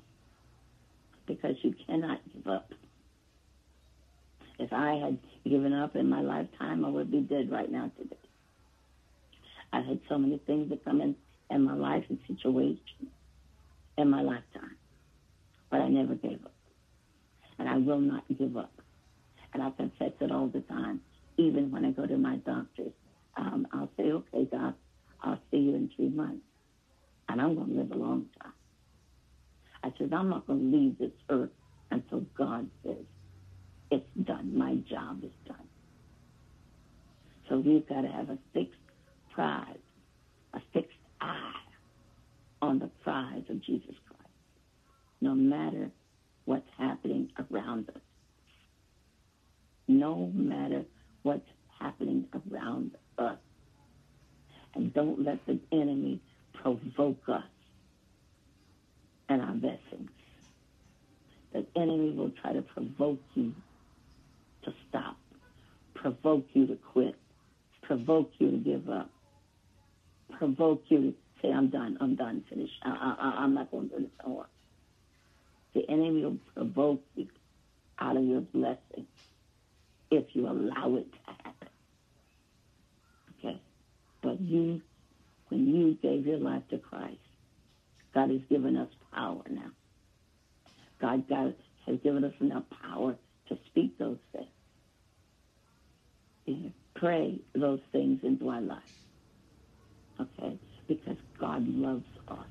Because 1.26 1.57
you 1.62 1.74
cannot 1.87 2.20
give 2.33 2.46
up. 2.46 2.72
If 4.59 4.72
I 4.72 4.94
had 4.94 5.18
given 5.44 5.72
up 5.72 5.96
in 5.96 6.09
my 6.09 6.20
lifetime, 6.20 6.85
I 6.85 6.88
would 6.88 7.11
be 7.11 7.20
dead 7.20 7.50
right 7.50 7.70
now 7.70 7.90
today. 7.98 8.16
I've 9.72 9.87
had 9.87 10.00
so 10.09 10.18
many 10.18 10.38
things 10.46 10.68
that 10.70 10.85
come 10.85 11.00
in 11.00 11.16
in 11.50 11.62
my 11.62 11.74
life 11.74 12.05
and 12.09 12.18
situations 12.28 13.11
in 13.98 14.11
my 14.11 14.22
lifetime, 14.22 14.76
but 15.70 15.81
I 15.81 15.88
never 15.88 16.14
gave 16.14 16.44
up. 16.44 16.55
And 17.59 17.68
I 17.68 17.76
will 17.76 18.00
not 18.00 18.24
give 18.38 18.57
up. 18.57 18.72
And 19.52 19.62
I 19.62 19.70
confess 19.70 20.12
it 20.20 20.31
all 20.31 20.46
the 20.48 20.61
time, 20.61 21.00
even 21.37 21.70
when 21.70 21.85
I 21.85 21.90
go 21.90 22.07
to 22.07 22.16
my 22.16 22.37
doctors. 22.37 22.92
Um, 23.36 23.66
I'll 23.72 23.90
say, 23.96 24.12
okay, 24.12 24.48
God, 24.50 24.74
I'll 25.22 25.40
see 25.50 25.58
you 25.58 25.74
in 25.74 25.90
three 25.96 26.08
months. 26.08 26.44
And 27.28 27.40
I'm 27.40 27.54
going 27.54 27.68
to 27.68 27.74
live 27.74 27.90
a 27.92 27.96
long 27.96 28.26
time. 28.42 28.52
I 29.84 29.92
said, 29.98 30.12
I'm 30.12 30.28
not 30.28 30.46
going 30.46 30.70
to 30.70 30.76
leave 30.76 30.98
this 30.98 31.12
earth 31.30 31.50
until 31.90 32.20
God 32.36 32.68
says, 32.84 33.04
it's 33.90 34.06
done. 34.24 34.56
My 34.56 34.76
job 34.90 35.24
is 35.24 35.32
done. 35.46 35.68
So 37.48 37.58
we've 37.58 37.86
got 37.88 38.02
to 38.02 38.08
have 38.08 38.30
a 38.30 38.38
fixed 38.54 38.78
prize, 39.34 39.76
a 40.54 40.60
fixed 40.72 40.96
eye 41.20 41.52
on 42.62 42.78
the 42.78 42.90
prize 43.02 43.42
of 43.50 43.62
Jesus 43.64 43.94
Christ, 44.06 44.30
no 45.20 45.34
matter 45.34 45.90
what's 46.44 46.68
happening 46.78 47.30
around 47.50 47.88
us. 47.90 48.02
No 49.88 50.30
matter 50.32 50.84
what's 51.22 51.48
happening 51.80 52.26
around 52.32 52.92
us. 52.94 53.01
And 54.75 54.92
don't 54.94 55.22
let 55.22 55.44
the 55.46 55.59
enemy 55.70 56.20
provoke 56.55 57.29
us 57.29 57.44
and 59.29 59.42
our 59.42 59.53
blessings. 59.53 60.11
The 61.53 61.66
enemy 61.77 62.12
will 62.12 62.31
try 62.31 62.55
to 62.55 62.62
provoke 62.62 63.20
you 63.35 63.55
to 64.64 64.72
stop, 64.88 65.16
provoke 65.94 66.46
you 66.55 66.66
to 66.68 66.77
quit, 66.77 67.16
provoke 67.83 68.33
you 68.38 68.51
to 68.53 68.57
give 68.57 68.88
up, 68.88 69.11
provoke 70.38 70.85
you 70.88 70.98
to 70.98 71.14
say, 71.42 71.53
I'm 71.53 71.68
done, 71.68 71.98
I'm 72.01 72.14
done, 72.14 72.44
finish. 72.48 72.70
I, 72.83 73.35
I'm 73.40 73.55
not 73.55 73.70
going 73.70 73.90
to 73.90 73.96
do 73.96 74.03
this 74.05 74.11
anymore. 74.25 74.46
The 75.75 75.88
enemy 75.88 76.25
will 76.25 76.38
provoke 76.55 77.03
you 77.14 77.29
out 77.98 78.16
of 78.16 78.25
your 78.25 78.40
blessing 78.40 79.07
if 80.11 80.25
you 80.35 80.48
allow 80.48 80.96
it 80.96 81.12
to 81.12 81.18
happen. 81.27 81.51
But 84.22 84.40
you, 84.40 84.80
when 85.48 85.66
you 85.66 85.98
gave 86.00 86.26
your 86.26 86.38
life 86.38 86.62
to 86.70 86.78
Christ, 86.78 87.18
God 88.14 88.30
has 88.30 88.40
given 88.48 88.76
us 88.76 88.88
power 89.12 89.42
now. 89.50 89.70
God, 91.00 91.28
God 91.28 91.54
has 91.87 91.98
given 92.02 92.24
us 92.24 92.35
enough 92.40 92.64
power 92.82 93.16
to 93.48 93.58
speak 93.66 93.98
those 93.98 94.18
things. 94.32 94.48
Pray 96.94 97.40
those 97.54 97.80
things 97.90 98.20
into 98.22 98.48
our 98.48 98.61
life. 98.61 98.78
Okay? 100.20 100.58
Because 100.87 101.16
God 101.40 101.66
loves 101.68 102.04
us 102.28 102.46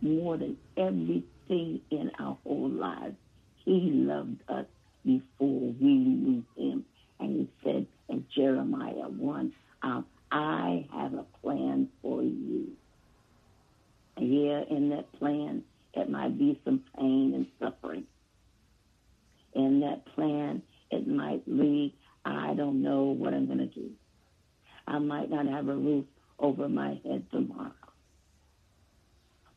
more 0.00 0.38
than 0.38 0.56
everything 0.76 1.80
in 1.90 2.10
our 2.18 2.38
whole 2.44 2.70
lives. 2.70 3.16
He 3.64 3.90
loved 3.92 4.40
us 4.48 4.66
before 5.04 5.74
we 5.80 5.98
knew 5.98 6.44
him. 6.56 6.84
And 7.18 7.36
he 7.36 7.50
said 7.64 7.86
in 8.08 8.24
Jeremiah 8.34 9.08
1, 9.08 9.52
um, 9.82 10.06
I 10.30 10.86
have 10.92 11.14
a 11.14 11.24
plan 11.42 11.88
for 12.02 12.22
you. 12.22 12.68
Yeah, 14.18 14.62
in 14.70 14.88
that 14.90 15.12
plan, 15.18 15.62
it 15.94 16.10
might 16.10 16.38
be 16.38 16.60
some 16.64 16.82
pain 16.98 17.32
and 17.34 17.46
suffering. 17.60 18.04
In 19.54 19.80
that 19.80 20.04
plan, 20.14 20.62
it 20.90 21.06
might 21.06 21.44
be, 21.46 21.94
I 22.24 22.54
don't 22.54 22.82
know 22.82 23.04
what 23.04 23.34
I'm 23.34 23.46
going 23.46 23.58
to 23.58 23.66
do. 23.66 23.90
I 24.86 24.98
might 24.98 25.30
not 25.30 25.46
have 25.46 25.68
a 25.68 25.74
roof 25.74 26.04
over 26.38 26.68
my 26.68 27.00
head 27.04 27.26
tomorrow. 27.30 27.72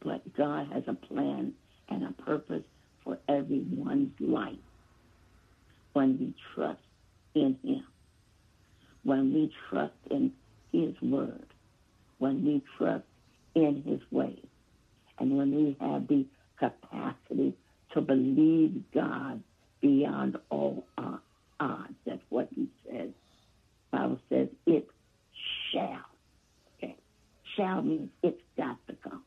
But 0.03 0.35
God 0.35 0.67
has 0.71 0.83
a 0.87 0.93
plan 0.93 1.53
and 1.89 2.03
a 2.03 2.11
purpose 2.23 2.63
for 3.03 3.19
everyone's 3.27 4.13
life 4.19 4.55
when 5.93 6.17
we 6.19 6.33
trust 6.55 6.79
in 7.35 7.57
Him, 7.63 7.83
when 9.03 9.33
we 9.33 9.51
trust 9.69 9.93
in 10.09 10.31
His 10.71 10.93
Word, 11.01 11.45
when 12.17 12.45
we 12.45 12.63
trust 12.77 13.05
in 13.55 13.83
His 13.85 13.99
ways, 14.11 14.45
and 15.19 15.37
when 15.37 15.53
we 15.53 15.77
have 15.79 16.07
the 16.07 16.25
capacity 16.57 17.55
to 17.93 18.01
believe 18.01 18.83
God 18.93 19.41
beyond 19.81 20.37
all 20.49 20.85
odds. 21.59 21.93
That's 22.05 22.21
what 22.29 22.49
He 22.55 22.67
says. 22.85 23.09
Bible 23.91 24.19
says 24.29 24.47
it 24.65 24.87
shall. 25.71 26.05
Okay, 26.77 26.95
shall 27.55 27.81
means 27.81 28.09
it's 28.23 28.41
got 28.55 28.77
to 28.87 28.95
come. 29.03 29.23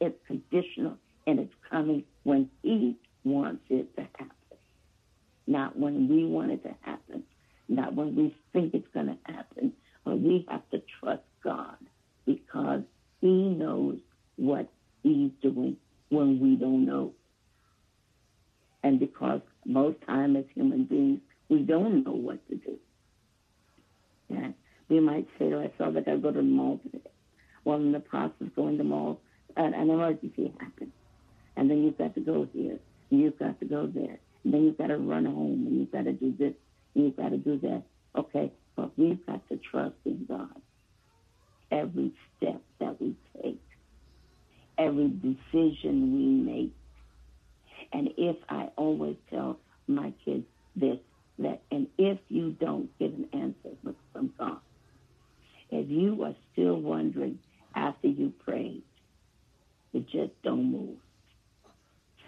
It's 0.00 0.18
conditional 0.26 0.98
and 1.26 1.40
it's 1.40 1.54
coming 1.70 2.04
when 2.24 2.50
He 2.62 2.96
wants 3.24 3.62
it 3.70 3.94
to 3.96 4.02
happen 4.02 4.36
not 5.46 5.78
when 5.78 6.08
we 6.08 6.24
want 6.24 6.50
it 6.50 6.62
to 6.62 6.74
happen, 6.82 7.22
not 7.68 7.94
when 7.94 8.14
we 8.14 8.36
think 8.52 8.74
it's 8.74 8.86
going 8.94 9.06
to 9.06 9.32
happen, 9.32 9.72
but 10.04 10.18
we 10.18 10.46
have 10.48 10.68
to 10.70 10.82
trust 11.00 11.22
God 11.42 11.76
because 12.26 12.82
He 13.20 13.48
knows 13.48 13.98
what 14.36 14.68
He's 15.02 15.30
doing 15.42 15.76
when 16.08 16.40
we 16.40 16.56
don't 16.56 16.86
know. 16.86 17.12
And 18.82 18.98
because 18.98 19.40
most 19.64 19.98
time 20.06 20.36
as 20.36 20.44
human 20.54 20.84
beings, 20.84 21.20
we 21.48 21.60
don't 21.62 22.04
know 22.04 22.12
what 22.12 22.46
to 22.48 22.56
do. 22.56 22.78
Yeah. 24.28 24.50
We 24.88 25.00
might 25.00 25.28
say, 25.38 25.52
oh, 25.52 25.60
I 25.60 25.70
saw 25.78 25.90
that 25.90 26.08
I 26.08 26.16
go 26.16 26.30
to 26.30 26.38
the 26.38 26.42
mall 26.42 26.80
today. 26.82 27.10
Well, 27.64 27.76
in 27.76 27.92
the 27.92 28.00
process 28.00 28.34
of 28.40 28.56
going 28.56 28.76
to 28.76 28.78
the 28.78 28.88
mall, 28.88 29.20
an, 29.56 29.72
an 29.74 29.90
emergency 29.90 30.52
happens. 30.58 30.92
And 31.56 31.70
then 31.70 31.82
you've 31.82 31.98
got 31.98 32.14
to 32.14 32.20
go 32.20 32.48
here, 32.52 32.78
and 33.10 33.20
you've 33.20 33.38
got 33.38 33.60
to 33.60 33.66
go 33.66 33.86
there 33.86 34.18
and 34.44 34.52
then 34.52 34.64
you've 34.64 34.78
got 34.78 34.88
to 34.88 34.98
run 34.98 35.24
home 35.24 35.66
and 35.66 35.78
you've 35.78 35.92
got 35.92 36.04
to 36.04 36.12
do 36.12 36.34
this 36.38 36.54
and 36.94 37.04
you've 37.04 37.16
got 37.16 37.30
to 37.30 37.38
do 37.38 37.58
that. 37.60 37.82
Okay, 38.16 38.52
but 38.76 38.96
we've 38.98 39.24
got 39.26 39.46
to 39.48 39.58
trust 39.58 39.96
in 40.04 40.26
God. 40.28 40.60
Every 41.70 42.12
step 42.36 42.60
that 42.80 43.00
we 43.00 43.14
take, 43.42 43.60
every 44.78 45.08
decision 45.08 46.14
we 46.14 46.52
make. 46.52 46.72
And 47.92 48.10
if 48.16 48.36
I 48.48 48.68
always 48.76 49.16
tell 49.30 49.58
my 49.86 50.12
kids 50.24 50.44
this, 50.76 50.98
that, 51.38 51.62
and 51.70 51.88
if 51.98 52.18
you 52.28 52.50
don't 52.50 52.96
get 52.98 53.12
an 53.12 53.28
answer 53.32 53.76
from 54.12 54.32
God, 54.38 54.58
if 55.70 55.88
you 55.88 56.22
are 56.24 56.34
still 56.52 56.76
wondering 56.76 57.38
after 57.74 58.08
you 58.08 58.32
prayed, 58.44 58.82
you 59.92 60.00
just 60.00 60.32
don't 60.42 60.70
move 60.70 60.98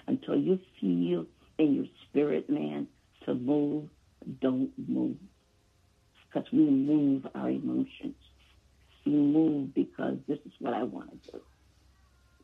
until 0.06 0.36
you 0.36 0.58
feel 0.80 1.26
in 1.58 1.74
your 1.74 1.86
spirit, 2.08 2.48
man, 2.50 2.88
to 3.24 3.34
move, 3.34 3.88
don't 4.40 4.70
move. 4.88 5.16
Because 6.34 6.50
we 6.52 6.68
move 6.68 7.28
our 7.36 7.48
emotions. 7.48 8.16
We 9.06 9.12
move 9.12 9.72
because 9.72 10.16
this 10.26 10.38
is 10.44 10.52
what 10.58 10.74
I 10.74 10.82
want 10.82 11.22
to 11.26 11.30
do. 11.30 11.40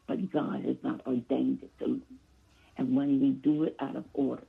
But 0.06 0.30
God 0.30 0.64
has 0.64 0.76
not 0.84 1.04
ordained 1.06 1.62
it 1.62 1.76
to 1.80 1.88
move. 1.88 2.02
And 2.76 2.96
when 2.96 3.20
we 3.20 3.30
do 3.30 3.64
it 3.64 3.74
out 3.80 3.96
of 3.96 4.04
order, 4.14 4.46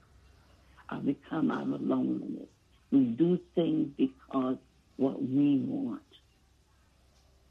or 0.91 0.99
we 0.99 1.17
come 1.27 1.49
out 1.49 1.73
of 1.73 1.81
loneliness, 1.81 2.49
we 2.91 2.99
do 2.99 3.39
things 3.55 3.89
because 3.97 4.57
what 4.97 5.19
we 5.21 5.63
want. 5.65 6.01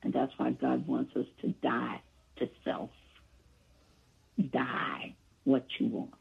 And 0.03 0.13
that's 0.13 0.33
why 0.37 0.53
God 0.53 0.87
wants 0.87 1.17
us 1.17 1.27
to 1.43 1.49
die 1.63 2.01
to 2.37 2.49
self. 2.65 2.91
Die 4.53 5.15
what 5.45 5.67
you 5.79 5.89
want 5.89 6.15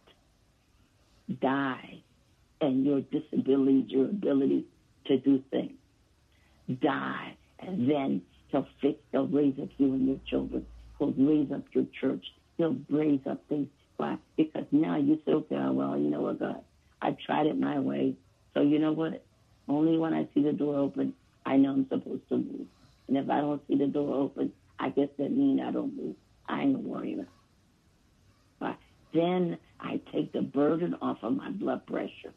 die 1.42 2.02
and 2.62 2.86
your 2.86 3.02
disabilities, 3.02 3.86
your 3.90 4.06
ability 4.06 4.66
to 5.06 5.18
do 5.18 5.44
things. 5.52 5.74
Die. 6.82 7.38
And 7.60 7.90
then 7.90 8.22
he'll 8.48 8.68
fix, 8.82 9.00
he'll 9.12 9.28
raise 9.28 9.56
up 9.62 9.70
you 9.78 9.94
and 9.94 10.08
your 10.08 10.20
children. 10.30 10.66
He'll 10.98 11.14
raise 11.18 11.52
up 11.52 11.64
your 11.74 11.86
church. 12.00 12.26
He'll 12.58 12.78
raise 12.90 13.22
up 13.30 13.42
things. 13.50 13.68
Why? 13.98 14.18
Because 14.38 14.66
now 14.72 14.98
you 14.98 15.20
say, 15.26 15.32
okay, 15.32 15.56
oh, 15.56 15.74
well, 15.74 15.98
you 15.98 16.10
know 16.10 16.22
what, 16.22 16.40
God, 16.40 16.62
I 17.02 17.16
tried 17.26 17.48
it 17.48 17.60
my 17.60 17.80
way. 17.80 18.16
So 18.54 18.62
you 18.62 18.80
know 18.80 18.94
what? 18.94 19.24
Only 19.68 19.98
when 19.98 20.14
I 20.14 20.28
see 20.34 20.42
the 20.42 20.54
door 20.54 20.78
open, 20.78 21.14
I 21.46 21.58
know 21.58 21.72
I'm 21.72 21.88
supposed 21.90 22.28
to 22.30 22.38
move. 22.38 22.68
And 23.08 23.18
if 23.18 23.30
I 23.30 23.42
don't 23.42 23.62
see 23.68 23.78
the 23.78 23.88
door 23.88 24.16
open, 24.16 24.54
I 24.80 24.90
guess 24.90 25.10
that 25.18 25.32
means 25.32 25.62
I 25.64 25.72
don't 25.72 25.96
move. 25.96 26.16
I 26.48 26.62
ain't 26.62 26.80
worried 26.80 27.14
about 27.16 27.24
it. 27.24 27.30
Then 29.14 29.58
I 29.80 30.00
take 30.12 30.34
the 30.34 30.42
burden 30.42 30.96
off 31.02 31.18
of 31.24 31.36
my 31.36 31.50
blood 31.50 31.86
pressure. 31.88 32.34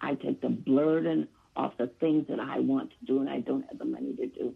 I 0.00 0.14
take 0.14 0.40
the 0.40 0.48
burden 0.48 1.28
off 1.56 1.72
the 1.78 1.88
things 2.00 2.26
that 2.28 2.40
I 2.40 2.60
want 2.60 2.90
to 2.90 3.06
do 3.06 3.20
and 3.20 3.28
I 3.28 3.40
don't 3.40 3.64
have 3.68 3.78
the 3.78 3.84
money 3.84 4.14
to 4.16 4.26
do. 4.26 4.54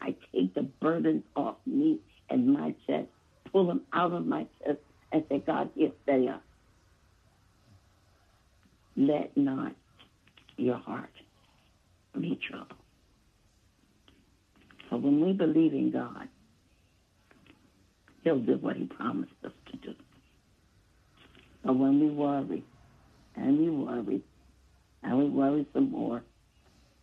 I 0.00 0.14
take 0.32 0.54
the 0.54 0.62
burdens 0.62 1.24
off 1.36 1.56
me 1.66 2.00
and 2.28 2.52
my 2.52 2.74
chest, 2.86 3.08
pull 3.52 3.66
them 3.66 3.82
out 3.92 4.12
of 4.12 4.26
my 4.26 4.46
chest, 4.64 4.78
and 5.12 5.24
say, 5.28 5.38
God, 5.38 5.70
here 5.74 5.92
they 6.06 6.28
are. 6.28 6.40
Let 8.96 9.36
not 9.36 9.74
your 10.56 10.78
heart 10.78 11.10
be 12.18 12.38
troubled. 12.48 12.78
So 14.90 14.96
when 14.96 15.20
we 15.20 15.32
believe 15.32 15.72
in 15.72 15.90
God, 15.90 16.28
He'll 18.22 18.38
do 18.38 18.56
what 18.56 18.76
He 18.76 18.86
promised 18.86 19.32
us 19.44 19.52
to 19.70 19.76
do. 19.76 19.94
But 21.64 21.76
when 21.76 22.00
we 22.00 22.06
worry, 22.06 22.64
and 23.36 23.58
we 23.58 23.70
worry, 23.70 24.22
and 25.04 25.18
we 25.18 25.28
worry 25.28 25.66
some 25.72 25.90
more, 25.90 26.22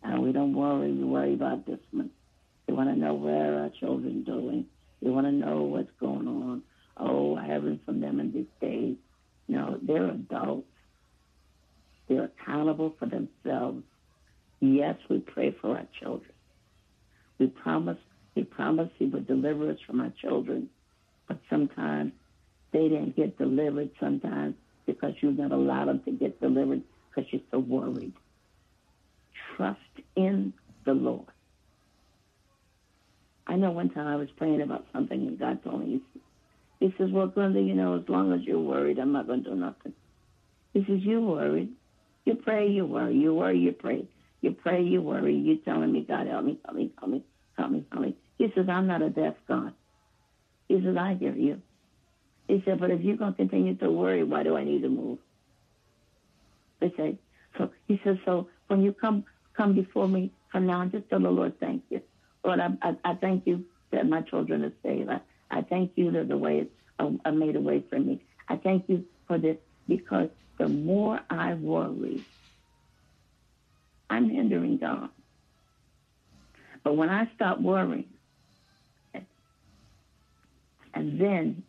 and 0.02 0.22
we 0.22 0.32
don't 0.32 0.54
worry, 0.54 0.92
we 0.92 1.04
worry 1.04 1.34
about 1.34 1.64
this 1.66 1.78
one. 1.92 2.10
We 2.66 2.74
want 2.74 2.90
to 2.90 2.96
know 2.96 3.14
where 3.14 3.60
our 3.60 3.70
children 3.80 4.24
doing. 4.24 4.66
We 5.00 5.10
want 5.10 5.26
to 5.26 5.32
know 5.32 5.62
what's 5.62 5.90
going 6.00 6.26
on. 6.26 6.62
Oh, 6.96 7.36
I 7.36 7.46
haven't 7.46 7.84
from 7.84 8.00
them 8.00 8.20
in 8.20 8.32
this 8.32 8.46
day. 8.60 8.94
No, 9.48 9.78
they're 9.80 10.10
adults. 10.10 10.66
They're 12.08 12.24
accountable 12.24 12.94
for 12.98 13.06
themselves. 13.06 13.84
Yes, 14.60 14.96
we 15.08 15.20
pray 15.20 15.54
for 15.60 15.76
our 15.76 15.86
children. 16.00 16.32
We 17.38 17.46
promise, 17.48 17.98
we 18.34 18.44
promise 18.44 18.90
He 18.98 19.06
would 19.06 19.26
deliver 19.26 19.70
us 19.70 19.78
from 19.86 20.00
our 20.00 20.12
children, 20.20 20.68
but 21.28 21.40
sometimes 21.48 22.12
they 22.72 22.88
didn't 22.88 23.16
get 23.16 23.38
delivered 23.38 23.90
sometimes 24.00 24.54
because 24.86 25.14
you 25.20 25.32
not 25.32 25.52
allowed 25.52 25.86
them 25.86 26.02
to 26.04 26.12
get 26.12 26.40
delivered 26.40 26.82
because 27.14 27.30
you're 27.32 27.42
so 27.50 27.58
worried. 27.58 28.12
Trust 29.56 29.80
in 30.16 30.52
the 30.84 30.94
Lord. 30.94 31.26
I 33.46 33.56
know 33.56 33.70
one 33.70 33.90
time 33.90 34.06
I 34.06 34.16
was 34.16 34.28
praying 34.36 34.62
about 34.62 34.86
something 34.92 35.20
and 35.20 35.38
God 35.38 35.62
told 35.62 35.86
me, 35.86 36.00
He 36.80 36.94
says, 36.96 37.10
Well, 37.10 37.28
Glenda, 37.28 37.64
you 37.66 37.74
know, 37.74 37.98
as 37.98 38.08
long 38.08 38.32
as 38.32 38.40
you're 38.42 38.60
worried, 38.60 38.98
I'm 38.98 39.12
not 39.12 39.26
going 39.26 39.44
to 39.44 39.50
do 39.50 39.56
nothing. 39.56 39.92
He 40.72 40.84
says, 40.84 41.00
You 41.00 41.20
worried. 41.20 41.70
You 42.24 42.34
pray, 42.36 42.68
you 42.68 42.86
worry. 42.86 43.16
You 43.16 43.34
worry, 43.34 43.58
you 43.58 43.72
pray. 43.72 44.06
You 44.40 44.52
pray, 44.52 44.82
you 44.82 45.02
worry. 45.02 45.34
You 45.34 45.58
telling 45.58 45.92
me, 45.92 46.04
God, 46.06 46.28
help 46.28 46.44
me, 46.44 46.58
help 46.64 46.76
me, 46.76 46.92
help 46.98 47.10
me, 47.10 47.24
help 47.58 47.70
me, 47.70 47.84
help 47.90 48.02
me. 48.04 48.16
He 48.38 48.46
says, 48.54 48.66
I'm 48.68 48.86
not 48.86 49.02
a 49.02 49.10
deaf 49.10 49.34
God. 49.46 49.72
He 50.68 50.80
says, 50.82 50.96
I 50.98 51.14
hear 51.14 51.34
you. 51.34 51.60
He 52.48 52.62
said, 52.64 52.80
but 52.80 52.90
if 52.90 53.00
you're 53.02 53.16
going 53.16 53.32
to 53.32 53.36
continue 53.36 53.76
to 53.76 53.90
worry, 53.90 54.24
why 54.24 54.42
do 54.42 54.56
I 54.56 54.64
need 54.64 54.82
to 54.82 54.88
move? 54.88 55.18
They 56.82 56.92
say, 56.96 57.18
so 57.56 57.70
he 57.86 58.00
says, 58.04 58.16
so 58.24 58.48
when 58.66 58.82
you 58.82 58.92
come 58.92 59.24
come 59.56 59.74
before 59.74 60.08
me 60.08 60.32
from 60.50 60.66
now, 60.66 60.84
just 60.86 61.08
tell 61.08 61.20
the 61.20 61.30
Lord, 61.30 61.58
thank 61.60 61.84
you. 61.90 62.02
Lord, 62.44 62.58
I, 62.58 62.70
I, 62.82 62.96
I 63.04 63.14
thank 63.14 63.46
you 63.46 63.64
that 63.92 64.08
my 64.08 64.22
children 64.22 64.64
are 64.64 64.72
saved. 64.82 65.08
I, 65.08 65.20
I 65.50 65.62
thank 65.62 65.92
you 65.94 66.10
that 66.12 66.28
the 66.28 66.36
way 66.36 66.58
it's 66.58 66.70
uh, 66.98 67.30
made 67.30 67.54
a 67.56 67.60
way 67.60 67.84
for 67.88 68.00
me. 68.00 68.24
I 68.48 68.56
thank 68.56 68.88
you 68.88 69.04
for 69.28 69.38
this 69.38 69.56
because 69.86 70.28
the 70.58 70.68
more 70.68 71.20
I 71.30 71.54
worry, 71.54 72.26
I'm 74.10 74.28
hindering 74.28 74.78
God. 74.78 75.10
But 76.82 76.96
when 76.96 77.10
I 77.10 77.30
stop 77.36 77.60
worrying, 77.60 78.06
and 80.94 81.20
then 81.20 81.62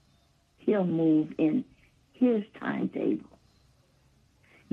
he'll 0.57 0.85
move 0.85 1.29
in 1.37 1.63
his 2.13 2.43
timetable. 2.59 3.32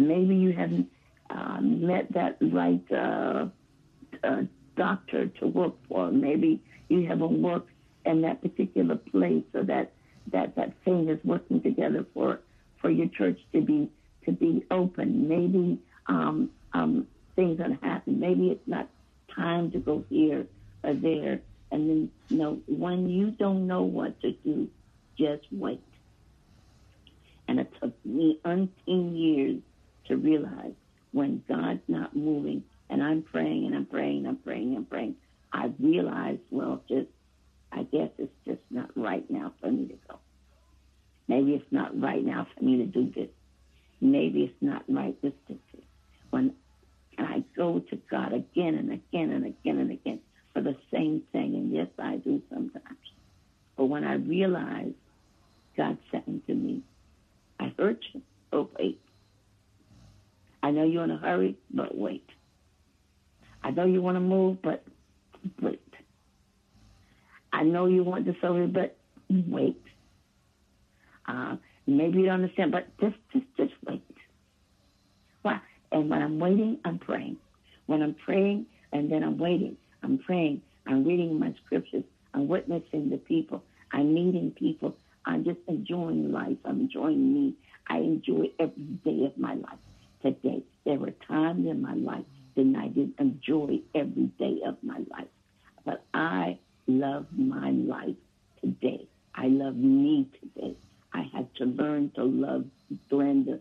Maybe 0.00 0.34
you 0.34 0.52
haven't 0.52 0.90
uh, 1.28 1.60
met 1.60 2.12
that 2.12 2.38
right 2.40 2.84
uh, 2.92 3.46
uh, 4.24 4.42
doctor 4.76 5.26
to 5.26 5.46
work 5.46 5.74
for. 5.88 6.10
Maybe 6.10 6.62
you 6.88 7.06
haven't 7.06 7.40
worked 7.42 7.70
in 8.04 8.22
that 8.22 8.40
particular 8.42 8.96
place, 8.96 9.44
or 9.54 9.64
that 9.64 9.92
that 10.32 10.56
that 10.56 10.72
thing 10.84 11.08
is 11.08 11.18
working 11.24 11.60
together 11.62 12.06
for 12.14 12.40
for 12.80 12.90
your 12.90 13.08
church 13.08 13.38
to 13.52 13.60
be 13.60 13.90
to 14.24 14.32
be 14.32 14.64
open. 14.70 15.28
Maybe 15.28 15.78
um, 16.06 16.50
um, 16.72 17.06
things 17.36 17.60
happen. 17.82 18.20
Maybe 18.20 18.48
it's 18.50 18.66
not 18.66 18.88
time 19.34 19.70
to 19.72 19.78
go 19.78 20.04
here 20.08 20.46
or 20.82 20.94
there. 20.94 21.40
And 21.72 21.88
then, 21.88 22.10
you 22.28 22.36
know, 22.36 22.60
when 22.66 23.08
you 23.08 23.30
don't 23.30 23.66
know 23.66 23.82
what 23.82 24.20
to 24.22 24.32
do, 24.32 24.68
just 25.16 25.44
wait. 25.52 25.82
And 27.46 27.60
it 27.60 27.72
took 27.80 27.94
me 28.04 28.40
umpteen 28.44 29.18
years 29.18 29.62
to 30.08 30.16
realize 30.16 30.72
when 31.12 31.42
God's 31.48 31.82
not 31.88 32.14
moving 32.14 32.64
and 32.88 33.02
I'm 33.02 33.22
praying 33.22 33.66
and 33.66 33.74
I'm 33.74 33.86
praying 33.86 34.18
and 34.18 34.28
I'm 34.28 34.36
praying 34.36 34.76
and 34.76 34.88
praying, 34.88 35.16
I 35.52 35.70
realized, 35.78 36.40
well, 36.50 36.82
just, 36.88 37.08
I 37.72 37.82
guess 37.84 38.10
it's 38.18 38.32
just 38.44 38.62
not 38.70 38.90
right 38.96 39.28
now 39.30 39.52
for 39.60 39.70
me 39.70 39.86
to 39.88 39.94
go. 40.08 40.18
Maybe 41.28 41.52
it's 41.52 41.72
not 41.72 41.98
right 42.00 42.24
now 42.24 42.46
for 42.54 42.64
me 42.64 42.78
to 42.78 42.86
do 42.86 43.12
this. 43.14 43.28
Maybe 44.00 44.42
it's 44.42 44.62
not 44.62 44.82
right 44.88 45.20
this 45.22 45.32
to 45.48 45.54
do. 45.54 45.82
When 46.30 46.54
I 47.18 47.44
go 47.56 47.80
to 47.80 47.96
God 48.10 48.32
again 48.32 48.74
and 48.74 48.92
again 48.92 49.30
and 49.30 49.46
again 49.46 49.78
and 49.78 49.90
again 49.90 50.20
for 50.52 50.62
the 50.62 50.76
same 50.92 51.22
thing, 51.32 51.54
and 51.54 51.72
yes, 51.72 51.88
I 51.98 52.16
do 52.16 52.42
sometimes. 52.52 52.98
But 53.76 53.86
when 53.86 54.04
I 54.04 54.14
realize 54.14 54.92
God 55.76 55.98
saying 56.10 56.42
to 56.46 56.54
me, 56.54 56.82
I 57.58 57.72
hurt 57.78 58.00
you, 58.12 58.22
oh 58.52 58.68
wait. 58.78 59.00
I 60.62 60.70
know 60.70 60.84
you're 60.84 61.04
in 61.04 61.10
a 61.10 61.18
hurry, 61.18 61.56
but 61.72 61.96
wait. 61.96 62.28
I 63.62 63.70
know 63.70 63.84
you 63.84 64.02
want 64.02 64.16
to 64.16 64.20
move, 64.20 64.62
but 64.62 64.84
wait. 65.60 65.80
I 67.52 67.62
know 67.62 67.86
you 67.86 68.04
want 68.04 68.26
to 68.26 68.34
serve, 68.40 68.72
but 68.72 68.96
wait. 69.28 69.82
Uh, 71.26 71.56
maybe 71.86 72.20
you 72.20 72.26
don't 72.26 72.42
understand, 72.42 72.72
but 72.72 72.88
just, 73.00 73.16
just, 73.32 73.46
just 73.56 73.72
wait. 73.86 74.02
Why? 75.42 75.60
And 75.92 76.10
when 76.10 76.22
I'm 76.22 76.38
waiting, 76.38 76.78
I'm 76.84 76.98
praying. 76.98 77.36
When 77.86 78.02
I'm 78.02 78.14
praying, 78.14 78.66
and 78.92 79.10
then 79.10 79.22
I'm 79.22 79.38
waiting, 79.38 79.76
I'm 80.02 80.18
praying, 80.18 80.62
I'm 80.86 81.04
reading 81.04 81.38
my 81.38 81.54
scriptures, 81.64 82.04
I'm 82.34 82.48
witnessing 82.48 83.10
the 83.10 83.18
people, 83.18 83.62
I'm 83.92 84.14
meeting 84.14 84.52
people, 84.56 84.96
I'm 85.24 85.44
just 85.44 85.58
enjoying 85.68 86.32
life, 86.32 86.56
I'm 86.64 86.80
enjoying 86.80 87.34
me. 87.34 87.54
I 87.88 87.98
enjoy 87.98 88.46
every 88.60 88.84
day 89.04 89.24
of 89.26 89.36
my 89.36 89.54
life 89.54 89.78
today. 90.22 90.62
There 90.84 90.98
were 90.98 91.12
times 91.28 91.66
in 91.66 91.82
my 91.82 91.94
life 91.94 92.24
that 92.56 92.74
I 92.76 92.88
didn't 92.88 93.14
enjoy 93.18 93.80
every 93.94 94.30
day 94.38 94.60
of 94.66 94.76
my 94.82 94.98
life. 95.10 95.28
But 95.84 96.04
I 96.12 96.58
love 96.86 97.26
my 97.36 97.70
life 97.70 98.16
today. 98.60 99.06
I 99.34 99.46
love 99.46 99.76
me 99.76 100.28
today. 100.40 100.76
I 101.12 101.22
had 101.32 101.54
to 101.56 101.64
learn 101.64 102.10
to 102.16 102.24
love 102.24 102.66
Glenda 103.10 103.60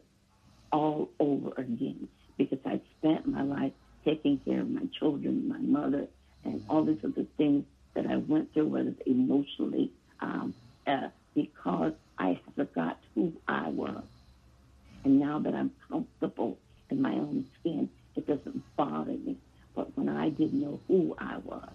all 0.72 1.10
over 1.20 1.52
again 1.58 2.08
because 2.38 2.60
I 2.66 2.82
spent 2.98 3.28
my 3.28 3.44
life 3.44 3.74
taking 4.06 4.40
care 4.40 4.62
of 4.62 4.70
my 4.70 4.86
children, 4.98 5.48
my 5.48 5.60
mother, 5.60 6.08
and 6.44 6.64
all 6.70 6.84
these 6.84 7.04
other 7.04 7.26
things 7.38 7.66
that 7.94 8.06
I 8.06 8.18
went 8.18 8.54
through, 8.54 8.68
whether 8.68 8.94
emotionally, 9.06 9.92
um, 10.22 10.54
uh, 10.88 11.10
because 11.36 11.94
I 12.18 12.40
forgot 12.56 13.00
who 13.16 13.34
I 13.48 13.70
was. 13.70 14.04
And 15.06 15.20
now 15.20 15.40
that 15.40 15.54
I'm 15.54 15.72
comfortable 15.90 16.60
in 16.90 17.02
my 17.02 17.14
own 17.14 17.46
skin, 17.60 17.90
it 18.16 18.28
doesn't 18.28 18.64
bother 18.78 19.12
me. 19.12 19.38
But 19.76 19.98
when 19.98 20.10
I 20.10 20.30
didn't 20.30 20.60
know 20.60 20.82
who 20.88 21.16
I 21.20 21.38
was, 21.44 21.70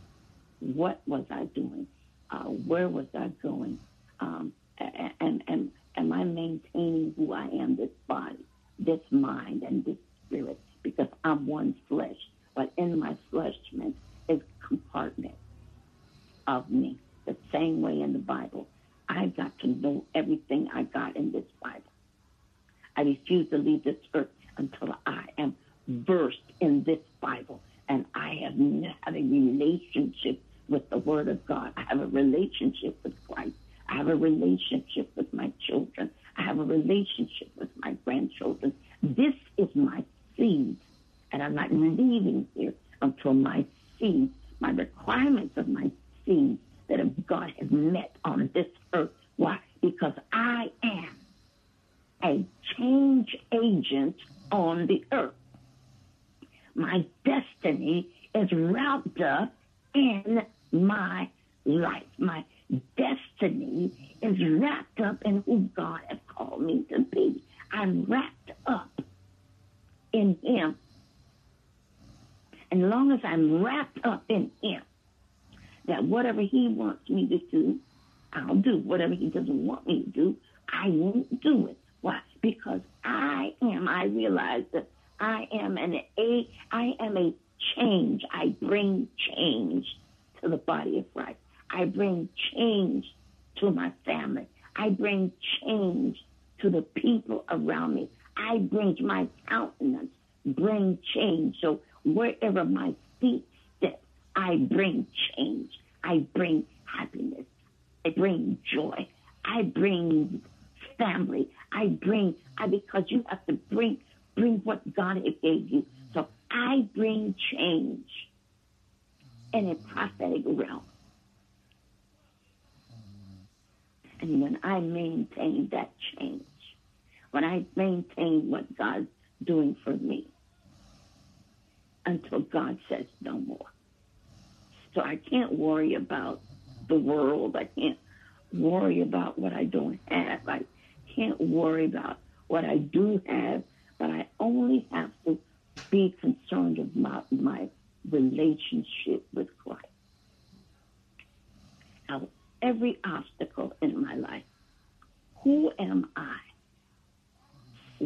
what 0.61 1.03
was 1.07 1.25
I 1.31 1.45
doing? 1.55 1.87
Uh, 2.31 2.45
where 2.45 2.89
was 2.89 3.07
I 3.14 3.29
going? 3.43 3.79
Um, 4.20 4.53
and, 4.79 5.43
and 5.49 5.70
am 5.97 6.12
I 6.12 6.25
maintaining 6.25 7.14
who 7.16 7.33
I 7.33 7.47
am, 7.47 7.77
this 7.77 7.91
body, 8.09 8.45
this 8.79 9.01
mind, 9.11 9.62
and 9.62 9.85
this 9.85 9.97
spirit? 10.27 10.59
Because 10.83 11.09
I'm 11.22 11.47
one 11.47 11.75
flesh. 11.89 12.16
But 12.55 12.72
in 12.77 12.99
my 12.99 13.16
flesh 13.31 13.55
is 13.72 13.95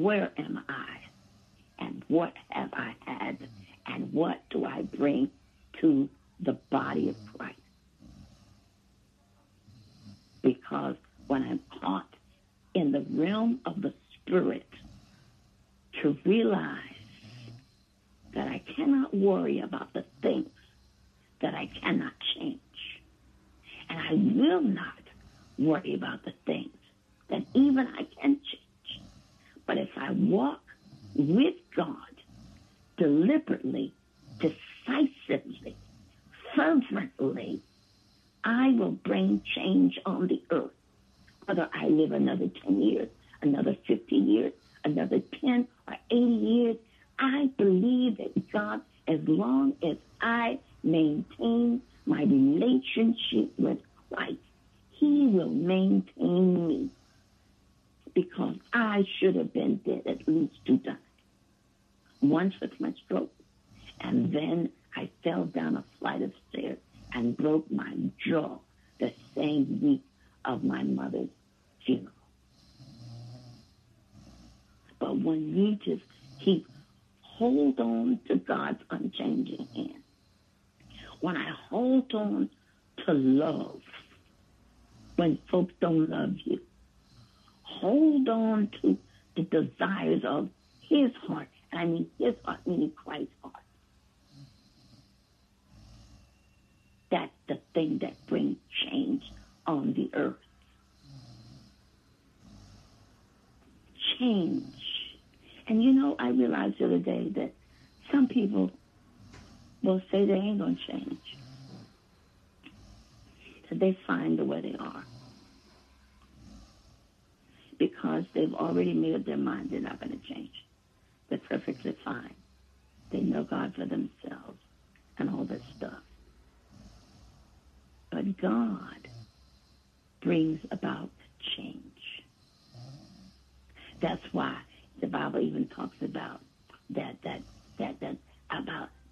Where 0.09 0.33
am 0.39 0.65
I? 0.71 1.85
And 1.85 2.03
what 2.09 2.33
have 2.49 2.71
I 2.73 2.95
had? 3.05 3.47
And 3.87 4.11
what 4.11 4.41
do 4.49 4.65
I 4.65 4.81
bring 4.81 5.31
to 5.83 6.09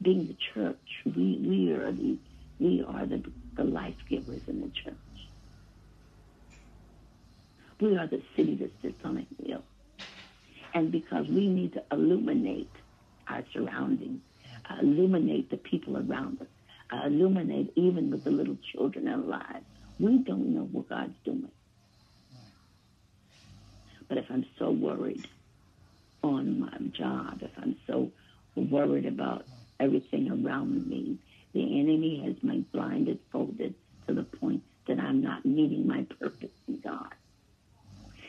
being 0.06 0.28
the 0.28 0.36
church. 0.54 0.88
We 1.04 1.42
we 1.44 1.72
are 1.72 1.90
the 1.92 2.16
we 2.60 2.84
are 2.86 3.06
the, 3.06 3.22
the 3.56 3.64
life 3.64 3.96
givers 4.08 4.40
in 4.46 4.60
the 4.60 4.70
church. 4.84 4.94
We 7.80 7.98
are 7.98 8.06
the 8.06 8.22
city 8.36 8.56
that 8.60 8.70
sits 8.80 9.00
on 9.04 9.18
a 9.18 9.44
hill. 9.44 9.64
And 10.72 10.92
because 10.92 11.26
we 11.28 11.48
need 11.48 11.72
to 11.74 11.82
illuminate 11.92 12.74
our 13.28 13.42
surroundings, 13.52 14.20
uh, 14.70 14.76
illuminate 14.80 15.50
the 15.50 15.56
people 15.58 15.96
around 15.96 16.40
us, 16.40 16.46
uh, 16.92 17.06
illuminate 17.08 17.72
even 17.76 18.10
with 18.10 18.24
the 18.24 18.30
little 18.30 18.56
children 18.72 19.08
in 19.08 19.12
our 19.12 19.18
lives, 19.18 19.66
we 19.98 20.18
don't 20.18 20.54
know 20.54 20.68
what 20.70 20.88
God's 20.88 21.14
doing. 21.24 21.50
But 24.08 24.18
if 24.18 24.26
I'm 24.30 24.46
so 24.58 24.70
worried 24.70 25.26
on 26.22 26.60
my 26.60 26.78
job, 26.96 27.38
if 27.42 27.50
I'm 27.58 27.76
so 27.88 28.12
worried 28.54 29.06
about 29.06 29.46
everything 29.80 30.30
around 30.30 30.86
me, 30.86 31.18
the 31.52 31.80
enemy 31.80 32.22
has 32.26 32.36
my 32.42 32.58
blinded 32.72 33.18
folded 33.32 33.74
to 34.06 34.14
the 34.14 34.24
point 34.24 34.62
that 34.86 34.98
I'm 34.98 35.22
not 35.22 35.44
meeting 35.44 35.86
my 35.86 36.06
purpose 36.20 36.50
in 36.68 36.80
God. 36.80 37.14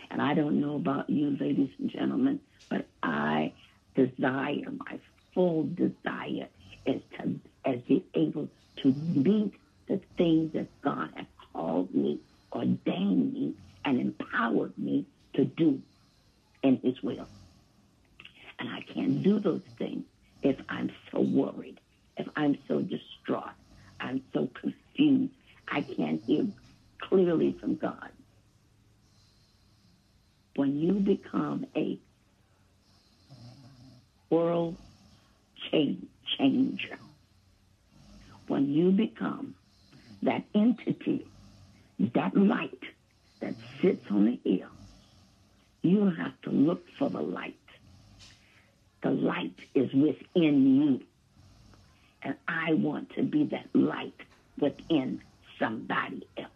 And 0.09 0.21
I 0.21 0.33
don't 0.33 0.61
know 0.61 0.75
about 0.75 1.09
you, 1.09 1.37
ladies 1.39 1.69
and 1.79 1.89
gentlemen, 1.89 2.39
but 2.69 2.87
I 3.03 3.53
desire, 3.95 4.71
my 4.77 4.99
full 5.33 5.69
desire 5.73 6.47
is 6.85 7.01
to 7.19 7.39
be 7.87 8.05
able 8.13 8.47
to 8.77 8.95
meet 9.13 9.53
the 9.87 9.99
things 10.17 10.53
that 10.53 10.67
God 10.81 11.09
has 11.15 11.25
called 11.53 11.93
me, 11.93 12.19
ordained 12.51 13.33
me, 13.33 13.53
and 13.83 13.99
empowered 13.99 14.77
me 14.77 15.05
to 15.35 15.45
do 15.45 15.81
in 16.63 16.79
His 16.83 17.01
will. 17.03 17.27
And 18.59 18.69
I 18.69 18.81
can't 18.93 19.21
do 19.21 19.39
those 19.39 19.61
things 19.77 20.03
if 20.47 20.57
I'm 20.69 20.89
so 21.11 21.19
worried, 21.19 21.79
if 22.15 22.27
I'm 22.37 22.57
so 22.67 22.81
distraught, 22.81 23.51
I'm 23.99 24.21
so 24.33 24.47
confused, 24.61 25.33
I 25.67 25.81
can't 25.81 26.21
hear 26.25 26.47
clearly 27.01 27.57
from 27.59 27.75
God. 27.75 28.09
When 30.55 30.79
you 30.79 30.93
become 30.93 31.65
a 31.75 31.99
world 34.29 34.77
change, 35.71 36.05
changer, 36.37 36.97
when 38.47 38.69
you 38.69 38.91
become 38.91 39.55
that 40.23 40.45
entity, 40.55 41.25
that 42.15 42.35
light 42.37 42.83
that 43.41 43.55
sits 43.81 44.05
on 44.09 44.25
the 44.25 44.49
hill, 44.49 44.69
you 45.81 46.05
have 46.17 46.39
to 46.43 46.51
look 46.51 46.83
for 46.97 47.09
the 47.09 47.19
light. 47.21 47.55
The 49.07 49.13
light 49.13 49.55
is 49.73 49.93
within 49.93 50.81
you. 50.81 50.99
And 52.21 52.35
I 52.45 52.73
want 52.73 53.15
to 53.15 53.23
be 53.23 53.45
that 53.45 53.69
light 53.73 54.19
within 54.59 55.21
somebody 55.57 56.27
else. 56.35 56.49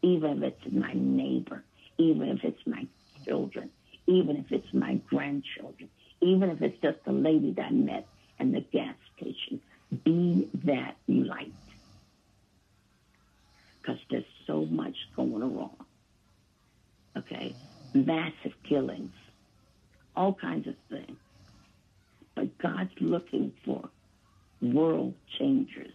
Even 0.00 0.44
if 0.44 0.54
it's 0.64 0.72
my 0.72 0.92
neighbor, 0.94 1.64
even 1.98 2.28
if 2.28 2.44
it's 2.44 2.64
my 2.68 2.86
children, 3.24 3.70
even 4.06 4.36
if 4.36 4.52
it's 4.52 4.72
my 4.72 5.00
grandchildren, 5.10 5.88
even 6.20 6.50
if 6.50 6.62
it's 6.62 6.80
just 6.80 7.04
the 7.04 7.10
lady 7.10 7.50
that 7.54 7.64
I 7.64 7.70
met 7.70 8.06
in 8.38 8.52
the 8.52 8.60
gas 8.60 8.94
station. 9.16 9.60
Be 10.04 10.48
that 10.62 10.94
light. 11.08 11.52
Because 13.82 13.98
there's 14.08 14.24
so 14.46 14.66
much 14.66 14.94
going 15.16 15.56
wrong. 15.56 15.84
Okay? 17.16 17.56
Massive 17.92 18.54
killings, 18.62 19.14
all 20.14 20.32
kinds 20.32 20.68
of 20.68 20.76
things. 20.88 21.18
But 22.36 22.56
God's 22.58 22.92
looking 23.00 23.52
for 23.64 23.88
world 24.62 25.14
changers. 25.38 25.92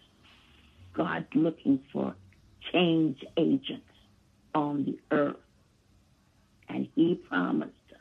God's 0.94 1.34
looking 1.34 1.80
for 1.94 2.16
change 2.74 3.24
agents 3.38 3.86
on 4.54 4.84
the 4.84 5.00
earth. 5.16 5.38
And 6.68 6.88
He 6.96 7.16
promised 7.16 7.72
us 7.92 8.00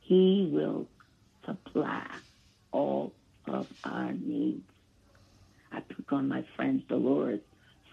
He 0.00 0.48
will 0.52 0.86
supply 1.44 2.06
all 2.70 3.12
of 3.46 3.66
our 3.84 4.12
needs. 4.12 4.68
I 5.72 5.80
pick 5.80 6.12
on 6.12 6.28
my 6.28 6.44
friend 6.56 6.86
Dolores 6.88 7.40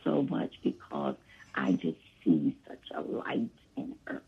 so 0.04 0.22
much 0.24 0.54
because 0.64 1.16
I 1.56 1.74
just 1.74 1.98
see 2.24 2.56
such 2.68 2.84
a 2.96 3.02
light 3.02 3.50
in 3.78 3.96
her. 4.06 4.22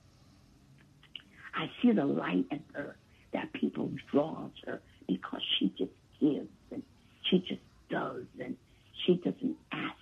I 1.54 1.70
see 1.82 1.92
the 1.92 2.06
light 2.06 2.46
in 2.52 2.64
her 2.74 2.96
that 3.34 3.52
people 3.54 3.92
draws 4.12 4.52
her 4.66 4.82
because 5.08 5.42
she 5.58 5.70
just 5.78 5.92
gives 6.20 6.50
and 6.72 6.84
she 7.24 7.40
just 7.40 7.62
does 7.90 8.26
and 8.40 8.56
she 9.06 9.16
doesn't 9.16 9.58
ask, 9.72 9.96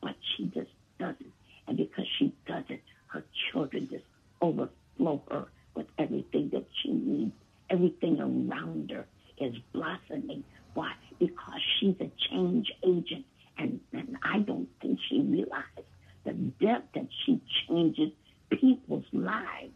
but 0.00 0.14
she 0.36 0.44
just 0.46 0.70
does 0.98 1.16
it. 1.20 1.32
And 1.66 1.76
because 1.76 2.06
she 2.18 2.32
does 2.46 2.64
it, 2.68 2.82
her 3.08 3.24
children 3.50 3.88
just 3.90 4.04
overflow 4.40 5.22
her 5.30 5.46
with 5.74 5.86
everything 5.98 6.50
that 6.52 6.66
she 6.82 6.92
needs. 6.92 7.32
Everything 7.68 8.20
around 8.20 8.90
her 8.90 9.06
is 9.38 9.54
blossoming. 9.72 10.44
Why? 10.74 10.92
Because 11.18 11.60
she's 11.78 11.96
a 12.00 12.10
change 12.30 12.72
agent. 12.84 13.24
And, 13.58 13.80
and 13.92 14.16
I 14.22 14.38
don't 14.40 14.68
think 14.80 14.98
she 15.08 15.20
realized 15.20 15.64
the 16.24 16.32
depth 16.32 16.94
that 16.94 17.08
she 17.24 17.40
changes 17.68 18.10
people's 18.50 19.04
lives. 19.12 19.72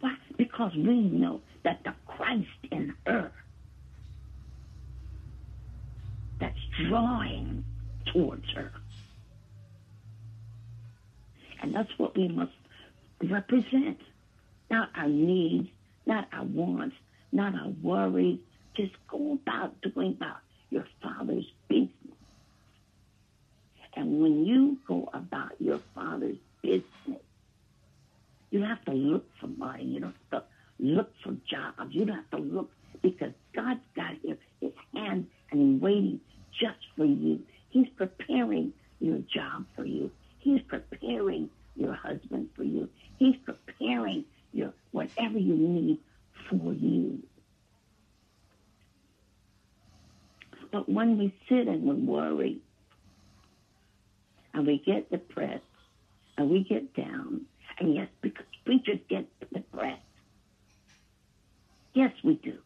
Why? 0.00 0.16
Because 0.36 0.74
we 0.74 1.00
know 1.00 1.40
that 1.62 1.82
the 1.84 1.94
Christ 2.06 2.48
in 2.70 2.94
her 3.06 3.32
that's 6.40 6.58
drawing 6.88 7.64
towards 8.12 8.48
her. 8.54 8.72
And 11.62 11.74
that's 11.74 11.90
what 11.96 12.16
we 12.16 12.28
must 12.28 12.52
represent. 13.48 13.98
Not 14.70 14.90
our 14.96 15.08
needs, 15.08 15.68
not 16.06 16.28
our 16.32 16.44
wants, 16.44 16.96
not 17.32 17.54
our 17.54 17.68
worries. 17.82 18.38
Just 18.76 18.92
go 19.08 19.34
about 19.34 19.80
doing 19.82 20.16
about 20.20 20.38
your 20.70 20.86
father's 21.02 21.46
business. 21.68 21.90
And 23.96 24.20
when 24.20 24.44
you 24.44 24.78
go 24.86 25.08
about 25.12 25.52
your 25.60 25.80
father's 25.94 26.38
business, 26.62 27.22
you 28.50 28.60
don't 28.60 28.68
have 28.68 28.84
to 28.86 28.92
look 28.92 29.26
for 29.40 29.46
money. 29.46 29.84
You 29.84 30.00
don't 30.00 30.14
have 30.30 30.42
to 30.42 30.46
look 30.80 31.12
for 31.22 31.36
jobs. 31.48 31.94
You 31.94 32.04
don't 32.04 32.16
have 32.16 32.30
to 32.30 32.38
look 32.38 32.70
because 33.02 33.32
God's 33.54 33.80
got 33.94 34.14
here 34.22 34.36
his 34.60 34.72
hand 34.94 35.26
and 35.50 35.74
he's 35.74 35.80
waiting 35.80 36.20
just 36.52 36.78
for 36.96 37.04
you. 37.04 37.40
He's 37.70 37.88
preparing 37.96 38.72
your 39.00 39.18
job 39.18 39.66
for 39.76 39.84
you. 39.84 40.10
He's 40.38 40.60
preparing 40.62 41.50
your 41.76 41.94
husband 41.94 42.48
for 42.54 42.64
you. 42.64 42.88
He's 43.18 43.36
preparing 43.44 44.24
your 44.52 44.72
whatever 44.92 45.38
you 45.38 45.56
need 45.56 45.98
for 46.48 46.72
you. 46.72 47.22
But 50.70 50.88
when 50.88 51.18
we 51.18 51.34
sit 51.48 51.68
and 51.68 51.84
we 51.84 51.94
worry 51.94 52.58
and 54.52 54.66
we 54.66 54.82
get 54.84 55.10
depressed 55.10 55.62
and 56.36 56.50
we 56.50 56.64
get 56.64 56.94
down, 56.94 57.42
and 57.78 57.94
yes, 57.94 58.08
because 58.20 58.46
preachers 58.64 59.00
get 59.08 59.26
depressed. 59.52 60.00
Yes, 61.92 62.12
we 62.24 62.34
do. 62.34 62.58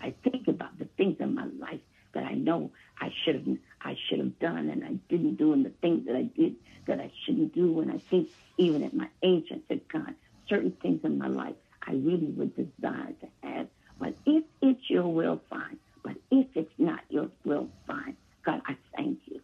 I 0.00 0.14
think 0.24 0.48
about 0.48 0.78
the 0.78 0.86
things 0.96 1.16
in 1.20 1.34
my 1.34 1.46
life 1.58 1.80
that 2.12 2.24
I 2.24 2.34
know 2.34 2.70
I 3.00 3.12
should 3.24 3.34
have 3.34 3.56
I 3.80 3.96
should 4.08 4.18
have 4.18 4.38
done 4.38 4.68
and 4.68 4.84
I 4.84 4.92
didn't 5.08 5.36
do 5.36 5.52
and 5.52 5.64
the 5.64 5.70
things 5.70 6.06
that 6.06 6.16
I 6.16 6.22
did 6.22 6.56
that 6.86 7.00
I 7.00 7.10
shouldn't 7.24 7.54
do 7.54 7.80
and 7.80 7.90
I 7.90 7.98
think 7.98 8.28
even 8.58 8.82
at 8.84 8.94
my 8.94 9.08
age 9.22 9.46
I 9.50 9.60
said, 9.68 9.80
God, 9.92 10.14
certain 10.48 10.72
things 10.82 11.00
in 11.04 11.18
my 11.18 11.28
life 11.28 11.54
I 11.86 11.92
really 11.92 12.26
would 12.26 12.54
desire 12.54 13.12
to 13.20 13.28
have. 13.42 13.66
But 13.98 14.14
if 14.26 14.44
it's 14.60 14.88
your 14.88 15.08
will, 15.08 15.40
fine. 15.50 15.78
But 16.02 16.16
if 16.30 16.46
it's 16.54 16.72
not 16.78 17.00
your 17.08 17.28
will, 17.44 17.68
fine. 17.86 18.16
God, 18.44 18.62
I 18.66 18.76
thank 18.96 19.20
you. 19.26 19.40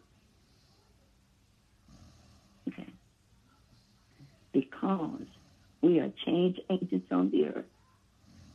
Okay. 2.67 2.87
Because 4.51 5.25
we 5.81 5.99
are 5.99 6.11
change 6.25 6.59
agents 6.69 7.07
on 7.11 7.31
the 7.31 7.47
earth, 7.47 7.65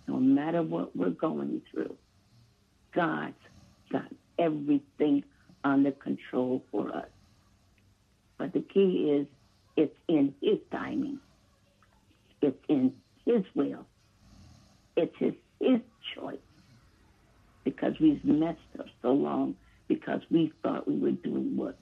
no 0.07 0.17
matter 0.19 0.63
what 0.63 0.95
we're 0.95 1.11
going 1.11 1.63
through, 1.71 1.97
God's 2.95 3.35
got 3.91 4.11
everything 4.39 5.25
under 5.63 5.93
control 5.93 6.65
for 6.71 6.95
us. 6.95 7.09
But 8.39 8.53
the 8.53 8.61
key 8.61 9.11
is 9.11 9.27
it's 9.77 9.97
in 10.09 10.35
His 10.43 10.59
timing. 10.71 11.21
It's 12.43 12.59
in 12.69 12.95
His 13.25 13.45
will. 13.55 13.87
It's 14.97 15.15
His, 15.19 15.35
his 15.61 15.81
choice. 16.17 16.37
Because 17.65 17.95
we've 18.01 18.25
messed 18.25 18.59
up 18.79 18.87
so 19.03 19.13
long 19.13 19.57
because 19.89 20.21
we 20.31 20.53
thought 20.63 20.89
we 20.89 20.99
were 20.99 21.13
doing 21.13 21.57
what 21.57 21.79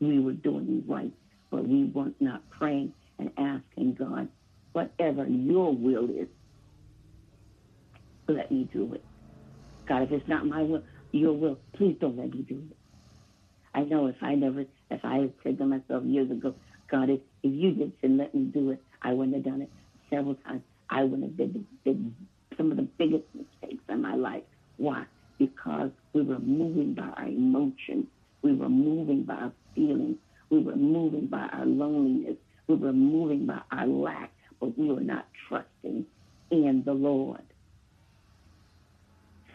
we 0.00 0.18
were 0.20 0.32
doing 0.32 0.84
right, 0.88 1.12
but 1.50 1.66
we 1.66 1.84
weren't 1.84 2.20
not 2.20 2.42
praying 2.50 2.92
and 3.18 3.30
asking 3.38 3.94
God, 3.98 4.28
whatever 4.72 5.26
your 5.26 5.74
will 5.74 6.06
is, 6.10 6.28
let 8.28 8.50
me 8.50 8.68
do 8.72 8.94
it. 8.94 9.04
God, 9.88 10.02
if 10.02 10.12
it's 10.12 10.28
not 10.28 10.46
my 10.46 10.62
will, 10.62 10.82
your 11.12 11.32
will, 11.34 11.58
please 11.76 11.96
don't 12.00 12.16
let 12.16 12.32
me 12.34 12.42
do 12.42 12.62
it. 12.70 12.76
I 13.74 13.82
know 13.82 14.06
if 14.06 14.16
I 14.22 14.34
never, 14.34 14.64
if 14.90 15.04
I 15.04 15.16
had 15.16 15.34
said 15.42 15.58
to 15.58 15.66
myself 15.66 16.04
years 16.04 16.30
ago, 16.30 16.54
God, 16.90 17.10
if, 17.10 17.20
if 17.42 17.52
you 17.52 17.92
said 18.00 18.10
let 18.12 18.34
me 18.34 18.42
do 18.44 18.70
it, 18.70 18.82
I 19.02 19.12
wouldn't 19.12 19.36
have 19.36 19.44
done 19.44 19.62
it 19.62 19.70
several 20.10 20.34
times. 20.36 20.62
I 20.90 21.04
wouldn't 21.04 21.24
have 21.24 21.36
did, 21.36 21.64
did 21.84 22.14
some 22.56 22.70
of 22.70 22.76
the 22.76 22.88
biggest 22.98 23.24
mistakes 23.34 23.82
in 23.88 24.02
my 24.02 24.14
life. 24.14 24.42
Why? 24.76 25.04
Because 25.38 25.90
we 26.12 26.22
were 26.22 26.38
moving 26.38 26.94
by 26.94 27.08
our 27.16 27.26
emotions. 27.26 28.06
We 28.42 28.54
were 28.54 28.68
moving 28.68 29.24
by 29.24 29.34
our 29.34 29.52
feelings. 29.74 30.16
We 30.50 30.60
were 30.60 30.76
moving 30.76 31.26
by 31.26 31.48
our 31.52 31.66
loneliness. 31.66 32.36
We 32.68 32.76
were 32.76 32.92
moving 32.92 33.46
by 33.46 33.60
our 33.70 33.86
lack, 33.86 34.32
but 34.60 34.78
we 34.78 34.88
were 34.88 35.00
not 35.00 35.26
trusting 35.48 36.06
in 36.50 36.82
the 36.84 36.92
Lord. 36.92 37.42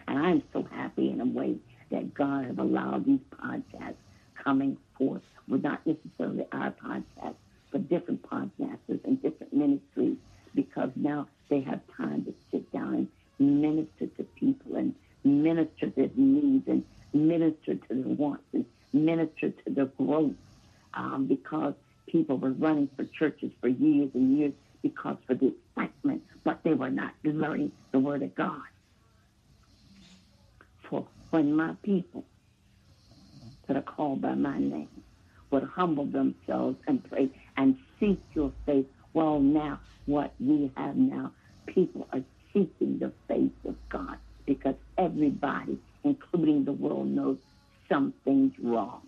And 0.08 0.18
I'm 0.18 0.44
so 0.54 0.66
happy 0.72 1.10
in 1.10 1.22
a 1.22 1.26
way 1.26 1.58
that 1.92 2.14
God 2.14 2.46
has 2.46 2.58
allowed 2.58 3.06
these 3.06 3.20
podcasts 3.42 3.96
coming 4.44 4.78
forth 4.98 5.22
with 5.48 5.64
not 5.64 5.86
necessarily 5.86 6.46
our 6.52 6.72
podcast, 6.72 7.36
but 7.72 7.90
different 7.90 8.22
podcasters 8.24 9.04
and 9.04 9.22
different 9.22 9.54
ministries 9.54 10.18
because 10.56 10.90
now 10.96 11.28
they 11.50 11.62
have 11.62 11.82
time 11.98 12.26
to 12.26 12.34
sit 12.52 12.72
down 12.72 13.08
and 13.40 13.62
minister 13.64 14.08
to 14.18 14.24
people 14.38 14.76
and 14.76 14.96
minister 15.24 15.92
their 15.96 16.10
needs 16.16 16.68
and 16.68 16.84
minister 17.14 17.76
to 17.76 17.88
their 17.90 18.16
wants 18.16 18.44
and 18.54 18.66
minister 18.94 19.50
to 19.50 19.70
their 19.74 19.86
growth 19.86 20.36
um, 20.94 21.28
because 21.28 21.74
people 22.10 22.38
were 22.38 22.52
running 22.52 22.90
for 22.96 23.06
churches 23.18 23.52
for 23.62 23.68
years 23.68 24.10
and 24.14 24.38
years 24.38 24.54
because 24.82 25.18
for 25.26 25.36
the 25.36 25.54
excitement, 25.76 26.22
but 26.44 26.60
they 26.64 26.74
were 26.74 26.90
not 26.90 27.14
learning 27.24 27.72
the 27.92 28.00
Word 28.00 28.24
of 28.24 28.34
God. 28.36 28.62
For 30.90 31.08
when 31.32 31.54
my 31.56 31.74
people 31.84 32.26
that 33.68 33.78
are 33.78 33.82
called 33.82 34.22
by 34.22 34.36
my 34.36 34.58
name 34.58 35.04
would 35.52 35.64
humble 35.64 36.06
themselves 36.06 36.78
and 36.88 37.04
pray 37.10 37.30
and 37.58 37.76
seek 38.00 38.22
your 38.34 38.54
face, 38.66 38.86
well, 39.18 39.40
now 39.40 39.80
what 40.06 40.36
we 40.40 40.72
have 40.78 40.96
now, 40.96 41.32
people 41.66 42.08
are 42.14 42.22
seeking 42.54 43.00
the 43.00 43.12
face 43.28 43.50
of 43.66 43.76
God 43.90 44.18
because 44.46 44.76
everybody, 44.96 45.80
including 46.04 46.66
the 46.66 46.72
world, 46.72 47.08
knows 47.08 47.40
something's 47.90 48.54
wrong. 48.60 49.02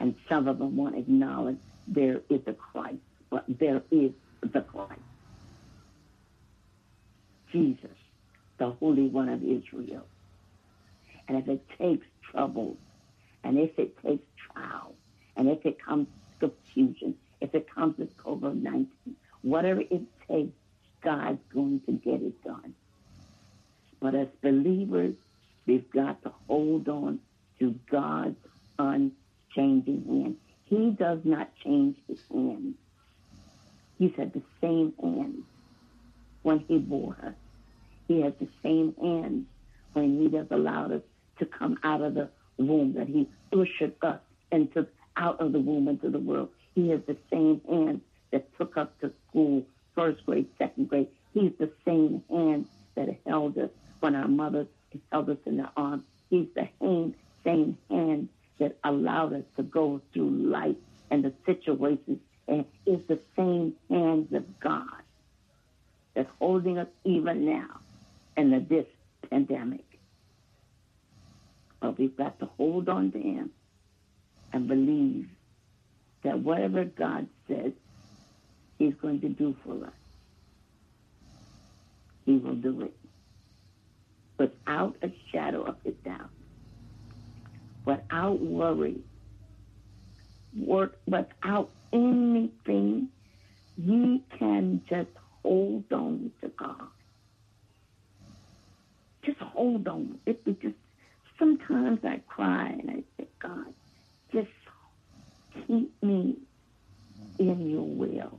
And 0.00 0.14
some 0.30 0.48
of 0.48 0.58
them 0.60 0.76
won't 0.76 0.96
acknowledge 0.96 1.58
there 1.86 2.22
is 2.30 2.40
a 2.46 2.54
Christ, 2.54 2.96
but 3.28 3.44
there 3.46 3.82
is 3.90 4.12
the 4.40 4.62
Christ. 4.62 4.98
Jesus, 7.52 7.98
the 8.56 8.70
Holy 8.70 9.08
One 9.08 9.28
of 9.28 9.42
Israel. 9.42 10.06
And 11.28 11.36
if 11.36 11.48
it 11.48 11.62
takes 11.78 12.06
trouble, 12.30 12.78
and 13.44 13.58
if 13.58 13.78
it 13.78 13.94
takes 14.02 14.24
trial, 14.50 14.94
and 15.36 15.50
if 15.50 15.66
it 15.66 15.78
comes 15.84 16.08
confusion, 16.40 17.14
if 17.44 17.54
it 17.54 17.68
comes 17.72 17.98
with 17.98 18.16
COVID 18.16 18.62
19, 18.62 18.88
whatever 19.42 19.80
it 19.80 20.02
takes, 20.26 20.56
God's 21.02 21.40
going 21.52 21.80
to 21.86 21.92
get 21.92 22.22
it 22.22 22.42
done. 22.42 22.74
But 24.00 24.14
as 24.14 24.28
believers, 24.42 25.14
we've 25.66 25.90
got 25.90 26.22
to 26.22 26.32
hold 26.48 26.88
on 26.88 27.20
to 27.58 27.78
God's 27.90 28.36
unchanging 28.78 30.04
hand. 30.08 30.36
He 30.64 30.90
does 30.90 31.20
not 31.24 31.50
change 31.62 31.98
his 32.08 32.18
hand. 32.32 32.74
He's 33.98 34.12
had 34.16 34.32
the 34.32 34.42
same 34.62 34.94
hand 35.00 35.42
when 36.42 36.60
he 36.60 36.78
bore 36.78 37.16
us. 37.22 37.34
He 38.08 38.22
has 38.22 38.32
the 38.40 38.48
same 38.62 38.94
hand 39.00 39.46
when 39.92 40.18
he 40.18 40.34
has 40.36 40.46
allowed 40.50 40.92
us 40.92 41.02
to 41.38 41.46
come 41.46 41.78
out 41.82 42.00
of 42.00 42.14
the 42.14 42.30
womb, 42.56 42.94
that 42.94 43.06
he 43.06 43.28
ushered 43.52 43.94
us 44.02 44.20
into 44.50 44.86
out 45.16 45.40
of 45.40 45.52
the 45.52 45.60
womb 45.60 45.88
into 45.88 46.08
the 46.10 46.18
world. 46.18 46.48
He 46.74 46.90
is 46.90 47.00
the 47.06 47.16
same 47.30 47.60
hand 47.68 48.00
that 48.32 48.56
took 48.56 48.76
us 48.76 48.88
to 49.00 49.12
school, 49.28 49.64
first 49.94 50.24
grade, 50.26 50.48
second 50.58 50.88
grade. 50.88 51.08
He's 51.32 51.52
the 51.58 51.70
same 51.84 52.22
hand 52.28 52.66
that 52.94 53.08
held 53.26 53.58
us 53.58 53.70
when 54.00 54.14
our 54.14 54.28
mothers 54.28 54.66
held 55.10 55.30
us 55.30 55.38
in 55.46 55.56
their 55.56 55.70
arms. 55.76 56.04
He's 56.30 56.48
the 56.54 56.68
same, 56.80 57.14
same 57.44 57.78
hand 57.90 58.28
that 58.58 58.76
allowed 58.84 59.32
us 59.34 59.44
to 59.56 59.62
go 59.62 60.00
through 60.12 60.30
life 60.30 60.76
and 61.10 61.24
the 61.24 61.32
situations. 61.46 62.20
And 62.46 62.66
is 62.84 63.00
the 63.06 63.18
same 63.36 63.74
hands 63.88 64.32
of 64.34 64.60
God 64.60 65.02
that's 66.14 66.28
holding 66.38 66.78
us 66.78 66.88
even 67.04 67.46
now 67.46 67.80
in 68.36 68.50
this 68.68 68.86
pandemic. 69.30 69.84
But 71.80 71.98
we've 71.98 72.16
got 72.16 72.38
to 72.40 72.46
hold 72.58 72.88
on 72.88 73.12
to 73.12 73.18
Him 73.18 73.50
and 74.52 74.68
believe 74.68 75.28
that 76.24 76.40
whatever 76.40 76.84
God 76.84 77.28
says 77.48 77.72
He's 78.78 78.94
going 79.00 79.20
to 79.20 79.28
do 79.28 79.54
for 79.64 79.86
us, 79.86 79.92
He 82.26 82.36
will 82.38 82.56
do 82.56 82.82
it 82.82 82.94
without 84.38 84.96
a 85.02 85.12
shadow 85.32 85.62
of 85.62 85.76
a 85.86 85.90
doubt, 86.06 86.30
without 87.86 88.40
worry, 88.40 89.00
without 91.06 91.70
anything. 91.92 93.08
You 93.76 94.20
can 94.38 94.82
just 94.88 95.10
hold 95.42 95.84
on 95.92 96.30
to 96.42 96.48
God. 96.58 96.88
Just 99.24 99.38
hold 99.40 99.86
on. 99.88 100.18
It, 100.26 100.40
it 100.46 100.60
just 100.60 100.76
sometimes 101.38 102.00
I 102.04 102.20
cry 102.28 102.68
and 102.68 102.90
I 102.90 103.02
say, 103.18 103.28
God, 103.42 103.74
just 104.32 104.48
keep 105.66 106.02
me 106.02 106.36
in 107.38 107.70
your 107.70 107.86
will. 107.86 108.38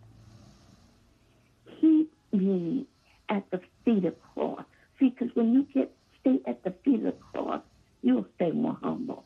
Keep 1.80 2.12
me 2.32 2.86
at 3.30 3.50
the 3.52 3.62
feet 3.84 4.06
of 4.06 4.16
cross. 4.34 4.64
See, 5.00 5.10
because 5.10 5.36
when 5.36 5.54
you 5.54 5.68
get 5.74 5.92
stay 6.22 6.40
at 6.48 6.64
the 6.64 6.72
feet 6.84 7.06
of 7.06 7.20
cross, 7.20 7.62
you'll 8.02 8.26
stay 8.36 8.52
more 8.52 8.78
humble. 8.82 9.26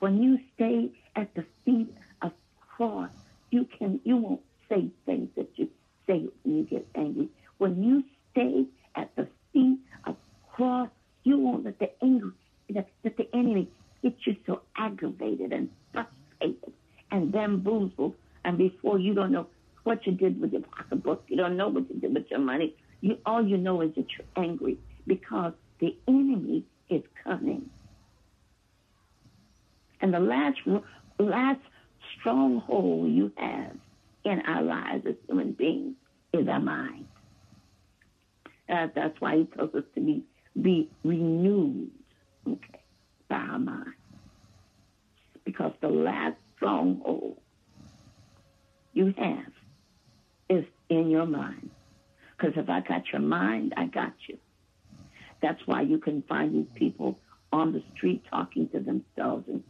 When 0.00 0.22
you 0.22 0.38
stay 0.54 0.90
at 1.16 1.34
the 1.34 1.44
feet 1.64 1.94
of 2.22 2.32
cross, 2.60 3.10
you 3.50 3.66
can 3.78 4.00
you 4.04 4.16
won't 4.16 4.42
say 4.68 4.90
things 5.06 5.30
that 5.36 5.50
you 5.56 5.68
say 6.06 6.26
when 6.42 6.56
you 6.58 6.64
get 6.64 6.86
angry. 6.94 7.28
When 7.58 7.82
you 7.82 8.04
stay 8.32 8.66
at 8.94 9.14
the 9.16 9.28
feet 9.52 9.78
of 10.04 10.16
cross, 10.52 10.88
you 11.22 11.38
won't 11.38 11.64
let 11.64 11.78
the 11.78 11.90
anger 12.02 12.32
that, 12.70 12.88
that 13.02 13.16
the 13.16 13.28
enemy 13.34 13.68
get 14.02 14.14
you 14.26 14.36
so 14.46 14.62
aggravated 14.76 15.52
and 15.52 15.70
frustrated 16.44 16.72
and 17.10 17.32
bamboozled, 17.32 18.14
and 18.44 18.58
before 18.58 18.98
you 18.98 19.14
don't 19.14 19.32
know 19.32 19.46
what 19.84 20.06
you 20.06 20.12
did 20.12 20.40
with 20.40 20.52
your 20.52 20.62
pocketbook, 20.62 21.24
you 21.28 21.36
don't 21.36 21.56
know 21.56 21.68
what 21.68 21.88
you 21.90 22.00
did 22.00 22.14
with 22.14 22.30
your 22.30 22.40
money. 22.40 22.74
You 23.00 23.18
all 23.26 23.46
you 23.46 23.56
know 23.56 23.80
is 23.82 23.94
that 23.96 24.06
you're 24.16 24.44
angry 24.44 24.78
because 25.06 25.52
the 25.80 25.96
enemy 26.08 26.64
is 26.88 27.02
coming. 27.22 27.68
And 30.00 30.12
the 30.12 30.20
last 30.20 30.58
last 31.18 31.60
stronghold 32.18 33.10
you 33.12 33.32
have 33.36 33.76
in 34.24 34.40
our 34.46 34.62
lives 34.62 35.06
as 35.06 35.14
human 35.28 35.52
beings 35.52 35.94
is 36.32 36.48
our 36.48 36.60
mind. 36.60 37.06
Uh, 38.68 38.88
that's 38.94 39.20
why 39.20 39.36
he 39.36 39.44
tells 39.44 39.74
us 39.74 39.84
to 39.94 40.00
be 40.00 40.24
be 40.60 40.88
renewed, 41.04 41.90
okay, 42.46 42.80
by 43.28 43.36
our 43.36 43.58
mind. 43.58 43.94
Because 45.54 45.72
the 45.80 45.88
last 45.88 46.34
stronghold 46.56 47.36
oh, 47.36 47.42
you 48.92 49.14
have 49.16 49.52
is 50.48 50.64
in 50.88 51.10
your 51.10 51.26
mind. 51.26 51.70
Because 52.36 52.54
if 52.56 52.68
I 52.68 52.80
got 52.80 53.04
your 53.12 53.22
mind, 53.22 53.72
I 53.76 53.86
got 53.86 54.14
you. 54.28 54.36
That's 55.40 55.60
why 55.64 55.82
you 55.82 55.98
can 55.98 56.22
find 56.22 56.52
these 56.52 56.72
people 56.74 57.20
on 57.52 57.72
the 57.72 57.84
street 57.94 58.24
talking 58.28 58.68
to 58.70 58.80
themselves 58.80 59.46
and 59.46 59.62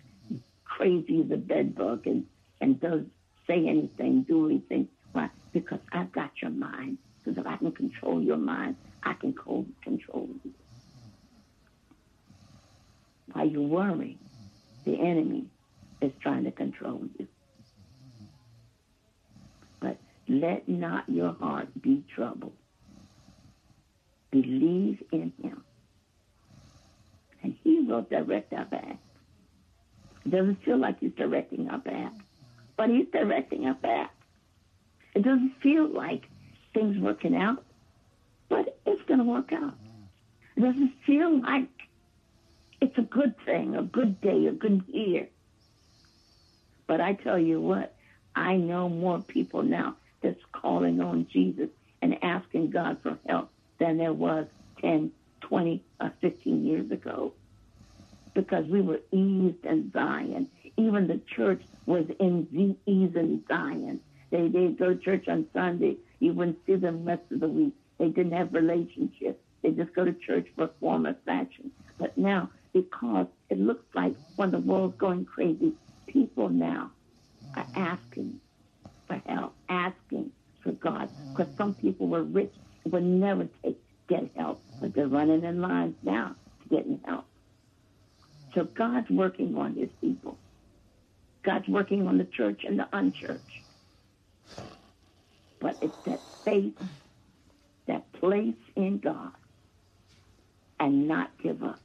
crazy 0.64 1.20
as 1.20 1.30
a 1.30 1.37
bedbug 1.37 2.07
and, 2.07 2.24
and 2.62 2.80
does 2.80 3.03
say 3.47 3.66
anything, 3.68 4.22
do 4.22 4.47
anything. 4.47 4.89
Why? 5.12 5.28
Because 5.53 5.80
I've 5.93 6.12
got 6.12 6.30
your 6.41 6.51
mind. 6.51 6.97
Because 7.22 7.39
if 7.39 7.47
I 7.47 7.59
can 7.59 7.72
control 7.72 8.22
your 8.22 8.39
mind, 8.39 8.76
I 9.03 9.12
can 9.12 9.35
control 9.35 10.28
you. 10.45 10.55
While 13.35 13.47
you 13.47 13.61
worry, 13.61 14.16
the 14.87 14.99
enemy 14.99 15.51
is 16.05 16.12
trying 16.20 16.44
to 16.44 16.52
control 16.52 17.00
you. 17.18 17.26
But 19.80 19.96
let 20.28 20.68
not 20.68 21.09
your 21.09 21.32
heart 21.32 21.68
be 21.80 22.05
troubled. 22.14 22.52
Believe 24.30 25.02
in 25.12 25.32
him. 25.42 25.62
And 27.42 27.57
he 27.62 27.80
will 27.80 28.02
direct 28.02 28.52
our 28.52 28.64
path. 28.64 28.96
It 30.24 30.30
doesn't 30.30 30.64
feel 30.64 30.78
like 30.78 31.00
he's 31.00 31.12
directing 31.16 31.68
our 31.68 31.80
path, 31.80 32.12
but 32.76 32.88
he's 32.88 33.07
directing 33.12 33.66
our 33.66 33.74
path. 33.74 34.11
It 35.14 35.22
doesn't 35.22 35.55
feel 35.62 35.86
like 35.86 36.24
things 36.72 36.98
working 36.98 37.36
out, 37.36 37.62
but 38.48 38.78
it's 38.86 39.02
going 39.02 39.18
to 39.18 39.24
work 39.24 39.52
out. 39.52 39.74
It 40.57 40.61
doesn't 40.61 40.92
feel 41.07 41.40
like 41.40 41.68
it's 42.80 42.96
a 42.98 43.02
good 43.02 43.34
thing, 43.44 43.76
a 43.76 43.82
good 43.82 44.20
day, 44.20 44.46
a 44.46 44.52
good 44.52 44.82
year. 44.88 45.28
But 46.87 47.01
I 47.01 47.14
tell 47.14 47.39
you 47.39 47.61
what, 47.61 47.95
I 48.37 48.57
know 48.57 48.89
more 48.89 49.20
people 49.20 49.62
now 49.62 49.97
that's 50.22 50.41
calling 50.53 51.01
on 51.01 51.26
Jesus 51.32 51.68
and 52.03 52.22
asking 52.22 52.70
God 52.70 52.99
for 53.03 53.18
help 53.26 53.51
than 53.78 53.99
there 53.99 54.12
was 54.12 54.47
10, 54.80 55.11
20, 55.41 55.82
or 56.01 56.12
15 56.20 56.66
years 56.66 56.91
ago. 56.91 57.32
Because 58.35 58.66
we 58.66 58.80
were 58.80 59.01
eased 59.12 59.64
in 59.64 59.91
Zion. 59.93 60.49
Even 60.76 61.07
the 61.07 61.20
church 61.37 61.62
was 61.87 62.07
in 62.18 62.49
ease 62.87 63.14
in 63.14 63.45
Zion. 63.47 64.01
They 64.30 64.49
they 64.49 64.68
go 64.68 64.95
to 64.95 64.97
church 64.97 65.28
on 65.28 65.47
Sunday. 65.53 65.97
You 66.18 66.32
wouldn't 66.32 66.59
see 66.66 66.74
them 66.74 67.05
the 67.05 67.11
rest 67.12 67.22
of 67.30 67.41
the 67.41 67.49
week. 67.49 67.74
They 67.99 68.09
didn't 68.09 68.32
have 68.32 68.53
relationships. 68.53 69.39
They 69.62 69.70
just 69.70 69.95
go 69.95 70.05
to 70.05 70.12
church 70.12 70.49
for 70.57 70.70
form 70.80 71.07
or 71.07 71.14
fashion. 71.24 71.70
But 71.99 72.18
now, 72.18 72.51
because 72.72 73.28
it 73.49 73.61
looks 73.61 73.85
like 73.95 74.14
when 74.37 74.51
the 74.51 74.59
world's 74.59 74.99
going 74.99 75.24
crazy, 75.24 75.72
people 76.14 76.48
now 76.48 76.90
are 77.56 77.64
mm-hmm. 77.64 77.78
asking 77.78 78.40
for 79.06 79.20
help, 79.26 79.54
asking 79.68 80.30
for 80.62 80.72
God. 80.72 81.10
Because 81.30 81.48
mm-hmm. 81.48 81.56
some 81.58 81.74
people 81.74 82.06
were 82.06 82.22
rich 82.22 82.54
would 82.86 83.02
never 83.02 83.46
take 83.62 83.78
get 84.08 84.30
help, 84.36 84.60
but 84.80 84.94
they're 84.94 85.08
running 85.08 85.44
in 85.44 85.60
lines 85.60 85.96
now 86.02 86.34
to 86.62 86.68
get 86.68 86.86
help. 87.04 87.24
So 88.54 88.64
God's 88.64 89.10
working 89.10 89.56
on 89.56 89.74
his 89.74 89.88
people. 90.00 90.36
God's 91.42 91.68
working 91.68 92.06
on 92.06 92.18
the 92.18 92.24
church 92.24 92.64
and 92.64 92.78
the 92.78 92.88
unchurched. 92.92 93.40
But 95.58 95.78
it's 95.82 95.96
that 96.04 96.20
faith, 96.44 96.78
that 97.86 98.10
place 98.12 98.54
in 98.76 98.98
God, 98.98 99.32
and 100.78 101.08
not 101.08 101.30
give 101.42 101.62
up. 101.62 101.80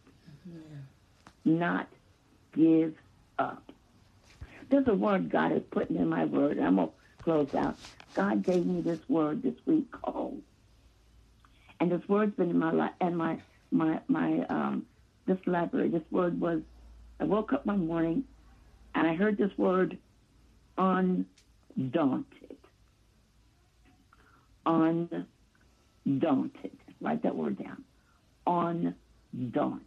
Mm-hmm. 0.47 1.59
Not 1.59 1.87
give 2.53 2.95
up. 3.37 3.71
There's 4.69 4.87
a 4.87 4.95
word 4.95 5.31
God 5.31 5.51
is 5.51 5.63
putting 5.71 5.95
in 5.97 6.07
my 6.07 6.25
word. 6.25 6.59
I'm 6.59 6.75
going 6.75 6.89
to 6.89 6.93
close 7.23 7.49
out. 7.57 7.77
God 8.15 8.43
gave 8.45 8.65
me 8.65 8.81
this 8.81 8.99
word 9.07 9.43
this 9.43 9.55
week 9.65 9.91
called 9.91 10.41
and 11.79 11.91
this 11.91 12.01
word's 12.07 12.35
been 12.35 12.49
in 12.49 12.59
my 12.59 12.71
life 12.71 12.91
and 13.01 13.17
my 13.17 13.37
my 13.71 13.99
my 14.07 14.45
um 14.49 14.85
this 15.25 15.37
library. 15.45 15.89
This 15.89 16.03
word 16.11 16.39
was 16.39 16.61
I 17.19 17.25
woke 17.25 17.53
up 17.53 17.65
one 17.65 17.87
morning 17.87 18.23
and 18.95 19.07
I 19.07 19.15
heard 19.15 19.37
this 19.37 19.51
word 19.57 19.97
undaunted. 20.77 22.57
Undaunted. 24.65 25.27
Write 27.01 27.23
that 27.23 27.35
word 27.35 27.57
down. 27.63 27.83
Undaunted. 28.47 29.85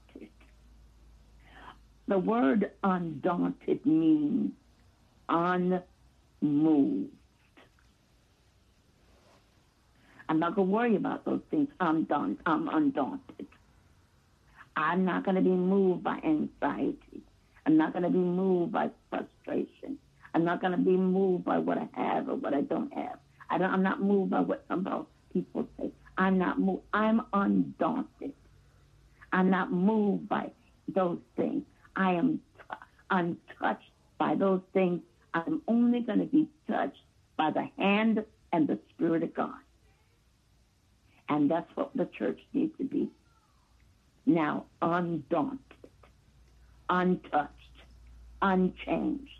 The 2.09 2.19
word 2.19 2.71
undaunted 2.83 3.85
means 3.87 4.53
unmoved. 5.33 7.11
I'm 10.29 10.39
not 10.39 10.55
going 10.55 10.69
to 10.69 10.73
worry 10.73 10.97
about 10.97 11.25
those 11.25 11.41
things. 11.51 11.69
I'm 11.81 12.05
done. 12.05 12.39
I'm 12.47 12.69
undaunted. 12.69 13.47
I'm 14.77 15.05
not 15.05 15.25
going 15.25 15.35
to 15.35 15.43
be 15.43 15.51
moved 15.51 16.03
by 16.03 16.19
anxiety. 16.25 17.23
I'm 17.67 17.77
not 17.77 17.93
going 17.93 18.05
to 18.05 18.11
be 18.11 18.19
moved 18.19 18.73
by 18.73 18.91
frustration. 19.11 19.99
I'm 20.35 20.45
not 20.45 20.61
going 20.61 20.73
to 20.73 20.79
be 20.79 20.97
moved 20.97 21.45
by 21.45 21.59
what 21.59 21.79
I 21.79 21.89
have 21.93 22.29
or 22.29 22.37
what 22.37 22.55
I 22.55 22.63
don't 22.63 22.93
have. 22.95 23.19
I 23.51 23.59
don't, 23.59 23.71
I'm 23.71 23.83
not 23.83 24.01
moved 24.03 24.31
by 24.31 24.41
what 24.41 24.65
some 24.69 25.07
people 25.33 25.69
say. 25.79 25.93
I'm 26.17 26.39
not 26.39 26.59
moved. 26.59 26.83
I'm 26.95 27.23
undaunted. 27.33 28.33
I'm 29.33 29.51
not 29.51 29.73
moved 29.73 30.29
by 30.29 30.51
those 30.89 31.19
things. 31.37 31.65
I 31.97 32.13
am 32.13 32.41
t- 32.57 32.77
untouched 33.11 33.91
by 34.19 34.35
those 34.35 34.61
things. 34.73 35.01
I'm 35.35 35.63
only 35.67 36.01
going 36.01 36.19
to 36.21 36.27
be 36.27 36.49
touched 36.69 37.03
by 37.37 37.51
the 37.51 37.69
hand 37.79 38.25
and 38.53 38.69
the 38.69 38.79
Spirit 38.91 39.23
of 39.23 39.35
God. 39.35 39.55
And 41.29 41.51
that's 41.51 41.71
what 41.75 41.91
the 41.95 42.09
church 42.19 42.41
needs 42.53 42.77
to 42.79 42.85
be. 42.85 43.09
Now, 44.27 44.67
undaunted, 44.81 45.59
untouched, 46.89 47.51
unchanged, 48.41 49.31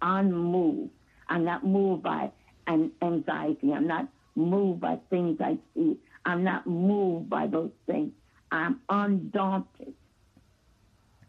unmoved. 0.00 0.90
I'm 1.28 1.44
not 1.44 1.64
moved 1.64 2.02
by 2.02 2.30
an 2.66 2.90
anxiety. 3.02 3.72
I'm 3.72 3.86
not 3.86 4.08
moved 4.34 4.80
by 4.80 4.98
things 5.10 5.38
I 5.40 5.58
see. 5.74 5.98
I'm 6.24 6.42
not 6.42 6.66
moved 6.66 7.28
by 7.28 7.46
those 7.46 7.70
things. 7.86 8.12
I'm 8.50 8.80
undaunted. 8.88 9.94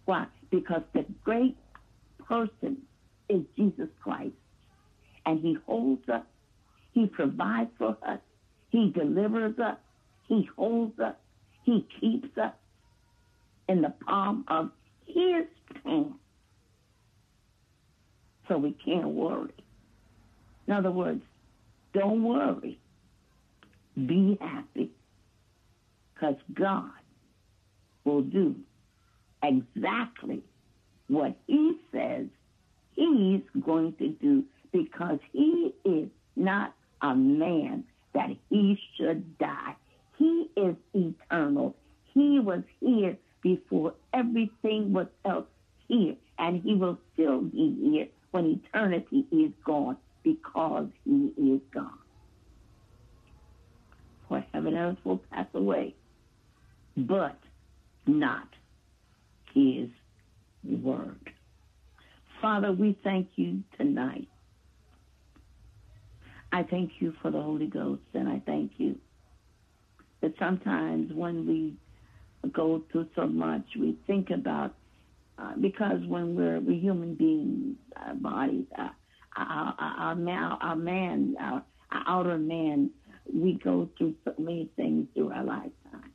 Why? 0.05 0.27
Because 0.49 0.83
the 0.93 1.05
great 1.23 1.57
person 2.27 2.77
is 3.29 3.41
Jesus 3.55 3.89
Christ. 4.01 4.33
And 5.25 5.39
he 5.39 5.57
holds 5.65 6.07
us. 6.09 6.23
He 6.93 7.07
provides 7.07 7.71
for 7.77 7.97
us. 8.07 8.19
He 8.69 8.91
delivers 8.91 9.57
us. 9.59 9.77
He 10.27 10.47
holds 10.55 10.99
us. 10.99 11.15
He 11.63 11.85
keeps 11.99 12.37
us 12.37 12.53
in 13.67 13.81
the 13.81 13.93
palm 14.05 14.45
of 14.47 14.69
his 15.05 15.45
hand. 15.83 16.13
So 18.47 18.57
we 18.57 18.75
can't 18.85 19.07
worry. 19.07 19.53
In 20.67 20.73
other 20.73 20.91
words, 20.91 21.23
don't 21.93 22.23
worry. 22.23 22.79
Be 23.95 24.37
happy. 24.39 24.91
Because 26.13 26.35
God 26.53 26.91
will 28.03 28.21
do 28.21 28.55
exactly 29.43 30.43
what 31.07 31.35
he 31.47 31.77
says 31.91 32.27
he's 32.95 33.41
going 33.61 33.93
to 33.97 34.09
do 34.09 34.43
because 34.71 35.19
he 35.31 35.73
is 35.83 36.09
not 36.35 36.73
a 37.01 37.15
man 37.15 37.83
that 38.13 38.29
he 38.49 38.79
should 38.95 39.37
die. 39.37 39.75
He 40.17 40.49
is 40.55 40.75
eternal. 40.93 41.75
He 42.13 42.39
was 42.39 42.63
here 42.79 43.17
before 43.41 43.93
everything 44.13 44.93
was 44.93 45.07
else 45.23 45.45
here, 45.87 46.15
and 46.39 46.61
he 46.61 46.73
will 46.73 46.97
still 47.13 47.41
be 47.41 47.77
here 47.81 48.07
when 48.31 48.61
eternity 48.73 49.25
is 49.31 49.51
gone 49.63 49.97
because 50.23 50.87
he 51.03 51.33
is 51.37 51.61
God. 51.73 51.89
For 54.27 54.43
heaven 54.51 54.75
and 54.75 54.97
earth 54.97 55.05
will 55.05 55.21
pass 55.31 55.45
away, 55.53 55.93
but 56.97 57.37
not 58.07 58.47
his 59.53 59.89
word. 60.63 61.31
Father, 62.45 62.71
we 62.71 62.95
thank 63.03 63.29
you 63.37 63.63
tonight. 63.75 64.27
I 66.51 66.61
thank 66.61 66.91
you 66.99 67.11
for 67.19 67.31
the 67.31 67.41
Holy 67.41 67.65
Ghost, 67.65 68.03
and 68.13 68.29
I 68.29 68.39
thank 68.45 68.73
you 68.77 68.99
that 70.21 70.33
sometimes 70.37 71.11
when 71.11 71.47
we 71.47 71.73
go 72.51 72.83
through 72.91 73.07
so 73.15 73.25
much, 73.25 73.63
we 73.79 73.97
think 74.05 74.29
about, 74.29 74.75
uh, 75.39 75.53
because 75.59 76.05
when 76.05 76.35
we're, 76.35 76.59
we're 76.59 76.79
human 76.79 77.15
beings, 77.15 77.77
our 77.95 78.13
bodies, 78.13 78.65
our, 79.35 79.75
our, 79.79 80.13
man, 80.13 80.43
our 80.61 80.75
man, 80.75 81.35
our, 81.39 81.63
our 81.91 82.03
outer 82.05 82.37
man, 82.37 82.91
we 83.33 83.53
go 83.53 83.89
through 83.97 84.13
so 84.23 84.35
many 84.37 84.69
things 84.75 85.07
through 85.15 85.31
our 85.31 85.43
lifetime. 85.43 86.11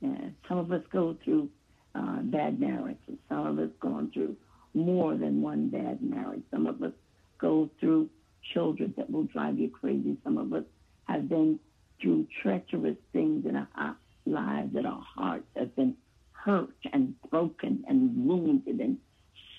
Yeah, 0.00 0.28
some 0.48 0.58
of 0.58 0.70
us 0.70 0.82
go 0.92 1.16
through 1.24 1.48
uh, 1.94 2.20
bad 2.22 2.60
marriages. 2.60 3.18
Some 3.28 3.46
of 3.46 3.58
us 3.58 3.70
gone 3.80 4.10
through 4.12 4.36
more 4.74 5.16
than 5.16 5.42
one 5.42 5.68
bad 5.68 6.02
marriage. 6.02 6.42
Some 6.50 6.66
of 6.66 6.82
us 6.82 6.92
go 7.38 7.68
through 7.80 8.08
children 8.54 8.94
that 8.96 9.10
will 9.10 9.24
drive 9.24 9.58
you 9.58 9.68
crazy. 9.68 10.16
Some 10.24 10.38
of 10.38 10.52
us 10.52 10.64
have 11.04 11.28
been 11.28 11.58
through 12.00 12.26
treacherous 12.42 12.96
things 13.12 13.44
in 13.46 13.56
our 13.56 13.96
lives 14.26 14.72
that 14.74 14.86
our 14.86 15.02
hearts 15.14 15.46
have 15.56 15.74
been 15.76 15.96
hurt 16.32 16.70
and 16.92 17.14
broken 17.30 17.84
and 17.88 18.26
wounded 18.26 18.80
and 18.80 18.98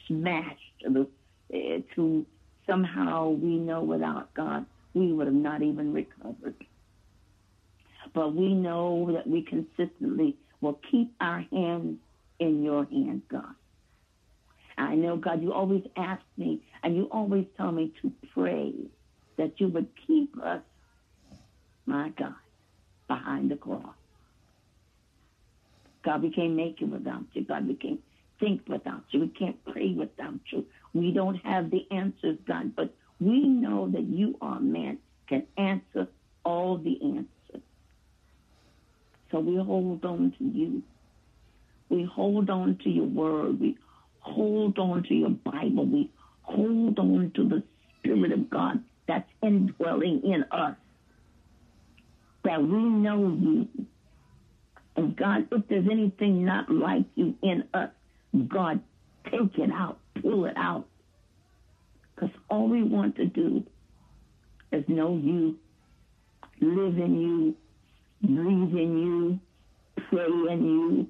smashed 0.07 0.59
to, 0.83 1.07
uh, 1.53 1.57
to 1.95 2.25
somehow 2.65 3.29
we 3.29 3.57
know 3.57 3.83
without 3.83 4.33
God 4.33 4.65
we 4.93 5.13
would 5.13 5.27
have 5.27 5.35
not 5.35 5.61
even 5.61 5.93
recovered. 5.93 6.55
But 8.13 8.35
we 8.35 8.53
know 8.53 9.11
that 9.13 9.27
we 9.27 9.41
consistently 9.43 10.35
will 10.59 10.79
keep 10.89 11.13
our 11.21 11.45
hands 11.51 11.97
in 12.41 12.63
your 12.63 12.85
hands, 12.85 13.21
God. 13.29 13.53
I 14.77 14.95
know, 14.95 15.15
God, 15.15 15.41
you 15.43 15.53
always 15.53 15.83
ask 15.95 16.23
me 16.37 16.63
and 16.83 16.95
you 16.95 17.07
always 17.11 17.45
tell 17.55 17.71
me 17.71 17.93
to 18.01 18.11
pray 18.33 18.73
that 19.37 19.59
you 19.59 19.67
would 19.67 19.87
keep 20.07 20.35
us, 20.43 20.61
my 21.85 22.09
God, 22.17 22.33
behind 23.07 23.51
the 23.51 23.57
cross. 23.57 23.95
God, 26.03 26.23
we 26.23 26.31
can't 26.31 26.55
make 26.55 26.81
it 26.81 26.85
without 26.85 27.25
you. 27.33 27.43
God, 27.43 27.67
we 27.67 27.75
can't 27.75 27.99
think 28.39 28.67
without 28.67 29.03
you. 29.11 29.19
We 29.19 29.27
can't 29.27 29.63
pray 29.65 29.93
without 29.93 30.39
you. 30.51 30.65
We 30.93 31.11
don't 31.11 31.35
have 31.45 31.69
the 31.69 31.85
answers, 31.91 32.39
God, 32.47 32.75
but 32.75 32.91
we 33.19 33.47
know 33.47 33.87
that 33.91 34.01
you 34.01 34.35
are 34.41 34.59
man, 34.59 34.97
can 35.29 35.45
answer 35.57 36.07
all 36.43 36.79
the 36.79 36.99
answers. 37.03 37.61
So 39.29 39.39
we 39.39 39.57
hold 39.57 40.03
on 40.03 40.33
to 40.39 40.43
you. 40.43 40.81
We 41.91 42.05
hold 42.05 42.49
on 42.49 42.79
to 42.85 42.89
your 42.89 43.05
word. 43.05 43.59
We 43.59 43.77
hold 44.21 44.79
on 44.79 45.03
to 45.03 45.13
your 45.13 45.29
Bible. 45.31 45.85
We 45.85 46.09
hold 46.41 46.97
on 46.97 47.33
to 47.35 47.49
the 47.49 47.63
Spirit 47.99 48.31
of 48.31 48.49
God 48.49 48.81
that's 49.09 49.29
indwelling 49.43 50.21
in 50.23 50.45
us. 50.51 50.77
That 52.45 52.61
we 52.61 52.81
know 52.81 53.17
you. 53.17 53.67
And 54.95 55.17
God, 55.17 55.47
if 55.51 55.67
there's 55.67 55.87
anything 55.91 56.45
not 56.45 56.71
like 56.71 57.03
you 57.15 57.35
in 57.43 57.65
us, 57.73 57.89
God, 58.47 58.79
take 59.25 59.57
it 59.57 59.71
out, 59.71 59.99
pull 60.21 60.45
it 60.45 60.55
out. 60.55 60.85
Because 62.15 62.33
all 62.49 62.69
we 62.69 62.83
want 62.83 63.17
to 63.17 63.25
do 63.25 63.65
is 64.71 64.85
know 64.87 65.17
you, 65.17 65.57
live 66.61 66.97
in 66.97 67.19
you, 67.19 67.55
breathe 68.21 68.77
in 68.77 68.97
you, 68.97 69.39
pray 70.09 70.53
in 70.53 70.63
you, 70.63 71.07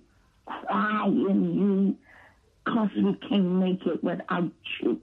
cry 0.66 1.06
in 1.08 1.54
you, 1.54 1.96
because 2.64 2.90
we 2.96 3.16
can't 3.28 3.44
make 3.44 3.86
it 3.86 4.04
without 4.04 4.52
you. 4.82 5.00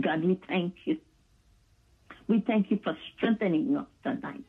God, 0.00 0.24
we 0.24 0.40
thank 0.48 0.74
you. 0.84 0.98
We 2.28 2.40
thank 2.46 2.70
you 2.70 2.78
for 2.84 2.96
strengthening 3.16 3.76
us 3.76 3.86
tonight. 4.04 4.44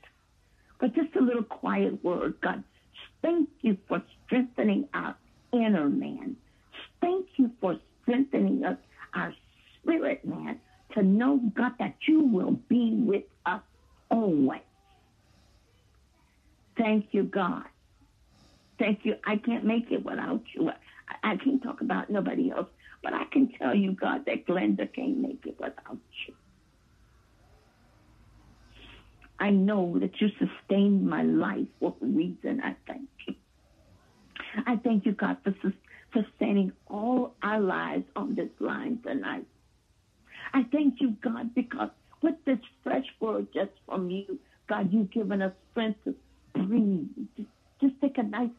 But 0.80 0.94
just 0.94 1.16
a 1.16 1.22
little 1.22 1.44
quiet 1.44 2.04
word, 2.04 2.36
God. 2.42 2.64
Thank 3.22 3.50
you 3.62 3.78
for 3.88 4.04
strengthening 4.26 4.88
our 4.94 5.16
inner 5.52 5.90
man. 5.90 6.36
Thank 7.02 7.28
you 7.38 7.52
for 7.60 7.78
strengthening 8.02 8.64
us, 8.64 8.78
our 9.14 9.34
spirit 9.82 10.24
man, 10.26 10.60
to 10.94 11.04
know, 11.04 11.40
God, 11.56 11.74
that 11.80 11.96
you 12.08 12.24
will 12.24 12.60
be 12.70 12.94
with 12.94 13.24
us 13.46 13.62
always. 14.10 14.62
Thank 16.78 17.08
you, 17.12 17.24
God. 17.24 17.64
Thank 18.82 19.02
you. 19.06 19.14
I 19.24 19.36
can't 19.36 19.64
make 19.64 19.92
it 19.92 20.04
without 20.04 20.42
you. 20.56 20.70
I, 20.70 21.34
I 21.34 21.36
can't 21.36 21.62
talk 21.62 21.82
about 21.82 22.10
nobody 22.10 22.50
else, 22.50 22.66
but 23.04 23.14
I 23.14 23.26
can 23.32 23.52
tell 23.60 23.76
you, 23.76 23.92
God, 23.92 24.26
that 24.26 24.48
Glenda 24.48 24.92
can't 24.92 25.20
make 25.20 25.46
it 25.46 25.56
without 25.60 26.00
you. 26.28 26.34
I 29.40 29.52
know 29.52 30.00
that 30.00 30.20
you 30.20 30.30
sustained 30.40 31.08
my 31.08 31.22
life 31.22 31.68
for 31.80 31.96
a 32.02 32.06
reason. 32.06 32.60
I 32.64 32.76
thank 32.88 33.08
you. 33.28 33.36
I 34.66 34.78
thank 34.78 35.06
you, 35.06 35.12
God, 35.12 35.38
for 35.44 35.54
sustaining 36.12 36.72
all 36.88 37.36
our 37.44 37.60
lives 37.60 38.06
on 38.16 38.34
this 38.34 38.50
line 38.60 39.00
tonight. 39.06 39.46
I 40.56 40.64
thank 40.72 40.96
you, 41.02 41.18
God, 41.24 41.54
because 41.54 41.92
with 42.24 42.44
this 42.46 42.60
fresh 42.84 43.06
word 43.20 43.48
just 43.54 43.74
from 43.86 44.10
you, 44.10 44.40
God, 44.68 44.92
you've 44.92 45.12
given 45.12 45.44
us 45.44 45.54
strength 45.70 46.04
to 46.06 46.16
breathe. 46.56 47.10
Just, 47.38 47.50
just 47.80 47.94
take 48.02 48.18
a 48.18 48.24
nice 48.24 48.50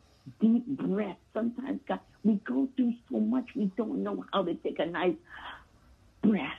deep 0.41 0.67
breath. 0.67 1.17
Sometimes, 1.35 1.81
God, 1.89 2.01
we 2.25 2.35
go 2.47 2.69
through 2.77 2.95
so 3.11 3.19
much 3.19 3.47
we 3.55 3.71
don't 3.77 4.03
know 4.03 4.25
how 4.33 4.45
to 4.45 4.55
take 4.55 4.79
a 4.79 4.87
nice 4.87 5.17
breath. 6.23 6.51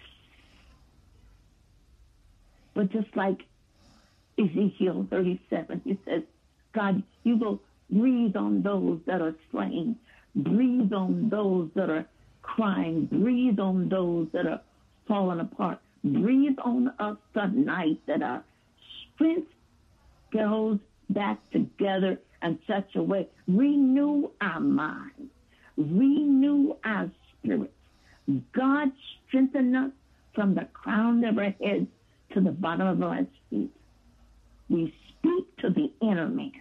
But 2.74 2.92
just 2.92 3.16
like 3.16 3.40
Ezekiel 4.38 5.08
37, 5.10 5.82
he 5.86 6.00
says, 6.06 6.24
God, 6.74 7.04
you 7.24 7.38
will 7.38 7.62
breathe 7.90 8.36
on 8.36 8.64
those 8.64 9.00
that 9.06 9.22
are 9.22 9.36
slain, 9.52 9.98
breathe 10.36 10.92
on 10.92 11.30
those 11.30 11.70
that 11.76 11.90
are 11.90 12.06
crying, 12.42 13.08
breathe 13.12 13.60
on 13.60 13.90
those 13.90 14.28
that 14.34 14.48
are 14.48 14.62
falling 15.08 15.40
apart. 15.40 15.80
Breathe 16.04 16.58
on 16.64 16.90
us 17.00 17.18
tonight 17.34 18.00
that 18.08 18.22
our 18.22 18.44
strength 19.16 19.48
goes 20.34 20.80
back 21.10 21.38
together 21.52 22.20
in 22.44 22.60
such 22.68 22.96
a 22.96 23.04
way. 23.04 23.28
Renew 23.48 24.30
our 24.42 24.60
mind. 24.60 25.30
Renew 25.78 26.76
our 26.84 27.12
spirit. 27.40 27.74
God 28.56 28.92
strengthen 29.28 29.76
us 29.76 29.92
from 30.36 30.56
the 30.56 30.68
crown 30.74 31.24
of 31.24 31.38
our 31.38 31.56
heads 31.62 31.88
to 32.34 32.42
the 32.42 32.52
bottom 32.52 32.88
of 32.88 33.02
our 33.04 33.26
feet. 33.50 33.72
We 34.70 34.94
speak 35.10 35.58
to 35.58 35.70
the 35.70 35.92
inner 36.02 36.28
man. 36.28 36.52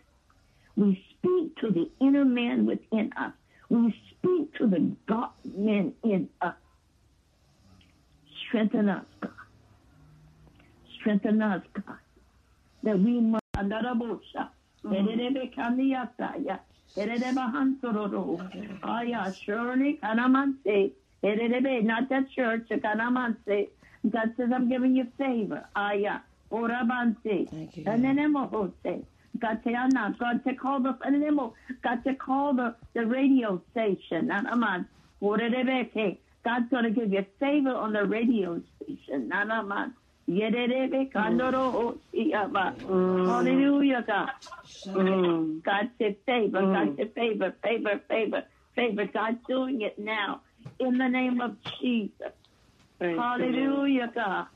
We 0.77 1.05
speak 1.19 1.57
to 1.57 1.71
the 1.71 1.91
inner 2.01 2.25
man 2.25 2.67
within 2.67 3.13
us. 3.17 3.33
We 3.69 3.95
speak 4.11 4.55
to 4.59 4.67
the 4.67 4.93
God 5.09 5.31
man 5.45 5.95
in 6.03 6.29
us. 6.41 6.55
Strengthen 8.49 8.89
us, 8.89 9.05
God. 9.21 9.31
Strengthen 11.01 11.43
us, 11.43 11.63
God. 11.75 11.99
that 12.83 12.99
we 12.99 13.21
must 13.21 13.43
Mm-hmm. 14.85 14.95
andarabosha. 14.95 15.13
Ererebe 15.13 15.55
kaniyasaya. 15.55 16.59
Ererebe 16.97 17.41
hansororo. 17.53 18.39
Mm-hmm. 18.39 18.85
Aya 18.91 19.33
surely 19.45 19.99
kanamanse. 20.03 20.93
Ererebe 21.23 21.83
not 21.85 22.09
that 22.09 22.31
church 22.31 22.69
kanamanse. 22.69 23.69
God 24.11 24.35
says 24.37 24.51
I'm 24.55 24.69
giving 24.69 24.97
you 24.97 25.07
favor. 25.19 25.65
Aya. 25.77 26.21
Orabanse. 26.51 27.49
Thank 27.51 27.77
you. 27.77 27.85
And 27.87 28.05
then 28.05 28.19
emohose. 28.19 29.05
God 29.39 29.63
God 30.19 30.45
to 30.45 30.55
call 30.55 30.81
the 30.81 30.93
anemo, 31.07 31.55
God 31.83 32.05
to 32.05 32.15
call 32.15 32.55
the, 32.55 32.75
the 32.95 33.07
radio 33.07 33.63
station. 33.71 34.29
Nanaman. 34.29 34.87
Orerebe. 35.23 36.19
God's 36.45 36.69
gonna 36.71 36.91
give 36.91 37.13
you 37.13 37.25
favor 37.41 37.71
on 37.71 37.93
the 37.93 38.05
radio 38.05 38.61
station. 38.77 39.31
Nanaman. 39.31 39.93
Yererebe 40.29 41.11
kandoro 41.13 41.99
osiyama. 42.15 42.75
Hallelujah, 43.29 44.05
God. 44.07 44.31
Mm. 44.87 45.63
God 45.63 45.91
said 45.99 46.17
favor, 46.27 46.61
Mm. 46.63 46.73
God 46.73 46.97
said 46.97 47.15
favor, 47.15 47.55
favor, 47.63 48.01
favor, 48.09 48.45
favor. 48.75 49.07
God's 49.07 49.39
doing 49.49 49.83
it 49.83 49.99
now 49.99 50.41
in 50.79 50.99
the 50.99 51.09
name 51.09 51.41
of 51.41 51.57
Jesus. 51.81 52.33
Thank. 52.99 53.19
Hallelujah, 53.19 54.11
God. 54.15 54.47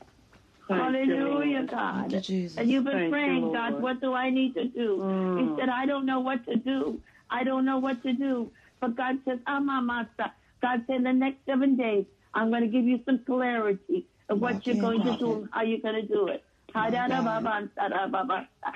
Thank 0.67 0.81
Hallelujah, 0.81 1.63
God. 1.63 2.23
Jesus. 2.23 2.57
And 2.57 2.69
you've 2.69 2.83
been 2.83 2.93
Thank 2.93 3.05
you, 3.05 3.11
praying, 3.11 3.53
God, 3.53 3.81
what 3.81 4.01
do 4.01 4.13
I 4.13 4.29
need 4.29 4.53
to 4.55 4.65
do? 4.65 4.99
Mm. 4.99 5.39
He 5.39 5.59
said, 5.59 5.69
I 5.69 5.85
don't 5.85 6.05
know 6.05 6.19
what 6.19 6.45
to 6.45 6.55
do. 6.57 7.01
I 7.29 7.43
don't 7.43 7.65
know 7.65 7.77
what 7.79 8.01
to 8.03 8.13
do. 8.13 8.51
But 8.81 8.95
God 8.95 9.15
says, 9.25 9.39
I'm 9.47 9.69
a 9.69 9.81
master. 9.81 10.31
God 10.61 10.83
said, 10.87 10.97
in 10.97 11.03
the 11.03 11.13
next 11.13 11.45
seven 11.45 11.77
days, 11.77 12.05
I'm 12.33 12.49
going 12.49 12.61
to 12.61 12.67
give 12.67 12.85
you 12.85 12.99
some 13.05 13.19
clarity 13.25 13.99
of 13.99 14.03
what 14.27 14.65
you're 14.67 14.75
going 14.75 15.03
to 15.03 15.17
do 15.17 15.47
how 15.51 15.61
you're 15.63 15.79
going 15.79 15.95
to 15.95 16.07
do 16.07 16.27
it. 16.27 16.43
My 16.73 16.89
God. 16.89 17.11
Ha-da-da-ba-ba-sa-da-ba-ba-sa. 17.11 18.71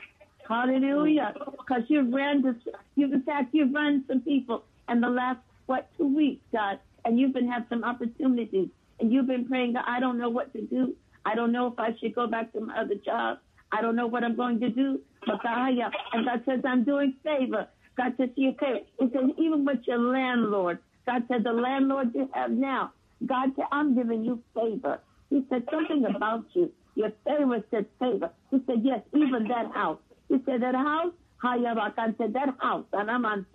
Hallelujah. 0.48 1.34
Because 1.36 1.84
you've 1.88 2.12
ran 2.14 2.42
this, 2.42 2.56
you've, 2.96 3.14
in 3.14 3.24
fact, 3.24 3.54
you've 3.54 3.74
run 3.74 4.04
some 4.08 4.22
people 4.22 4.64
in 4.90 5.02
the 5.02 5.10
last, 5.10 5.40
what, 5.66 5.90
two 5.98 6.14
weeks, 6.14 6.42
God, 6.52 6.80
and 7.06 7.20
you've 7.20 7.34
been 7.34 7.50
have 7.50 7.66
some 7.70 7.84
opportunities. 7.84 8.70
And 9.00 9.12
you've 9.12 9.28
been 9.28 9.46
praying, 9.48 9.74
God, 9.74 9.86
I 9.88 10.00
don't 10.00 10.18
know 10.18 10.30
what 10.30 10.54
to 10.54 10.62
do. 10.62 10.96
I 11.26 11.36
don't 11.36 11.52
know 11.52 11.68
if 11.68 11.80
I 11.80 11.96
should 12.00 12.16
go 12.16 12.28
back 12.28 12.52
to 12.54 12.62
my 12.62 12.82
other 12.82 12.96
job. 12.96 13.40
I 13.72 13.82
don't 13.82 13.96
know 13.96 14.08
what 14.08 14.24
I'm 14.24 14.36
going 14.36 14.60
to 14.60 14.70
do. 14.70 15.00
But 15.26 15.42
God, 15.44 15.70
yeah, 15.70 15.88
uh, 15.88 15.92
and 16.14 16.26
God 16.26 16.42
says, 16.46 16.62
I'm 16.66 16.84
doing 16.84 17.14
favor. 17.24 17.68
God 17.96 18.14
says, 18.18 18.30
you 18.36 18.54
favor. 18.60 18.80
He 19.00 19.10
says, 19.12 19.30
even 19.38 19.66
with 19.66 19.80
your 19.86 20.00
landlord. 20.00 20.80
God 21.06 21.24
said, 21.28 21.44
the 21.44 21.54
landlord 21.54 22.14
you 22.14 22.30
have 22.34 22.52
now. 22.52 22.92
God 23.26 23.52
said, 23.56 23.66
I'm 23.72 23.96
giving 23.96 24.24
you 24.26 24.42
favor. 24.56 25.00
Said 25.52 25.68
something 25.70 26.06
about 26.06 26.46
you. 26.54 26.72
Your 26.96 27.12
favor 27.26 27.62
said 27.72 27.86
favor. 28.00 28.32
He 28.52 28.60
said, 28.66 28.78
yes, 28.84 29.02
even 29.14 29.48
that 29.50 29.72
house. 29.74 30.00
He 30.30 30.38
said, 30.46 30.62
that 30.62 30.76
house, 30.76 31.14
Hayabakan 31.44 32.18
said, 32.18 32.34
that 32.34 32.56
house. 32.60 32.86
And 32.94 33.12
I'm 33.12 33.26
on 33.26 33.46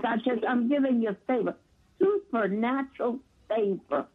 God 0.00 0.20
says, 0.26 0.38
I'm 0.48 0.68
giving 0.68 1.02
you 1.02 1.16
favor. 1.26 1.56
Supernatural 1.98 3.18
favor. 3.48 4.06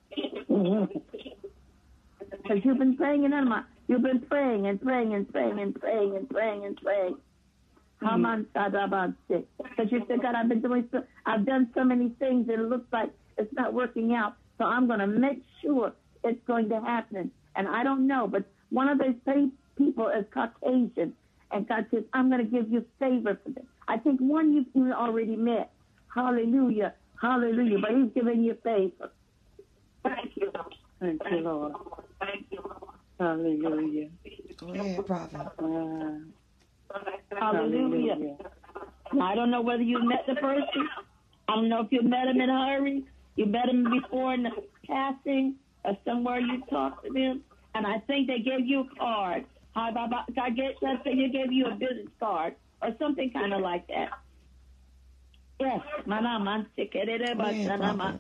Because 2.32 2.64
you've 2.64 2.80
been 2.80 2.96
praying 2.96 3.26
in 3.26 3.34
Anima. 3.34 3.68
You've 3.88 4.04
been 4.04 4.22
praying 4.22 4.68
and 4.68 4.82
praying 4.82 5.14
and 5.14 5.30
praying 5.30 5.60
and 5.60 5.76
praying 5.76 6.16
and 6.16 6.30
praying 6.30 6.66
and 6.66 6.78
praying. 6.78 7.18
Because 8.00 9.92
you 9.92 10.06
said, 10.08 10.22
God, 10.22 10.36
I've 10.36 10.48
been 10.50 10.62
doing 10.62 10.88
so, 10.92 11.04
I've 11.26 11.46
done 11.46 11.70
so 11.76 11.84
many 11.84 12.10
things 12.20 12.48
and 12.50 12.62
it 12.62 12.70
looks 12.70 12.88
like 12.94 13.10
it's 13.38 13.54
not 13.54 13.74
working 13.74 14.14
out. 14.14 14.36
So 14.58 14.66
I'm 14.66 14.88
going 14.88 15.00
to 15.00 15.08
make 15.08 15.44
sure 15.62 15.94
it's 16.24 16.40
going 16.48 16.70
to 16.70 16.82
happen. 16.82 17.32
And 17.56 17.68
I 17.68 17.84
don't 17.84 18.08
know, 18.08 18.28
but 18.28 18.44
one 18.70 18.90
of 18.90 18.98
those 18.98 19.16
pe- 19.26 19.50
people 19.78 20.08
is 20.10 20.26
Caucasian. 20.34 21.14
And 21.52 21.68
God 21.68 21.86
says, 21.92 22.04
I'm 22.14 22.30
going 22.30 22.44
to 22.44 22.52
give 22.52 22.70
you 22.70 22.86
favor 23.00 23.40
for 23.44 23.50
this. 23.52 23.64
I 23.88 23.98
think 23.98 24.20
one 24.20 24.54
you've 24.54 24.92
already 24.92 25.36
met. 25.36 25.72
Hallelujah. 26.14 26.94
Hallelujah. 27.22 27.78
But 27.80 27.92
he's 27.92 28.12
giving 28.14 28.44
you 28.44 28.58
favor. 28.64 29.12
Thank 30.04 30.32
you. 30.36 30.52
Thank 31.00 31.22
you, 31.32 31.38
Lord. 31.40 31.74
Hallelujah. 33.20 34.10
Go 34.60 34.68
ahead, 34.74 35.06
prophet. 35.06 35.40
Ah, 35.60 36.18
Hallelujah. 37.40 38.38
I 39.22 39.36
don't 39.36 39.52
know 39.52 39.62
whether 39.62 39.84
you 39.84 40.04
met 40.04 40.26
the 40.28 40.36
person. 40.36 40.88
I 41.48 41.56
don't 41.56 41.70
know 41.70 41.82
if 41.82 41.88
you 41.92 42.02
met 42.02 42.28
him 42.28 42.42
in 42.42 42.50
a 42.50 42.68
hurry. 42.68 43.04
You 43.38 43.46
met 43.46 43.70
him 43.70 43.90
before 43.90 44.34
in 44.34 44.44
the 44.44 44.52
passing 44.88 45.56
or 45.86 45.96
somewhere 46.06 46.40
you 46.40 46.62
talked 46.70 47.06
to 47.06 47.14
them. 47.14 47.44
And 47.76 47.88
I 47.88 48.00
think 48.00 48.28
they 48.28 48.40
gave 48.40 48.66
you 48.66 48.82
a 48.82 48.96
card. 49.00 49.46
Hi, 49.76 49.92
Baba. 49.92 50.26
I 50.42 50.50
guess 50.50 50.74
let's 50.82 51.04
say 51.04 51.14
you 51.14 51.32
gave 51.32 51.52
you 51.52 51.68
a 51.68 51.72
business 51.72 52.10
card 52.20 52.56
or 52.82 52.90
something 53.00 53.32
kind 53.32 53.54
of 53.54 53.62
like 53.62 53.88
that. 53.88 54.10
Yes. 55.60 55.82
Manama, 56.08 56.66
prophet. 57.36 58.20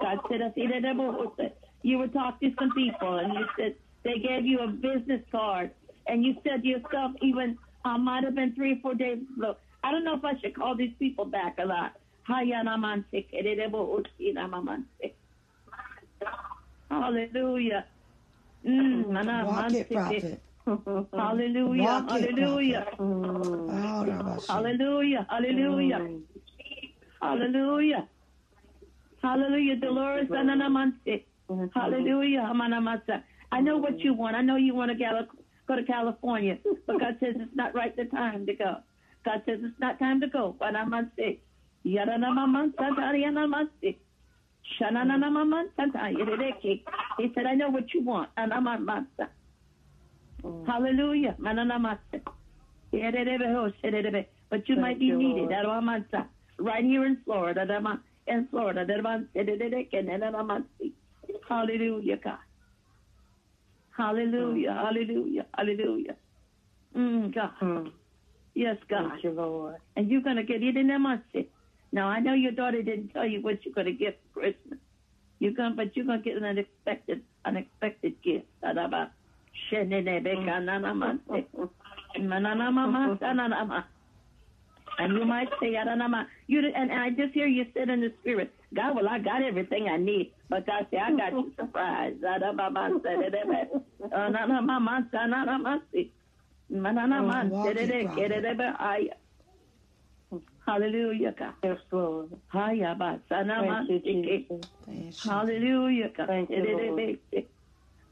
God 0.00 0.18
said, 0.28 0.42
I 0.42 0.52
see 0.54 0.66
that 0.66 1.52
you 1.82 1.98
were 1.98 2.08
talking 2.08 2.50
to 2.50 2.56
some 2.58 2.72
people 2.72 3.18
and 3.18 3.34
you 3.34 3.46
said 3.58 3.76
they 4.04 4.18
gave 4.18 4.46
you 4.46 4.60
a 4.60 4.68
business 4.68 5.22
card 5.30 5.70
and 6.06 6.24
you 6.24 6.34
said 6.42 6.62
to 6.62 6.68
yourself 6.68 7.12
even 7.22 7.58
uh, 7.84 7.98
might 7.98 8.24
have 8.24 8.34
been 8.34 8.54
three 8.54 8.72
or 8.72 8.76
four 8.82 8.94
days 8.94 9.18
ago. 9.36 9.56
I 9.84 9.92
don't 9.92 10.04
know 10.04 10.16
if 10.16 10.24
I 10.24 10.38
should 10.40 10.54
call 10.56 10.74
these 10.76 10.92
people 10.98 11.26
back 11.26 11.56
or 11.58 11.66
lot. 11.66 11.92
Hallelujah. 16.90 17.84
Mm, 18.66 19.08
mana 19.12 19.44
Walk 19.44 19.72
it, 19.72 19.90
manse- 19.90 19.92
prophet. 19.92 20.42
Hallelujah. 21.12 21.82
Walk 21.82 22.04
it, 22.10 22.10
Hallelujah. 22.10 22.86
mm, 22.98 23.70
Oh, 23.70 24.04
Rabashi. 24.04 24.46
Hallelujah. 24.48 25.26
Hallelujah. 25.30 25.98
mm. 26.00 26.22
Hallelujah. 27.22 28.08
Hallelujah. 29.22 29.76
Dolores 29.76 30.28
Ananamanse. 30.30 31.24
Hallelujah. 31.74 32.40
Hamanamasa. 32.40 33.22
I 33.52 33.60
know 33.60 33.78
what 33.78 34.00
you 34.00 34.14
want. 34.14 34.36
I 34.36 34.42
know 34.42 34.56
you 34.56 34.74
want 34.74 34.90
to 34.90 34.96
Gal- 34.98 35.26
go 35.68 35.76
to 35.76 35.84
California, 35.84 36.58
but 36.86 36.98
God 37.00 37.16
says 37.20 37.34
it's 37.38 37.54
not 37.54 37.74
right 37.74 37.94
the 37.96 38.04
time 38.06 38.46
to 38.46 38.54
go. 38.54 38.76
God 39.24 39.42
says 39.46 39.60
it's 39.62 39.78
not 39.80 39.98
time 39.98 40.20
to 40.20 40.28
go. 40.28 40.56
Wanamase. 40.60 41.40
Yaranamamansa 41.86 42.90
Darianamase. 42.98 43.96
Shananamamansa 44.78 45.92
Yereke. 45.94 46.82
He 47.18 47.32
said, 47.34 47.46
I 47.46 47.54
know 47.54 47.70
what 47.70 47.94
you 47.94 48.02
want. 48.02 48.28
Anamamasa. 48.36 49.28
Hallelujah. 50.66 51.36
Mananamasa. 51.40 52.20
But 54.50 54.68
you 54.68 54.76
might 54.76 54.98
be 54.98 55.10
needed. 55.10 55.50
Lord. 55.50 55.52
Aramansa. 55.52 56.26
Right 56.58 56.84
here 56.84 57.06
in 57.06 57.18
Florida. 57.24 57.66
In 58.26 58.48
Florida. 58.48 58.84
Hallelujah, 61.48 62.16
God. 62.16 62.38
Hallelujah, 63.96 64.74
hallelujah, 64.74 65.46
hallelujah. 65.56 66.16
Mm, 66.94 67.34
God. 67.34 67.50
Mm. 67.62 67.92
Yes, 68.54 68.76
God. 68.88 69.10
Thank 69.10 69.24
you, 69.24 69.30
Lord. 69.30 69.76
And 69.96 70.10
you're 70.10 70.20
going 70.20 70.36
to 70.36 70.42
get 70.42 70.62
it 70.62 70.76
in 70.76 70.88
the 70.88 70.98
mercy. 70.98 71.48
Now, 71.92 72.08
I 72.08 72.20
know 72.20 72.34
your 72.34 72.52
daughter 72.52 72.82
didn't 72.82 73.08
tell 73.08 73.26
you 73.26 73.40
what 73.40 73.64
you're 73.64 73.74
going 73.74 73.86
to 73.86 73.92
get 73.92 74.18
for 74.32 74.40
Christmas. 74.40 74.78
You're 75.38 75.52
going, 75.52 75.76
but 75.76 75.96
you're 75.96 76.06
going 76.06 76.22
to 76.22 76.24
get 76.24 76.36
an 76.36 76.44
unexpected, 76.44 77.22
unexpected 77.44 78.20
gift. 78.22 78.46
Ta-da-ba. 78.62 79.10
Shenenebe-ka-na-na-ma-se. 79.70 81.46
Ma-na-na-ma-ma-sa-na-na-ma. 82.20 83.82
And 84.98 85.12
you 85.12 85.24
might 85.26 85.50
say, 85.60 85.74
"Adanama." 85.74 86.26
You 86.46 86.60
and, 86.60 86.90
and 86.90 87.00
I 87.00 87.10
just 87.10 87.34
hear 87.34 87.46
you 87.46 87.66
sit 87.74 87.90
in 87.90 88.00
the 88.00 88.12
spirit. 88.20 88.50
God, 88.72 88.96
well, 88.96 89.08
I 89.08 89.18
got 89.18 89.42
everything 89.42 89.88
I 89.88 89.98
need, 89.98 90.32
but 90.48 90.64
God 90.66 90.86
say, 90.90 90.96
I 90.96 91.12
got 91.12 91.32
you 91.32 91.52
surprised. 91.58 92.24
Oh, 92.24 92.38
Da-da-da-ke-da-da-ba-ay. 97.74 99.10
Hallelujah, 100.66 101.32
God. 101.38 101.54
Yes, 101.62 101.78
Lord. 101.92 102.32
Haya 102.48 102.96
ba 102.98 103.20
Thank 103.30 103.88
you, 103.88 104.00
Jesus. 104.00 104.66
Thank 104.84 105.24
you. 105.24 105.30
Hallelujah, 105.30 106.10
God. 106.16 106.26
Thank 106.26 106.50
you, 106.50 106.64
Lord. 106.76 107.18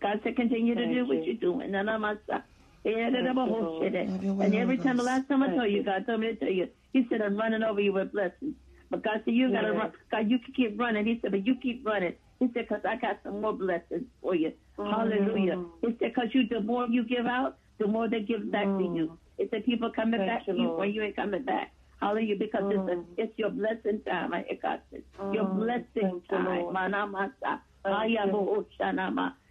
God 0.01 0.21
said, 0.23 0.37
continue 0.37 0.75
to 0.75 0.83
Thank 0.83 0.95
do 0.95 1.07
what 1.09 1.17
you. 1.27 1.33
you're 1.33 1.41
doing. 1.41 1.73
Na 1.73 1.83
na 1.83 1.99
ma 1.99 2.15
sa. 2.29 2.43
Da, 2.85 2.91
da, 2.93 3.11
Thank 3.11 3.35
ba, 3.35 3.45
you, 3.47 3.53
ho, 3.55 3.61
Lord. 3.61 3.93
shit. 3.93 4.09
Have 4.09 4.23
your 4.23 4.35
way, 4.35 4.47
And 4.47 4.55
every 4.55 4.77
time, 4.79 4.99
the 4.99 5.03
last 5.03 5.27
time 5.29 5.43
I 5.43 5.49
told 5.57 5.71
you, 5.71 5.79
you. 5.79 5.85
God 5.85 6.07
told 6.07 6.21
me 6.21 6.29
to 6.29 6.37
tell 6.37 6.53
you, 6.53 6.69
He 6.93 7.07
said, 7.11 7.23
I'm 7.23 7.37
running 7.37 7.63
over 7.63 7.81
you 7.81 7.93
with 7.93 8.13
blessings. 8.13 8.55
But 8.91 9.03
God 9.03 9.23
said, 9.25 9.35
you 9.35 9.51
got 9.51 9.63
to 9.63 9.73
Yes. 9.73 9.79
run. 9.79 9.93
God, 10.13 10.31
you 10.31 10.39
can 10.39 10.53
keep 10.55 10.79
running. 10.79 11.07
He 11.07 11.19
said, 11.23 11.31
but 11.33 11.47
you 11.47 11.57
keep 11.57 11.85
running. 11.87 12.15
He 12.39 12.47
said, 12.53 12.67
because 12.69 12.85
I 12.85 12.97
got 12.97 13.19
some 13.25 13.41
more 13.41 13.55
blessings 13.55 14.05
for 14.21 14.35
you. 14.37 14.53
Hallelujah. 14.77 15.57
Mm. 15.57 15.71
He 15.81 15.89
said, 15.99 16.13
because 16.15 16.29
you, 16.35 16.47
the 16.49 16.61
more 16.61 16.87
you 16.87 17.05
give 17.05 17.27
out, 17.27 17.57
the 17.81 17.87
more 17.89 18.09
they 18.09 18.21
give 18.21 18.53
back 18.53 18.67
to 18.67 18.85
you. 18.85 19.19
He 19.39 19.49
said, 19.51 19.65
people 19.65 19.91
coming 19.97 20.21
Thank 20.21 20.31
back 20.31 20.47
you, 20.47 20.53
to 20.53 20.61
you 20.61 20.67
Lord. 20.69 20.79
when 20.81 20.91
you 20.93 21.03
ain't 21.03 21.17
coming 21.17 21.43
back. 21.45 21.73
Hallelujah. 22.01 22.37
Because 22.39 22.65
it's, 22.71 22.89
Mm. 22.89 23.19
a, 23.19 23.23
it's 23.23 23.39
your 23.39 23.51
blessing 23.51 24.03
time. 24.05 24.35
I 24.35 24.45
God 24.63 24.83
said, 24.91 25.05
your 25.33 25.45
Mm. 25.47 25.57
blessing 25.57 25.89
Thank 25.95 26.25
you, 26.31 26.39
time. 26.39 26.67
Manamasa. 26.75 27.63
You. 28.25 28.47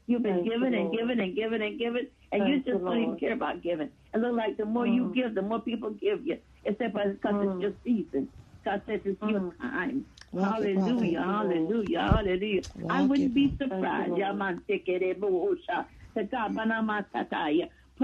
You've 0.07 0.23
been 0.23 0.35
Thank 0.35 0.49
giving 0.51 0.75
and 0.75 0.91
giving 0.91 1.19
and 1.19 1.35
giving 1.35 1.61
and 1.61 1.79
giving, 1.79 2.07
And 2.31 2.47
you 2.47 2.55
Thank 2.55 2.67
you, 2.67 2.73
just 2.73 2.85
don't 2.85 2.97
even 3.03 3.17
care 3.19 3.33
about 3.33 3.61
giving. 3.63 3.91
It 4.13 4.17
look 4.19 4.35
like 4.37 4.57
the 4.57 4.65
more 4.65 4.87
you 4.87 5.05
Mm. 5.05 5.15
give, 5.15 5.35
the 5.35 5.41
more 5.43 5.61
people 5.61 5.91
give 5.91 6.25
you. 6.25 6.41
It's 6.63 6.77
because 6.79 7.13
because 7.13 7.35
Mm. 7.35 7.43
it's 7.51 7.61
your 7.61 7.73
season. 7.85 8.33
God 8.65 8.83
says 8.87 9.01
it's 9.05 9.21
your 9.23 9.41
Mm. 9.41 9.57
time. 9.59 10.07
Walk 10.31 10.61
it, 10.61 10.75
hallelujah, 10.75 11.21
hallelujah, 11.23 12.01
hallelujah. 12.01 12.63
I 12.89 13.01
wouldn't 13.03 13.31
it, 13.31 13.33
be 13.35 13.55
surprised. 13.57 13.71
Thank 13.71 14.07
you, 14.07 14.13
Lord. 14.13 14.21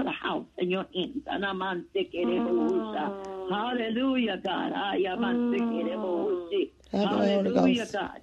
Put 0.00 0.06
a 0.06 0.10
house 0.10 0.46
in 0.58 0.70
your 0.70 0.86
hands. 0.94 1.22
Anaman 1.32 1.84
sekere. 1.94 2.38
Mm. 2.40 3.50
Hallelujah, 3.50 4.40
God. 4.44 4.72
Ayaman 4.72 5.52
sekere 5.52 5.94
bohoshi. 5.96 6.70
Have 6.92 7.00
the 7.02 7.06
Holy 7.08 7.28
Hallelujah, 7.28 7.86
God. 7.92 8.20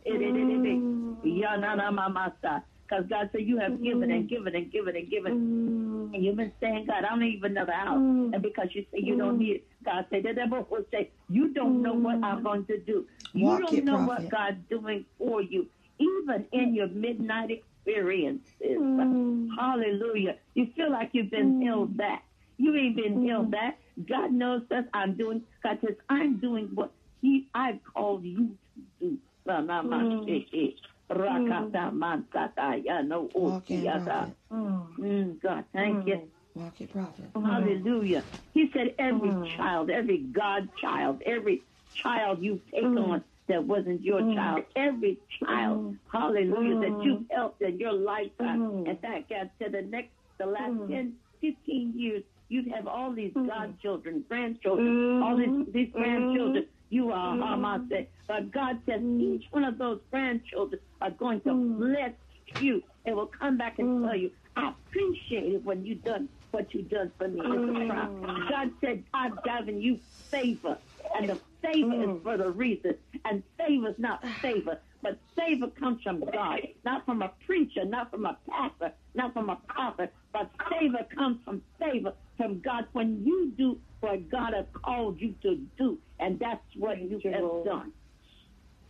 Because 2.90 3.06
God 3.10 3.30
said 3.34 3.42
you 3.42 3.58
have 3.60 3.82
given 3.84 4.12
and 4.12 4.30
given 4.30 4.56
and 4.56 4.72
given 4.72 4.96
and 4.96 5.10
given. 5.10 5.34
Mm. 5.34 6.16
And 6.16 6.24
you've 6.24 6.38
been 6.38 6.52
saying, 6.62 6.86
God, 6.88 7.04
I 7.04 7.10
don't 7.10 7.20
need 7.20 7.44
another 7.44 7.74
house. 7.74 7.98
And 7.98 8.42
because 8.42 8.70
you 8.74 8.86
say 8.94 9.00
you 9.02 9.18
don't 9.18 9.40
need 9.40 9.58
it, 9.58 9.64
God 9.84 10.06
said, 10.10 10.24
the 10.24 10.34
devil 10.34 10.66
will 10.70 10.86
say, 10.92 11.12
you 11.30 11.54
don't 11.54 11.82
know 11.82 11.94
what 11.94 12.24
I'm 12.24 12.44
going 12.44 12.66
to 12.68 12.80
do. 12.80 13.06
You 13.34 13.46
Walk 13.46 13.60
don't 13.62 13.74
it, 13.74 13.84
know 13.86 13.98
prophet. 14.06 14.24
what 14.24 14.32
God's 14.32 14.58
doing 14.70 15.06
for 15.18 15.42
you, 15.42 15.68
even 16.00 16.46
in 16.54 16.74
your 16.76 16.88
midnight 16.88 17.64
experiences. 17.88 18.80
Mm. 18.80 19.48
Hallelujah. 19.58 20.36
You 20.56 20.68
feel 20.76 20.92
like 20.92 21.10
you've 21.14 21.32
been 21.32 21.62
held 21.62 21.96
back. 21.98 22.24
You 22.58 22.76
ain't 22.76 22.96
been 22.96 23.28
held 23.28 23.52
back. 23.52 23.80
God 24.10 24.32
knows 24.32 24.62
that 24.70 24.86
I'm 24.94 25.16
doing. 25.16 25.44
God 25.64 25.78
says, 25.86 25.96
I'm 26.10 26.40
doing 26.40 26.70
what 26.74 26.92
He 27.22 27.48
I've 27.54 27.80
called 27.96 28.24
you 28.24 28.58
to 28.76 28.82
do. 29.00 29.18
Ramamashiki, 29.48 30.76
rakatamansataya, 31.12 33.08
no 33.08 33.30
Walk 33.34 33.70
in, 33.72 33.84
osiyata. 33.84 34.06
prophet. 34.06 34.36
Mm. 34.52 34.98
Mm, 35.00 35.42
God, 35.42 35.64
thank 35.74 36.08
you. 36.08 36.22
Walk 36.56 36.82
it, 36.82 36.92
prophet. 36.92 37.26
Hallelujah. 37.36 38.24
He 38.54 38.70
said, 38.74 38.96
every 39.00 39.30
Mm. 39.30 39.56
child, 39.56 39.90
every 39.90 40.18
God 40.18 40.68
child, 40.82 41.22
every 41.26 41.64
child 42.04 42.44
you 42.44 42.60
take 42.72 42.84
Mm. 42.84 43.10
on 43.12 43.24
that 43.48 43.64
wasn't 43.64 44.02
your 44.02 44.22
Mm. 44.22 44.36
child, 44.36 44.64
every 44.76 45.18
child, 45.39 45.80
Mm. 45.93 46.00
hallelujah, 46.12 46.80
that 46.80 46.91
Mm. 46.91 47.06
you 47.06 47.26
helped 47.32 47.62
in 47.62 47.80
your 47.80 47.93
lifetime. 47.93 48.60
Mm. 48.62 48.88
In 48.88 48.98
fact, 48.98 49.30
God 49.30 49.50
said 49.60 49.72
the 49.72 49.82
next, 49.84 50.12
the 50.38 50.45
last 50.45 50.74
Mm. 50.74 50.88
10, 50.89 51.14
15 51.41 51.93
years, 51.98 52.24
you'd 52.50 52.68
have 52.68 52.88
all 52.88 53.12
these 53.12 53.34
Mm. 53.34 53.48
godchildren, 53.48 54.24
grandchildren, 54.28 54.88
Mm. 54.88 55.24
all 55.24 55.36
these, 55.38 55.74
these 55.74 55.89
Mm. 55.89 55.93
grandchildren. 55.93 56.66
You 56.89 57.12
are 57.12 57.36
Mm. 57.36 57.89
Said. 57.89 58.08
But 58.28 58.52
God 58.52 58.80
says 58.86 59.02
Mm. 59.02 59.22
each 59.22 59.45
one 59.52 59.66
of 59.66 59.78
those 59.78 60.00
grandchildren 60.10 60.80
are 61.02 61.12
going 61.12 61.41
to 61.41 61.50
Mm. 61.50 61.78
bless 61.78 62.14
you 62.62 62.82
and 63.06 63.16
will 63.16 63.28
come 63.28 63.58
back 63.58 63.78
and 63.80 63.88
Mm. 63.89 64.08
tell 64.08 64.16
you, 64.16 64.32
I 64.56 64.70
appreciate 64.70 65.54
it 65.54 65.64
when 65.64 65.86
you 65.86 65.95
done 65.95 66.30
what 66.52 66.74
you 66.74 66.82
done 66.84 67.12
for 67.18 67.28
me. 67.28 67.41
Mm. 67.41 68.50
God 68.50 68.72
said, 68.82 69.04
I've 69.14 69.43
given 69.43 69.82
you 69.82 70.00
favor. 70.32 70.78
And 71.16 71.30
the 71.30 71.39
favor 71.62 71.88
Mm. 71.95 72.18
is 72.18 72.24
for 72.24 72.38
the 72.38 72.51
reason. 72.51 72.95
And 73.26 73.43
favor's 73.58 73.97
not 73.97 74.22
favor, 74.41 74.80
but 75.01 75.20
favor 75.36 75.68
comes 75.72 76.01
from 76.03 76.20
God, 76.22 76.60
not 76.86 77.05
from 77.05 77.22
a 77.22 77.30
preacher, 77.45 77.86
not 77.86 78.12
from 78.12 78.26
a 78.26 78.38
pastor, 78.49 78.93
not 79.16 79.34
from 79.34 79.49
a 79.49 79.55
prophet, 79.68 80.14
but 80.34 80.51
favor 80.70 81.03
comes 81.16 81.43
from 81.43 81.62
favor 81.80 82.14
from 82.38 82.60
God 82.62 82.86
when 82.93 83.24
you 83.26 83.51
do 83.58 83.80
what 84.01 84.30
God 84.30 84.53
has 84.53 84.66
called 84.74 85.20
you 85.20 85.34
to 85.41 85.55
do. 85.78 85.97
And 86.20 86.39
that's 86.39 86.64
what 86.76 86.99
you 87.01 87.10
Thank 87.10 87.24
you, 87.26 87.32
have 87.32 87.41
Lord. 87.43 87.66
done. 87.66 87.93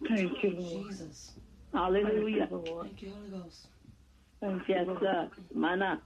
Thank 0.07 0.43
you, 0.43 0.49
Lord. 0.51 0.88
Jesus. 0.88 1.39
Hallelujah. 1.74 2.47
Thank 2.47 2.51
you, 2.65 2.72
Lord. 2.72 2.88
Thank 2.88 3.01
you, 3.01 3.11
Holy 3.13 3.30
Ghost. 3.30 3.68
Thank 4.41 4.68
you, 4.68 4.76
Yes, 4.76 4.88
Lord. 4.88 4.99
sir. 5.01 5.30
Mana. 5.53 6.01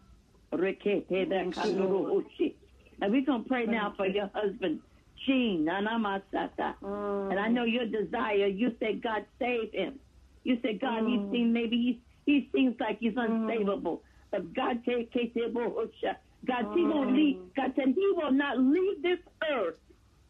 Reke 0.53 1.07
tebe 1.07 1.51
kanuru 1.53 2.14
uchi. 2.18 2.57
And 3.01 3.12
we're 3.12 3.26
going 3.26 3.43
to 3.43 3.47
pray 3.49 3.66
now 3.66 3.93
for 3.95 4.05
your 4.05 4.30
husband, 4.34 4.82
Gene. 5.26 5.65
Nanamasata. 5.65 6.76
Mm. 6.82 7.32
And 7.32 7.39
I 7.39 7.47
know 7.47 7.63
your 7.63 7.86
desire, 7.86 8.47
you 8.47 8.76
said, 8.80 9.01
God, 9.01 9.26
save 9.39 9.72
him. 9.74 9.99
You 10.43 10.57
said, 10.61 10.80
God, 10.80 11.03
he 11.07 11.17
Mm. 11.17 11.32
seems 11.32 11.53
maybe 11.53 11.78
he, 11.78 12.01
he 12.26 12.49
seems 12.53 12.80
like 12.80 12.99
he's 12.99 13.13
unsavable. 13.13 14.01
But 14.32 14.53
God, 14.53 14.84
take 14.86 15.11
God, 16.45 16.76
he 16.76 16.84
won't 16.84 17.11
Mm. 17.11 17.15
leave. 17.15 17.38
God 17.55 17.74
said 17.76 17.89
he 17.89 18.11
will 18.15 18.32
not 18.32 18.57
leave 18.57 19.01
this 19.03 19.19
earth, 19.51 19.78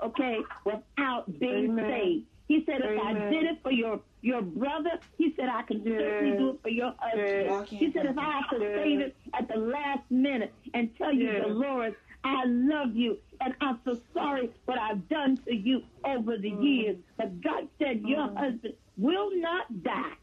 okay, 0.04 0.40
without 0.66 1.40
being 1.40 1.70
Amen. 1.72 1.90
saved. 1.90 2.26
He 2.48 2.66
said, 2.66 2.82
if 2.82 3.00
I 3.00 3.14
did 3.30 3.44
it 3.46 3.62
for 3.64 3.72
your 3.72 4.02
your 4.24 4.42
brother, 4.44 5.00
he 5.18 5.34
said 5.36 5.50
I 5.50 5.64
can 5.64 5.84
certainly 5.84 6.38
do 6.38 6.50
it 6.52 6.62
for 6.62 6.70
your 6.70 6.94
husband. 7.00 7.46
Yes. 7.46 7.70
He 7.70 7.92
said 7.92 8.06
if 8.06 8.18
I 8.18 8.30
have 8.40 8.50
to 8.52 8.60
Yes. 8.60 8.76
save 8.84 9.00
it 9.00 9.16
at 9.34 9.48
the 9.48 9.56
last 9.58 10.04
minute 10.12 10.54
and 10.76 10.96
tell 10.98 11.12
you, 11.14 11.32
Yes. 11.32 11.48
Dolores, 11.48 11.96
I 12.24 12.44
love 12.46 12.96
you 12.96 13.18
and 13.42 13.56
I'm 13.62 13.82
so 13.86 14.00
sorry 14.14 14.52
what 14.66 14.78
I've 14.80 15.08
done 15.10 15.38
to 15.48 15.56
you 15.56 15.82
over 16.06 16.38
the 16.38 16.52
Mm. 16.52 16.64
years. 16.64 16.98
But 17.18 17.42
God 17.42 17.70
said 17.80 18.02
your 18.02 18.28
Mm. 18.30 18.38
husband 18.38 18.76
will 18.98 19.32
not 19.42 19.84
die 19.84 20.18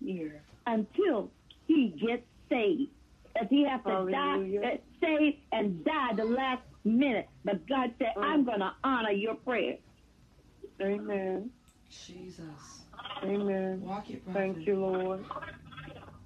Yeah. 0.00 0.40
until 0.66 1.32
he 1.66 1.90
gets 1.90 2.26
saved. 2.50 2.92
If 3.36 3.50
he 3.50 3.64
has 3.64 3.82
to 3.84 3.90
Hallelujah. 3.90 4.60
die, 4.60 4.68
uh, 4.74 4.78
save 5.00 5.34
and 5.52 5.84
die 5.84 6.14
the 6.14 6.24
last 6.24 6.62
minute. 6.84 7.28
But 7.44 7.66
God 7.66 7.94
said, 7.98 8.14
Mm. 8.16 8.22
I'm 8.24 8.44
going 8.44 8.60
to 8.60 8.72
honor 8.84 9.12
your 9.12 9.36
prayer. 9.36 9.78
Amen. 10.80 11.50
Jesus. 11.90 12.86
Amen. 13.24 13.80
Walk 13.82 14.10
it, 14.10 14.24
prophet. 14.24 14.54
Thank 14.54 14.66
you, 14.66 14.76
Lord. 14.80 15.24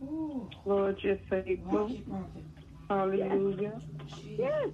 Ooh. 0.02 0.50
Lord, 0.64 0.96
you're 1.02 1.16
Walk 1.16 1.44
faithful. 1.46 1.86
it, 1.90 2.08
prophet. 2.08 2.44
Hallelujah. 2.88 3.80
Yes, 4.38 4.70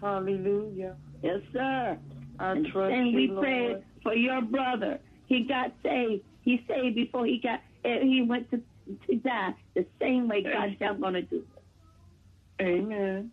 Hallelujah. 0.00 0.96
yes, 1.22 1.40
sir. 1.52 1.98
I 2.38 2.52
and 2.52 2.66
trust 2.66 2.92
and 2.94 3.10
you, 3.10 3.16
we 3.16 3.28
Lord. 3.28 3.44
pray 3.44 3.84
for 4.02 4.14
your 4.14 4.42
brother. 4.42 5.00
He 5.26 5.44
got 5.46 5.72
saved. 5.82 6.22
He 6.42 6.64
saved 6.68 6.94
before 6.96 7.26
he 7.26 7.40
got. 7.42 7.60
uh, 7.84 8.00
He 8.02 8.22
went 8.28 8.50
to 8.50 8.62
to 9.08 9.16
die 9.16 9.54
the 9.76 9.86
same 10.00 10.28
way 10.28 10.42
God 10.42 10.76
said 10.78 10.88
I'm 10.88 11.00
going 11.00 11.14
to 11.14 11.22
do 11.22 11.44
Amen. 12.60 13.30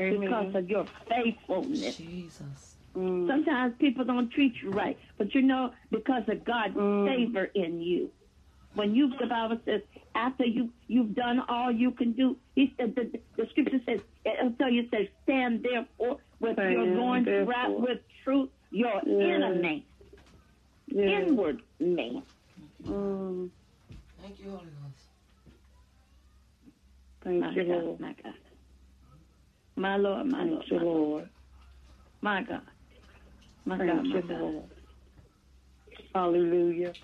Amen. 0.00 0.20
because 0.20 0.54
of 0.56 0.68
your 0.68 0.86
faithfulness. 1.08 1.96
Jesus. 1.96 2.76
Mm. 2.96 3.26
Sometimes 3.28 3.74
people 3.80 4.04
don't 4.04 4.30
treat 4.32 4.52
you 4.62 4.70
right, 4.70 4.98
but 5.18 5.34
you 5.34 5.42
know 5.42 5.70
because 5.90 6.22
of 6.28 6.44
God's 6.44 6.74
Mm. 6.74 7.06
favor 7.06 7.44
in 7.54 7.80
you. 7.80 8.10
When 8.74 8.94
you, 8.94 9.10
the 9.20 9.26
Bible 9.26 9.58
says, 9.64 9.80
after 10.14 10.44
you 10.44 10.70
you've 10.88 11.14
done 11.14 11.40
all 11.48 11.70
you 11.70 11.92
can 11.92 12.12
do, 12.12 12.36
He 12.54 12.74
said 12.78 12.94
the, 12.96 13.10
the 13.36 13.46
scripture 13.50 13.78
says, 13.86 14.00
it'll 14.24 14.52
tell 14.58 14.70
you 14.70 14.88
says, 14.90 15.06
stand 15.22 15.62
therefore 15.64 16.18
with 16.40 16.58
your 16.58 16.82
Stand 16.82 16.96
loins 16.96 17.24
therefore. 17.26 17.52
wrapped 17.54 17.80
with 17.80 17.98
truth, 18.24 18.50
your 18.70 19.00
Yes. 19.06 19.06
inner 19.06 19.54
man, 19.54 19.82
Yes. 20.88 21.28
inward 21.28 21.62
man. 21.80 22.22
Mm. 22.84 23.50
Thank 24.20 24.40
you, 24.40 24.50
Holy 24.50 24.64
Ghost. 24.64 25.04
Thank 27.22 27.40
My 27.40 27.52
you, 27.52 27.64
God, 27.64 27.84
Lord. 27.84 28.00
my 28.00 28.14
God. 28.22 28.34
My 29.76 29.96
Lord, 29.96 30.26
my 30.26 30.44
Lord, 30.44 30.64
you, 30.70 30.76
my 30.78 30.82
Lord. 30.82 31.00
Lord. 31.10 31.28
My 32.22 32.42
God. 32.42 32.60
My 33.64 33.78
God, 33.78 33.86
Thank 33.86 34.06
my 34.08 34.16
you, 34.16 34.22
God. 34.22 34.40
Lord. 34.40 34.70
Hallelujah. 36.14 36.94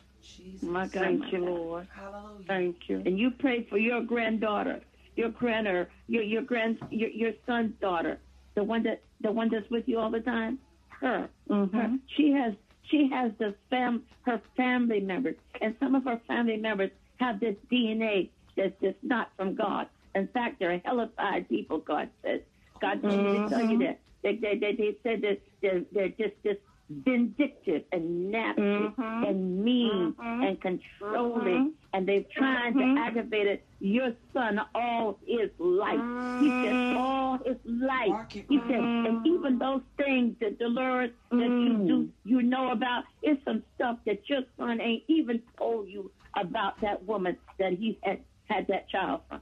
Jesus. 0.72 0.94
My 0.94 1.01
God, 1.01 1.20
Thank 1.20 1.32
you, 1.32 1.44
Lord. 1.44 1.88
Hallelujah. 1.94 2.44
Thank 2.47 2.76
you. 2.88 3.02
And 3.06 3.18
you 3.18 3.30
pray 3.30 3.64
for 3.68 3.78
your 3.78 4.02
granddaughter, 4.02 4.80
your 5.16 5.30
granddaughter, 5.30 5.88
your 6.09 6.22
your 6.22 6.42
grand 6.42 6.78
your, 6.90 7.10
your 7.10 7.32
son's 7.47 7.72
daughter, 7.80 8.18
the 8.55 8.64
one 8.64 8.82
that 8.84 9.02
the 9.20 9.30
one 9.32 9.48
that's 9.51 9.68
with 9.70 9.86
you 9.88 9.98
all 9.98 10.10
the 10.10 10.20
time. 10.20 10.59
Her, 10.88 11.28
her. 11.48 11.55
Mm-hmm. 11.55 11.97
She 12.16 12.32
has 12.32 12.55
she 12.90 13.09
has 13.12 13.32
the 13.38 13.55
fam 13.70 14.02
her 14.22 14.40
family 14.56 15.01
members, 15.01 15.36
and 15.60 15.74
some 15.80 15.94
of 15.94 16.05
her 16.05 16.20
family 16.26 16.56
members 16.56 16.90
have 17.18 17.40
this 17.40 17.56
DNA 17.70 18.30
that's 18.56 18.74
just 18.82 18.98
not 19.02 19.30
from 19.36 19.55
God. 19.55 19.88
In 20.14 20.26
fact, 20.28 20.59
they're 20.59 20.78
hellified 20.84 21.48
people. 21.48 21.78
God 21.78 22.10
says. 22.22 22.40
God 22.80 23.02
told 23.02 23.22
me 23.22 23.38
to 23.38 23.48
tell 23.48 23.60
you 23.62 23.76
Mhm. 23.78 23.80
that. 23.80 24.01
They 24.22 24.36
they 24.36 24.56
they, 24.59 24.72
they 24.74 24.97
said 25.02 25.20
that 25.22 25.40
they're 25.62 25.82
they're 25.92 26.09
just 26.09 26.34
just 26.44 26.60
vindictive 26.90 27.84
and 27.92 28.30
nasty 28.32 28.60
Mhm. 28.62 29.28
and 29.28 29.64
mean 29.64 30.12
Mhm. 30.12 30.48
and 30.48 30.60
controlling, 30.60 31.70
Mhm. 31.70 31.74
and 31.92 32.06
they've 32.06 32.28
tried 32.30 32.74
to 32.74 32.82
aggravate 32.98 33.46
it, 33.46 33.64
your 33.80 34.14
son 34.32 34.60
all 34.74 35.18
his 35.24 35.50
life. 35.60 36.00
He 36.40 36.48
said 36.48 36.74
Mhm. 36.74 36.96
all 36.96 37.38
his 37.38 37.56
life. 37.64 38.08
Walk 38.08 38.36
it, 38.36 38.46
He 38.48 38.58
said, 38.58 38.80
Mhm. 38.80 39.08
and 39.08 39.26
even 39.26 39.58
those 39.58 39.82
things 39.96 40.36
that 40.40 40.58
Dolores 40.58 41.12
that 41.30 41.48
you 41.48 41.74
do 41.86 42.12
you 42.24 42.42
know 42.42 42.70
about, 42.72 43.04
it's 43.22 43.42
some 43.44 43.62
stuff 43.74 43.98
that 44.04 44.28
your 44.28 44.42
son 44.56 44.80
ain't 44.80 45.04
even 45.06 45.40
told 45.56 45.88
you 45.88 46.10
about 46.34 46.80
that 46.80 47.04
woman 47.04 47.36
that 47.58 47.72
he 47.72 47.98
had 48.02 48.20
had 48.48 48.66
that 48.66 48.88
child 48.88 49.20
from. 49.28 49.40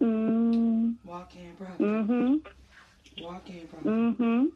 Mm. 0.00 0.96
Walk 1.04 1.36
in, 1.36 1.54
prophet. 1.56 1.80
Mm-hmm. 1.80 2.34
Walk 3.22 3.48
in, 3.50 3.68
prophet. 3.68 3.86
Mm-hmm. 3.86 4.46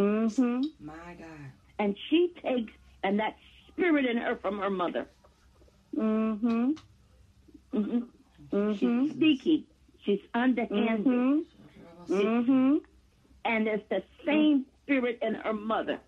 Mm-hmm. 0.00 0.62
My 0.84 1.14
God. 1.18 1.52
And 1.78 1.96
she 2.10 2.32
takes 2.42 2.72
and 3.02 3.18
that 3.20 3.36
spirit 3.68 4.06
in 4.06 4.16
her 4.18 4.36
from 4.40 4.58
her 4.58 4.70
mother. 4.70 5.06
Mm-hmm. 5.96 6.70
hmm 7.72 7.98
Mm-hmm. 8.52 9.06
She's 9.06 9.16
sneaky. 9.16 9.66
She's 10.04 10.20
underhanded. 10.34 11.06
Mm-hmm. 11.06 12.12
Mm-hmm. 12.12 12.76
And 13.44 13.68
it's 13.68 13.88
the 13.90 14.02
same 14.26 14.66
spirit 14.82 15.18
in 15.22 15.34
her 15.34 15.52
mother. 15.52 16.00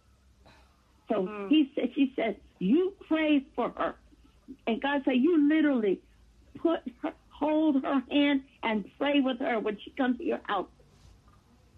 So 1.11 1.23
Mm. 1.27 1.49
he 1.49 1.71
said, 1.75 1.91
she 1.95 2.13
said, 2.17 2.37
you 2.59 2.95
pray 3.09 3.45
for 3.55 3.71
her. 3.71 3.97
And 4.67 4.81
God 4.83 5.03
said, 5.05 5.17
you 5.17 5.49
literally 5.49 6.01
put 6.59 6.81
her, 7.03 7.13
hold 7.39 7.83
her 7.85 8.03
hand 8.11 8.43
and 8.63 8.85
pray 8.99 9.21
with 9.21 9.39
her 9.41 9.59
when 9.61 9.79
she 9.85 9.91
comes 9.93 10.19
to 10.19 10.25
your 10.25 10.41
house. 10.45 10.69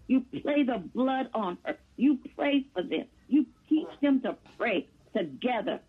You 0.07 0.21
play 0.41 0.63
the 0.63 0.79
blood 0.93 1.27
on 1.33 1.57
her. 1.65 1.77
You 1.99 2.17
pray 2.33 2.65
for 2.73 2.81
them. 2.81 3.07
You 3.27 3.45
teach 3.67 3.89
them 4.01 4.21
to 4.21 4.37
pray 4.57 4.87
together. 5.13 5.81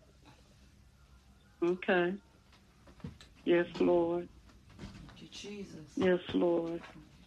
Okay. 1.63 2.15
Yes, 3.45 3.65
Lord. 3.79 4.27
Thank 4.77 5.21
you, 5.21 5.27
Jesus. 5.31 5.87
Yes, 5.95 6.19
Lord. 6.33 6.81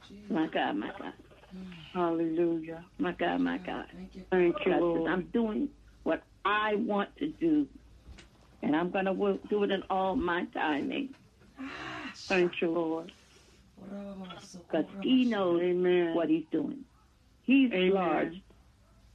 Jesus. 0.07 0.31
My 0.31 0.49
God, 0.53 0.77
my 0.77 0.91
God, 0.99 1.15
Hallelujah. 1.95 2.85
my 2.99 3.13
God, 3.13 3.39
my 3.41 3.57
God. 3.57 3.87
Thank 3.95 4.15
you. 4.17 4.25
Thank 4.31 4.57
you, 4.67 4.73
Lord. 4.75 5.11
I'm 5.11 5.31
doing 5.33 5.71
what 6.03 6.23
I 6.45 6.75
want 6.75 7.09
to 7.21 7.29
do, 7.29 7.67
and 8.63 8.77
I'm 8.77 8.91
going 8.91 9.07
to 9.07 9.41
do 9.49 9.65
it 9.65 9.71
in 9.71 9.83
all 9.89 10.15
my 10.15 10.45
timing 10.53 11.15
ah, 11.59 12.13
Thank 12.29 12.53
you, 12.61 12.71
Lord. 12.71 13.13
because 14.53 14.85
He 15.03 15.25
knows 15.25 15.63
Amen. 15.63 16.15
what 16.15 16.29
He's 16.29 16.45
doing. 16.53 16.85
He's 17.45 17.73
Amen. 17.73 17.95
large, 17.95 18.35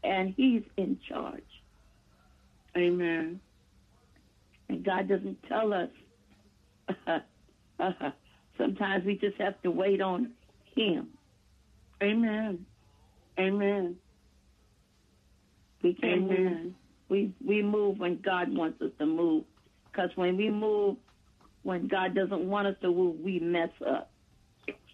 and 0.04 0.34
He's 0.36 0.64
in 0.78 1.00
charge. 1.08 1.44
Amen. 2.78 3.40
And 4.70 4.84
God 4.84 5.08
doesn't 5.08 5.38
tell 5.48 5.74
us. 5.74 5.90
sometimes 8.58 9.06
we 9.06 9.16
just 9.16 9.38
have 9.38 9.62
to 9.64 9.72
wait 9.72 10.02
on 10.02 10.32
Him. 10.76 11.08
Amen. 12.02 12.66
Amen. 13.38 13.96
We 15.82 15.94
can't 15.94 16.22
move. 16.22 16.32
Amen. 16.32 16.76
We 17.10 17.34
we 17.46 17.64
move 17.64 18.00
when 18.00 18.20
God 18.24 18.56
wants 18.56 18.82
us 18.82 18.92
to 19.00 19.06
move. 19.06 19.46
Because 19.92 20.10
when 20.16 20.38
we 20.38 20.50
move, 20.50 20.98
when 21.64 21.88
God 21.88 22.14
doesn't 22.14 22.48
want 22.48 22.68
us 22.68 22.76
to 22.82 22.90
move, 22.90 23.20
we 23.22 23.40
mess 23.40 23.70
up. 23.88 24.12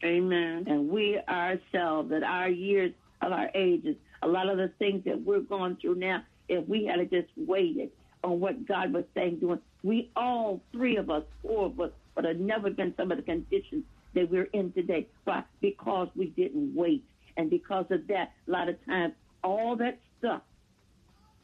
Amen. 0.03 0.65
And 0.67 0.89
we 0.89 1.19
ourselves, 1.27 2.11
at 2.11 2.23
our 2.23 2.49
years 2.49 2.93
of 3.21 3.31
our 3.31 3.49
ages, 3.55 3.95
a 4.25 4.27
lot 4.27 4.49
of 4.49 4.57
the 4.57 4.71
things 4.79 5.03
that 5.05 5.21
we're 5.21 5.39
going 5.41 5.77
through 5.81 5.95
now, 5.95 6.23
if 6.49 6.67
we 6.67 6.85
had 6.85 6.99
just 7.09 7.29
waited 7.37 7.89
on 8.23 8.39
what 8.39 8.65
God 8.67 8.91
was 8.91 9.05
saying, 9.13 9.39
doing, 9.39 9.59
we 9.83 10.11
all 10.15 10.65
three 10.71 10.97
of 10.97 11.09
us, 11.09 11.23
four 11.41 11.67
of 11.67 11.79
us, 11.79 11.91
would 12.15 12.25
have 12.25 12.37
never 12.37 12.69
been 12.71 12.93
some 12.97 13.11
of 13.11 13.17
the 13.17 13.23
conditions 13.23 13.83
that 14.13 14.29
we're 14.29 14.49
in 14.53 14.71
today. 14.73 15.07
Why? 15.25 15.43
Because 15.61 16.07
we 16.15 16.27
didn't 16.27 16.73
wait. 16.75 17.03
And 17.37 17.49
because 17.49 17.85
of 17.91 18.07
that, 18.07 18.29
a 18.47 18.51
lot 18.51 18.69
of 18.69 18.83
times, 18.85 19.13
all 19.43 19.75
that 19.77 19.99
stuff 20.17 20.41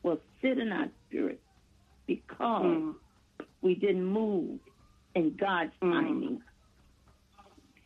will 0.03 0.19
sit 0.41 0.57
in 0.57 0.71
our 0.71 0.87
spirit 1.07 1.41
because 2.07 2.65
Mm. 2.65 2.95
we 3.61 3.75
didn't 3.75 4.05
move 4.05 4.59
in 5.13 5.35
God's 5.35 5.73
Mm. 5.81 5.91
timing. 5.91 6.41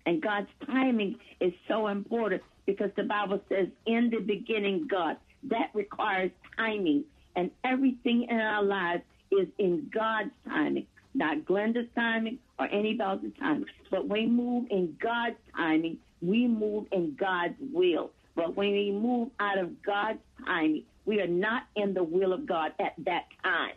And 0.05 0.21
God's 0.21 0.49
timing 0.65 1.19
is 1.41 1.53
so 1.67 1.87
important 1.87 2.43
because 2.65 2.89
the 2.95 3.03
Bible 3.03 3.41
says, 3.49 3.67
in 3.85 4.09
the 4.09 4.19
beginning, 4.19 4.87
God. 4.87 5.17
That 5.43 5.69
requires 5.73 6.31
timing. 6.57 7.05
And 7.35 7.51
everything 7.63 8.27
in 8.29 8.39
our 8.39 8.63
lives 8.63 9.03
is 9.31 9.47
in 9.57 9.89
God's 9.93 10.31
timing, 10.47 10.87
not 11.13 11.45
Glenda's 11.45 11.87
timing 11.95 12.39
or 12.57 12.67
anybody 12.67 13.03
else's 13.03 13.37
timing. 13.39 13.65
But 13.91 14.07
we 14.07 14.25
move 14.25 14.67
in 14.71 14.95
God's 15.01 15.35
timing, 15.55 15.97
we 16.21 16.47
move 16.47 16.85
in 16.91 17.15
God's 17.19 17.55
will. 17.73 18.11
But 18.35 18.55
when 18.55 18.71
we 18.71 18.91
move 18.91 19.29
out 19.39 19.57
of 19.57 19.81
God's 19.83 20.19
timing, 20.45 20.83
we 21.05 21.21
are 21.21 21.27
not 21.27 21.63
in 21.75 21.93
the 21.93 22.03
will 22.03 22.33
of 22.33 22.45
God 22.45 22.73
at 22.79 22.93
that 22.99 23.25
time. 23.43 23.75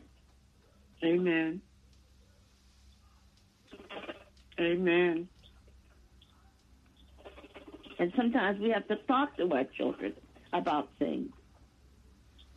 Amen. 1.05 1.61
Amen. 4.59 5.29
And 7.99 8.13
sometimes 8.17 8.61
we 8.61 8.71
have 8.71 8.87
to 8.89 8.97
talk 9.09 9.37
to 9.37 9.51
our 9.53 9.65
children 9.65 10.13
about 10.53 10.89
things 10.99 11.31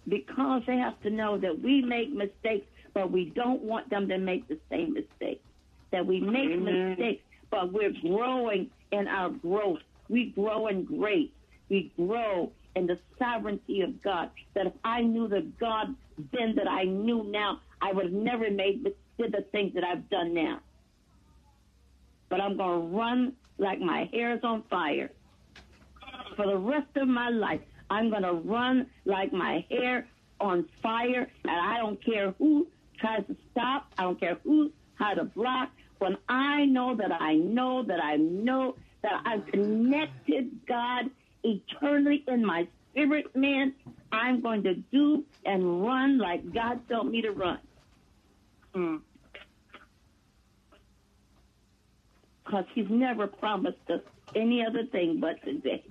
because 0.08 0.64
they 0.68 0.78
have 0.78 1.00
to 1.02 1.10
know 1.10 1.38
that 1.38 1.62
we 1.62 1.82
make 1.82 2.12
mistakes, 2.12 2.68
but 2.94 3.12
we 3.12 3.26
don't 3.36 3.62
want 3.62 3.90
them 3.90 4.08
to 4.10 4.18
make 4.18 4.48
the 4.48 4.60
same 4.70 4.94
mistakes. 4.94 5.44
That 5.92 6.06
we 6.06 6.22
make 6.22 6.52
Amen. 6.52 6.90
mistakes, 6.90 7.24
but 7.50 7.74
we're 7.74 7.94
growing 8.02 8.70
in 8.92 9.08
our 9.08 9.30
growth. 9.30 9.80
We 10.10 10.32
grow 10.32 10.68
in 10.68 10.86
grace. 10.86 11.30
We 11.70 11.92
grow 11.98 12.52
in 12.76 12.88
the 12.88 13.00
sovereignty 13.20 13.82
of 13.82 14.02
God. 14.02 14.30
That 14.54 14.68
if 14.68 14.74
I 14.84 15.02
knew 15.02 15.28
the 15.28 15.42
God 15.60 15.96
then 16.32 16.56
that 16.56 16.68
I 16.68 16.84
knew 16.84 17.24
now, 17.24 17.62
I 17.82 17.94
would 17.94 18.06
have 18.06 18.14
never 18.14 18.50
made 18.52 18.84
did 19.18 19.32
the 19.32 19.46
things 19.52 19.74
that 19.74 19.84
I've 19.84 20.10
done 20.10 20.34
now. 20.34 20.60
But 22.30 22.42
I'm 22.42 22.58
going 22.58 22.92
to 22.92 22.98
run 22.98 23.34
like 23.58 23.80
my 23.80 24.10
hair 24.12 24.36
is 24.36 24.44
on 24.44 24.64
fire 24.70 25.12
for 26.36 26.46
the 26.46 26.58
rest 26.58 26.96
of 26.96 27.08
my 27.08 27.30
life. 27.30 27.62
I'm 27.90 28.10
going 28.10 28.24
to 28.24 28.34
run 28.34 28.88
like 29.06 29.34
my 29.34 29.66
hair 29.70 30.08
on 30.40 30.66
fire, 30.82 31.28
and 31.44 31.52
I 31.52 31.78
don't 31.78 32.04
care 32.04 32.34
who 32.38 32.68
tries 33.00 33.26
to 33.28 33.36
stop. 33.52 33.92
I 33.98 34.04
don't 34.04 34.20
care 34.20 34.38
who 34.44 34.72
how 34.96 35.14
to 35.14 35.24
block. 35.24 35.70
When 36.00 36.18
I 36.30 36.66
know 36.66 36.96
that 36.96 37.12
I 37.12 37.36
know 37.36 37.84
that 37.84 38.04
I 38.04 38.16
know 38.16 38.76
that 39.04 39.22
I've 39.26 39.46
connected 39.48 40.66
God 40.68 41.10
eternally 41.44 42.24
in 42.28 42.46
my 42.46 42.68
spirit, 42.92 43.36
man, 43.36 43.74
I'm 44.12 44.42
going 44.42 44.64
to 44.64 44.76
do 44.76 45.26
and 45.46 45.86
run 45.86 46.18
like 46.18 46.54
God 46.54 46.88
told 46.90 47.12
me 47.12 47.22
to 47.22 47.32
run. 47.32 47.60
Mm. 48.76 49.02
Because 52.46 52.66
He's 52.74 52.90
never 52.90 53.28
promised 53.28 53.90
us 53.90 54.02
any 54.36 54.66
other 54.66 54.86
thing 54.86 55.20
but 55.20 55.44
today. 55.44 55.84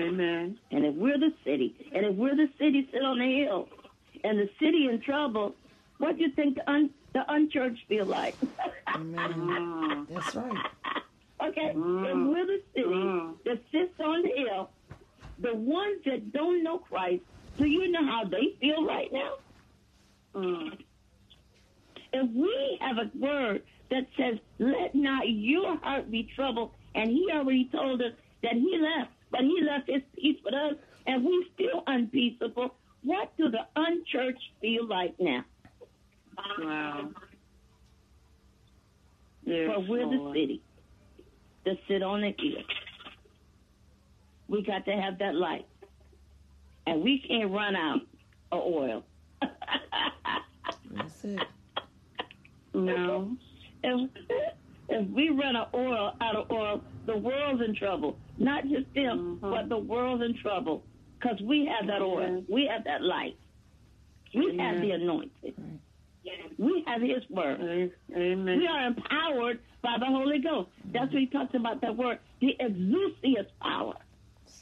Amen. 0.00 0.58
And 0.70 0.84
if 0.84 0.94
we're 0.94 1.18
the 1.18 1.32
city, 1.44 1.74
and 1.94 2.06
if 2.06 2.14
we're 2.16 2.36
the 2.36 2.48
city 2.58 2.88
sit 2.92 3.02
on 3.02 3.18
the 3.18 3.44
hill, 3.44 3.68
and 4.24 4.38
the 4.38 4.48
city 4.58 4.88
in 4.90 5.00
trouble, 5.00 5.54
what 5.98 6.16
do 6.16 6.22
you 6.22 6.30
think 6.32 6.56
the, 6.56 6.70
un, 6.70 6.90
the 7.14 7.20
unchurched 7.28 7.86
feel 7.88 8.06
like? 8.06 8.36
Amen. 8.94 9.16
Mm. 9.32 10.06
That's 10.08 10.34
right. 10.34 10.66
okay, 11.48 11.72
Mm. 11.74 12.04
if 12.10 12.28
we're 12.28 12.46
the 12.46 12.62
city 12.74 12.86
Mm. 12.88 13.34
that 13.44 13.60
sits 13.72 13.98
on 14.00 14.22
the 14.22 14.28
hill, 14.36 14.70
the 15.38 15.54
ones 15.54 16.00
that 16.04 16.32
don't 16.32 16.62
know 16.62 16.78
Christ, 16.78 17.22
do 17.58 17.66
you 17.66 17.90
know 17.90 18.04
how 18.04 18.24
they 18.24 18.54
feel 18.60 18.84
right 18.84 19.10
now? 19.12 19.34
Mm. 20.34 20.78
If 22.12 22.30
we 22.32 22.78
have 22.80 22.98
a 22.98 23.10
word 23.18 23.62
that 23.90 24.06
says, 24.16 24.38
"Let 24.58 24.94
not 24.94 25.28
your 25.28 25.76
heart 25.78 26.10
be 26.10 26.24
troubled," 26.34 26.72
and 26.94 27.10
He 27.10 27.28
already 27.32 27.66
told 27.66 28.02
us 28.02 28.12
that 28.42 28.54
He 28.54 28.78
left, 28.78 29.10
but 29.30 29.40
He 29.40 29.60
left 29.62 29.88
His 29.88 30.02
peace 30.16 30.38
with 30.44 30.54
us, 30.54 30.74
and 31.06 31.24
we 31.24 31.46
still 31.54 31.82
unpeaceable. 31.86 32.74
What 33.02 33.36
do 33.36 33.50
the 33.50 33.66
unchurched 33.76 34.50
feel 34.60 34.86
like 34.86 35.14
now? 35.18 35.44
Wow. 36.58 37.08
Yes, 39.44 39.70
but 39.74 39.88
we're 39.88 40.06
Lord. 40.06 40.36
the 40.36 40.40
city 40.40 40.62
that 41.64 41.76
sit 41.88 42.02
on 42.02 42.20
the 42.20 42.34
hill. 42.38 42.62
We 44.48 44.62
got 44.62 44.84
to 44.84 44.92
have 44.92 45.18
that 45.18 45.34
light, 45.34 45.66
and 46.86 47.02
we 47.02 47.20
can't 47.26 47.50
run 47.50 47.76
out 47.76 48.00
of 48.52 48.60
oil. 48.60 49.04
That's 50.90 51.24
it. 51.24 51.40
No. 52.74 53.36
if, 53.82 54.10
if 54.90 55.08
we 55.10 55.30
run 55.30 55.56
out 55.56 55.68
of 55.72 55.80
oil 55.80 56.14
out 56.20 56.36
of 56.36 56.50
oil, 56.50 56.82
the 57.06 57.16
world's 57.16 57.62
in 57.62 57.74
trouble. 57.74 58.18
Not 58.38 58.64
just 58.68 58.92
them, 58.94 59.38
Mhm. 59.42 59.50
but 59.50 59.68
the 59.68 59.78
world's 59.78 60.22
in 60.22 60.34
trouble 60.34 60.84
because 61.18 61.40
we 61.42 61.66
have 61.66 61.86
that 61.86 62.02
oil, 62.02 62.20
Amen. 62.22 62.46
we 62.48 62.66
have 62.66 62.84
that 62.84 63.02
light, 63.02 63.36
we 64.34 64.56
have 64.56 64.80
the 64.80 64.90
anointing, 64.92 65.80
we 66.58 66.82
have 66.86 67.02
His 67.02 67.28
word. 67.30 67.90
Amen. 68.14 68.58
We 68.58 68.66
are 68.66 68.86
empowered 68.86 69.60
by 69.82 69.96
the 69.98 70.06
Holy 70.06 70.38
Ghost. 70.38 70.68
That's 70.92 71.10
what 71.12 71.20
he 71.20 71.26
talks 71.26 71.54
about 71.54 71.80
that 71.80 71.96
word, 71.96 72.18
the 72.40 72.54
exousias 72.60 73.46
power. 73.60 73.94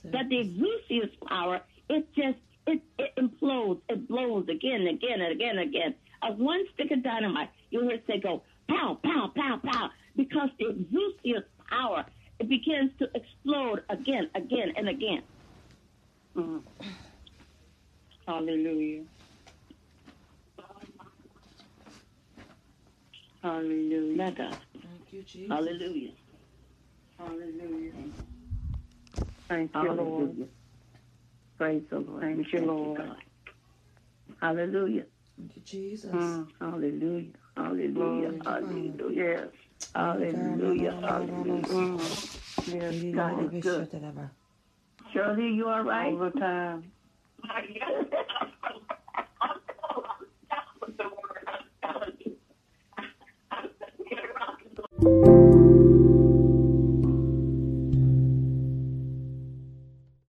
It. 0.04 0.12
That 0.12 0.28
the 0.28 0.36
exousias 0.44 1.10
power, 1.26 1.60
it 1.88 2.06
just 2.14 2.38
it, 2.66 2.82
it 2.98 3.14
implodes, 3.16 3.80
it 3.88 4.06
blows 4.08 4.46
again 4.48 4.82
and 4.86 4.88
again 4.90 5.20
and 5.22 5.32
again 5.32 5.58
and 5.58 5.68
again. 5.70 5.94
A 6.22 6.32
one 6.32 6.64
stick 6.74 6.90
of 6.90 7.02
dynamite, 7.02 7.48
you'll 7.70 7.84
hear 7.84 7.92
it 7.92 8.04
say 8.06 8.18
go 8.20 8.42
pow, 8.68 8.98
pow, 9.02 9.32
pow, 9.34 9.58
pow, 9.64 9.90
because 10.18 10.50
the 10.60 10.66
exousias 10.66 11.44
power, 11.70 12.04
it 12.40 12.50
begins 12.50 12.92
to 13.00 13.06
explode 13.14 13.80
again, 13.90 14.30
again, 14.36 14.74
and 14.76 14.90
again. 14.90 15.24
Mm. 16.36 16.64
Hallelujah. 18.26 19.06
Hallelujah. 23.42 24.56
Thank 24.82 25.12
you, 25.12 25.24
Jesus. 25.24 25.50
Hallelujah. 25.50 26.12
Hallelujah. 27.18 27.92
Thank 29.48 29.72
you, 29.82 29.92
Lord. 29.92 30.36
Hallelujah. 30.36 30.48
Praise 31.58 31.82
the 31.90 32.00
Lord. 32.00 32.22
Thank 32.22 32.38
We 32.38 32.44
you, 32.52 32.66
Lord. 32.66 32.98
God. 32.98 33.16
Hallelujah. 34.42 35.06
Thank 35.38 35.56
you, 35.56 35.62
Jesus. 35.62 36.12
Mm. 36.12 36.48
Hallelujah. 36.60 37.32
Hallelujah. 37.56 38.32
God. 38.38 38.62
Hallelujah. 38.64 39.24
Yes. 39.24 39.67
Hallelujah. 39.94 40.98
Hallelujah. 41.00 41.62
Mm. 41.62 42.34
Yes, 42.66 43.14
God 43.14 43.54
is 43.54 43.62
good. 43.62 43.90
Shirley, 45.12 45.48
you 45.48 45.68
all 45.68 45.82
right? 45.82 46.12
all 46.12 46.18
the 46.18 46.30
time. 46.38 46.92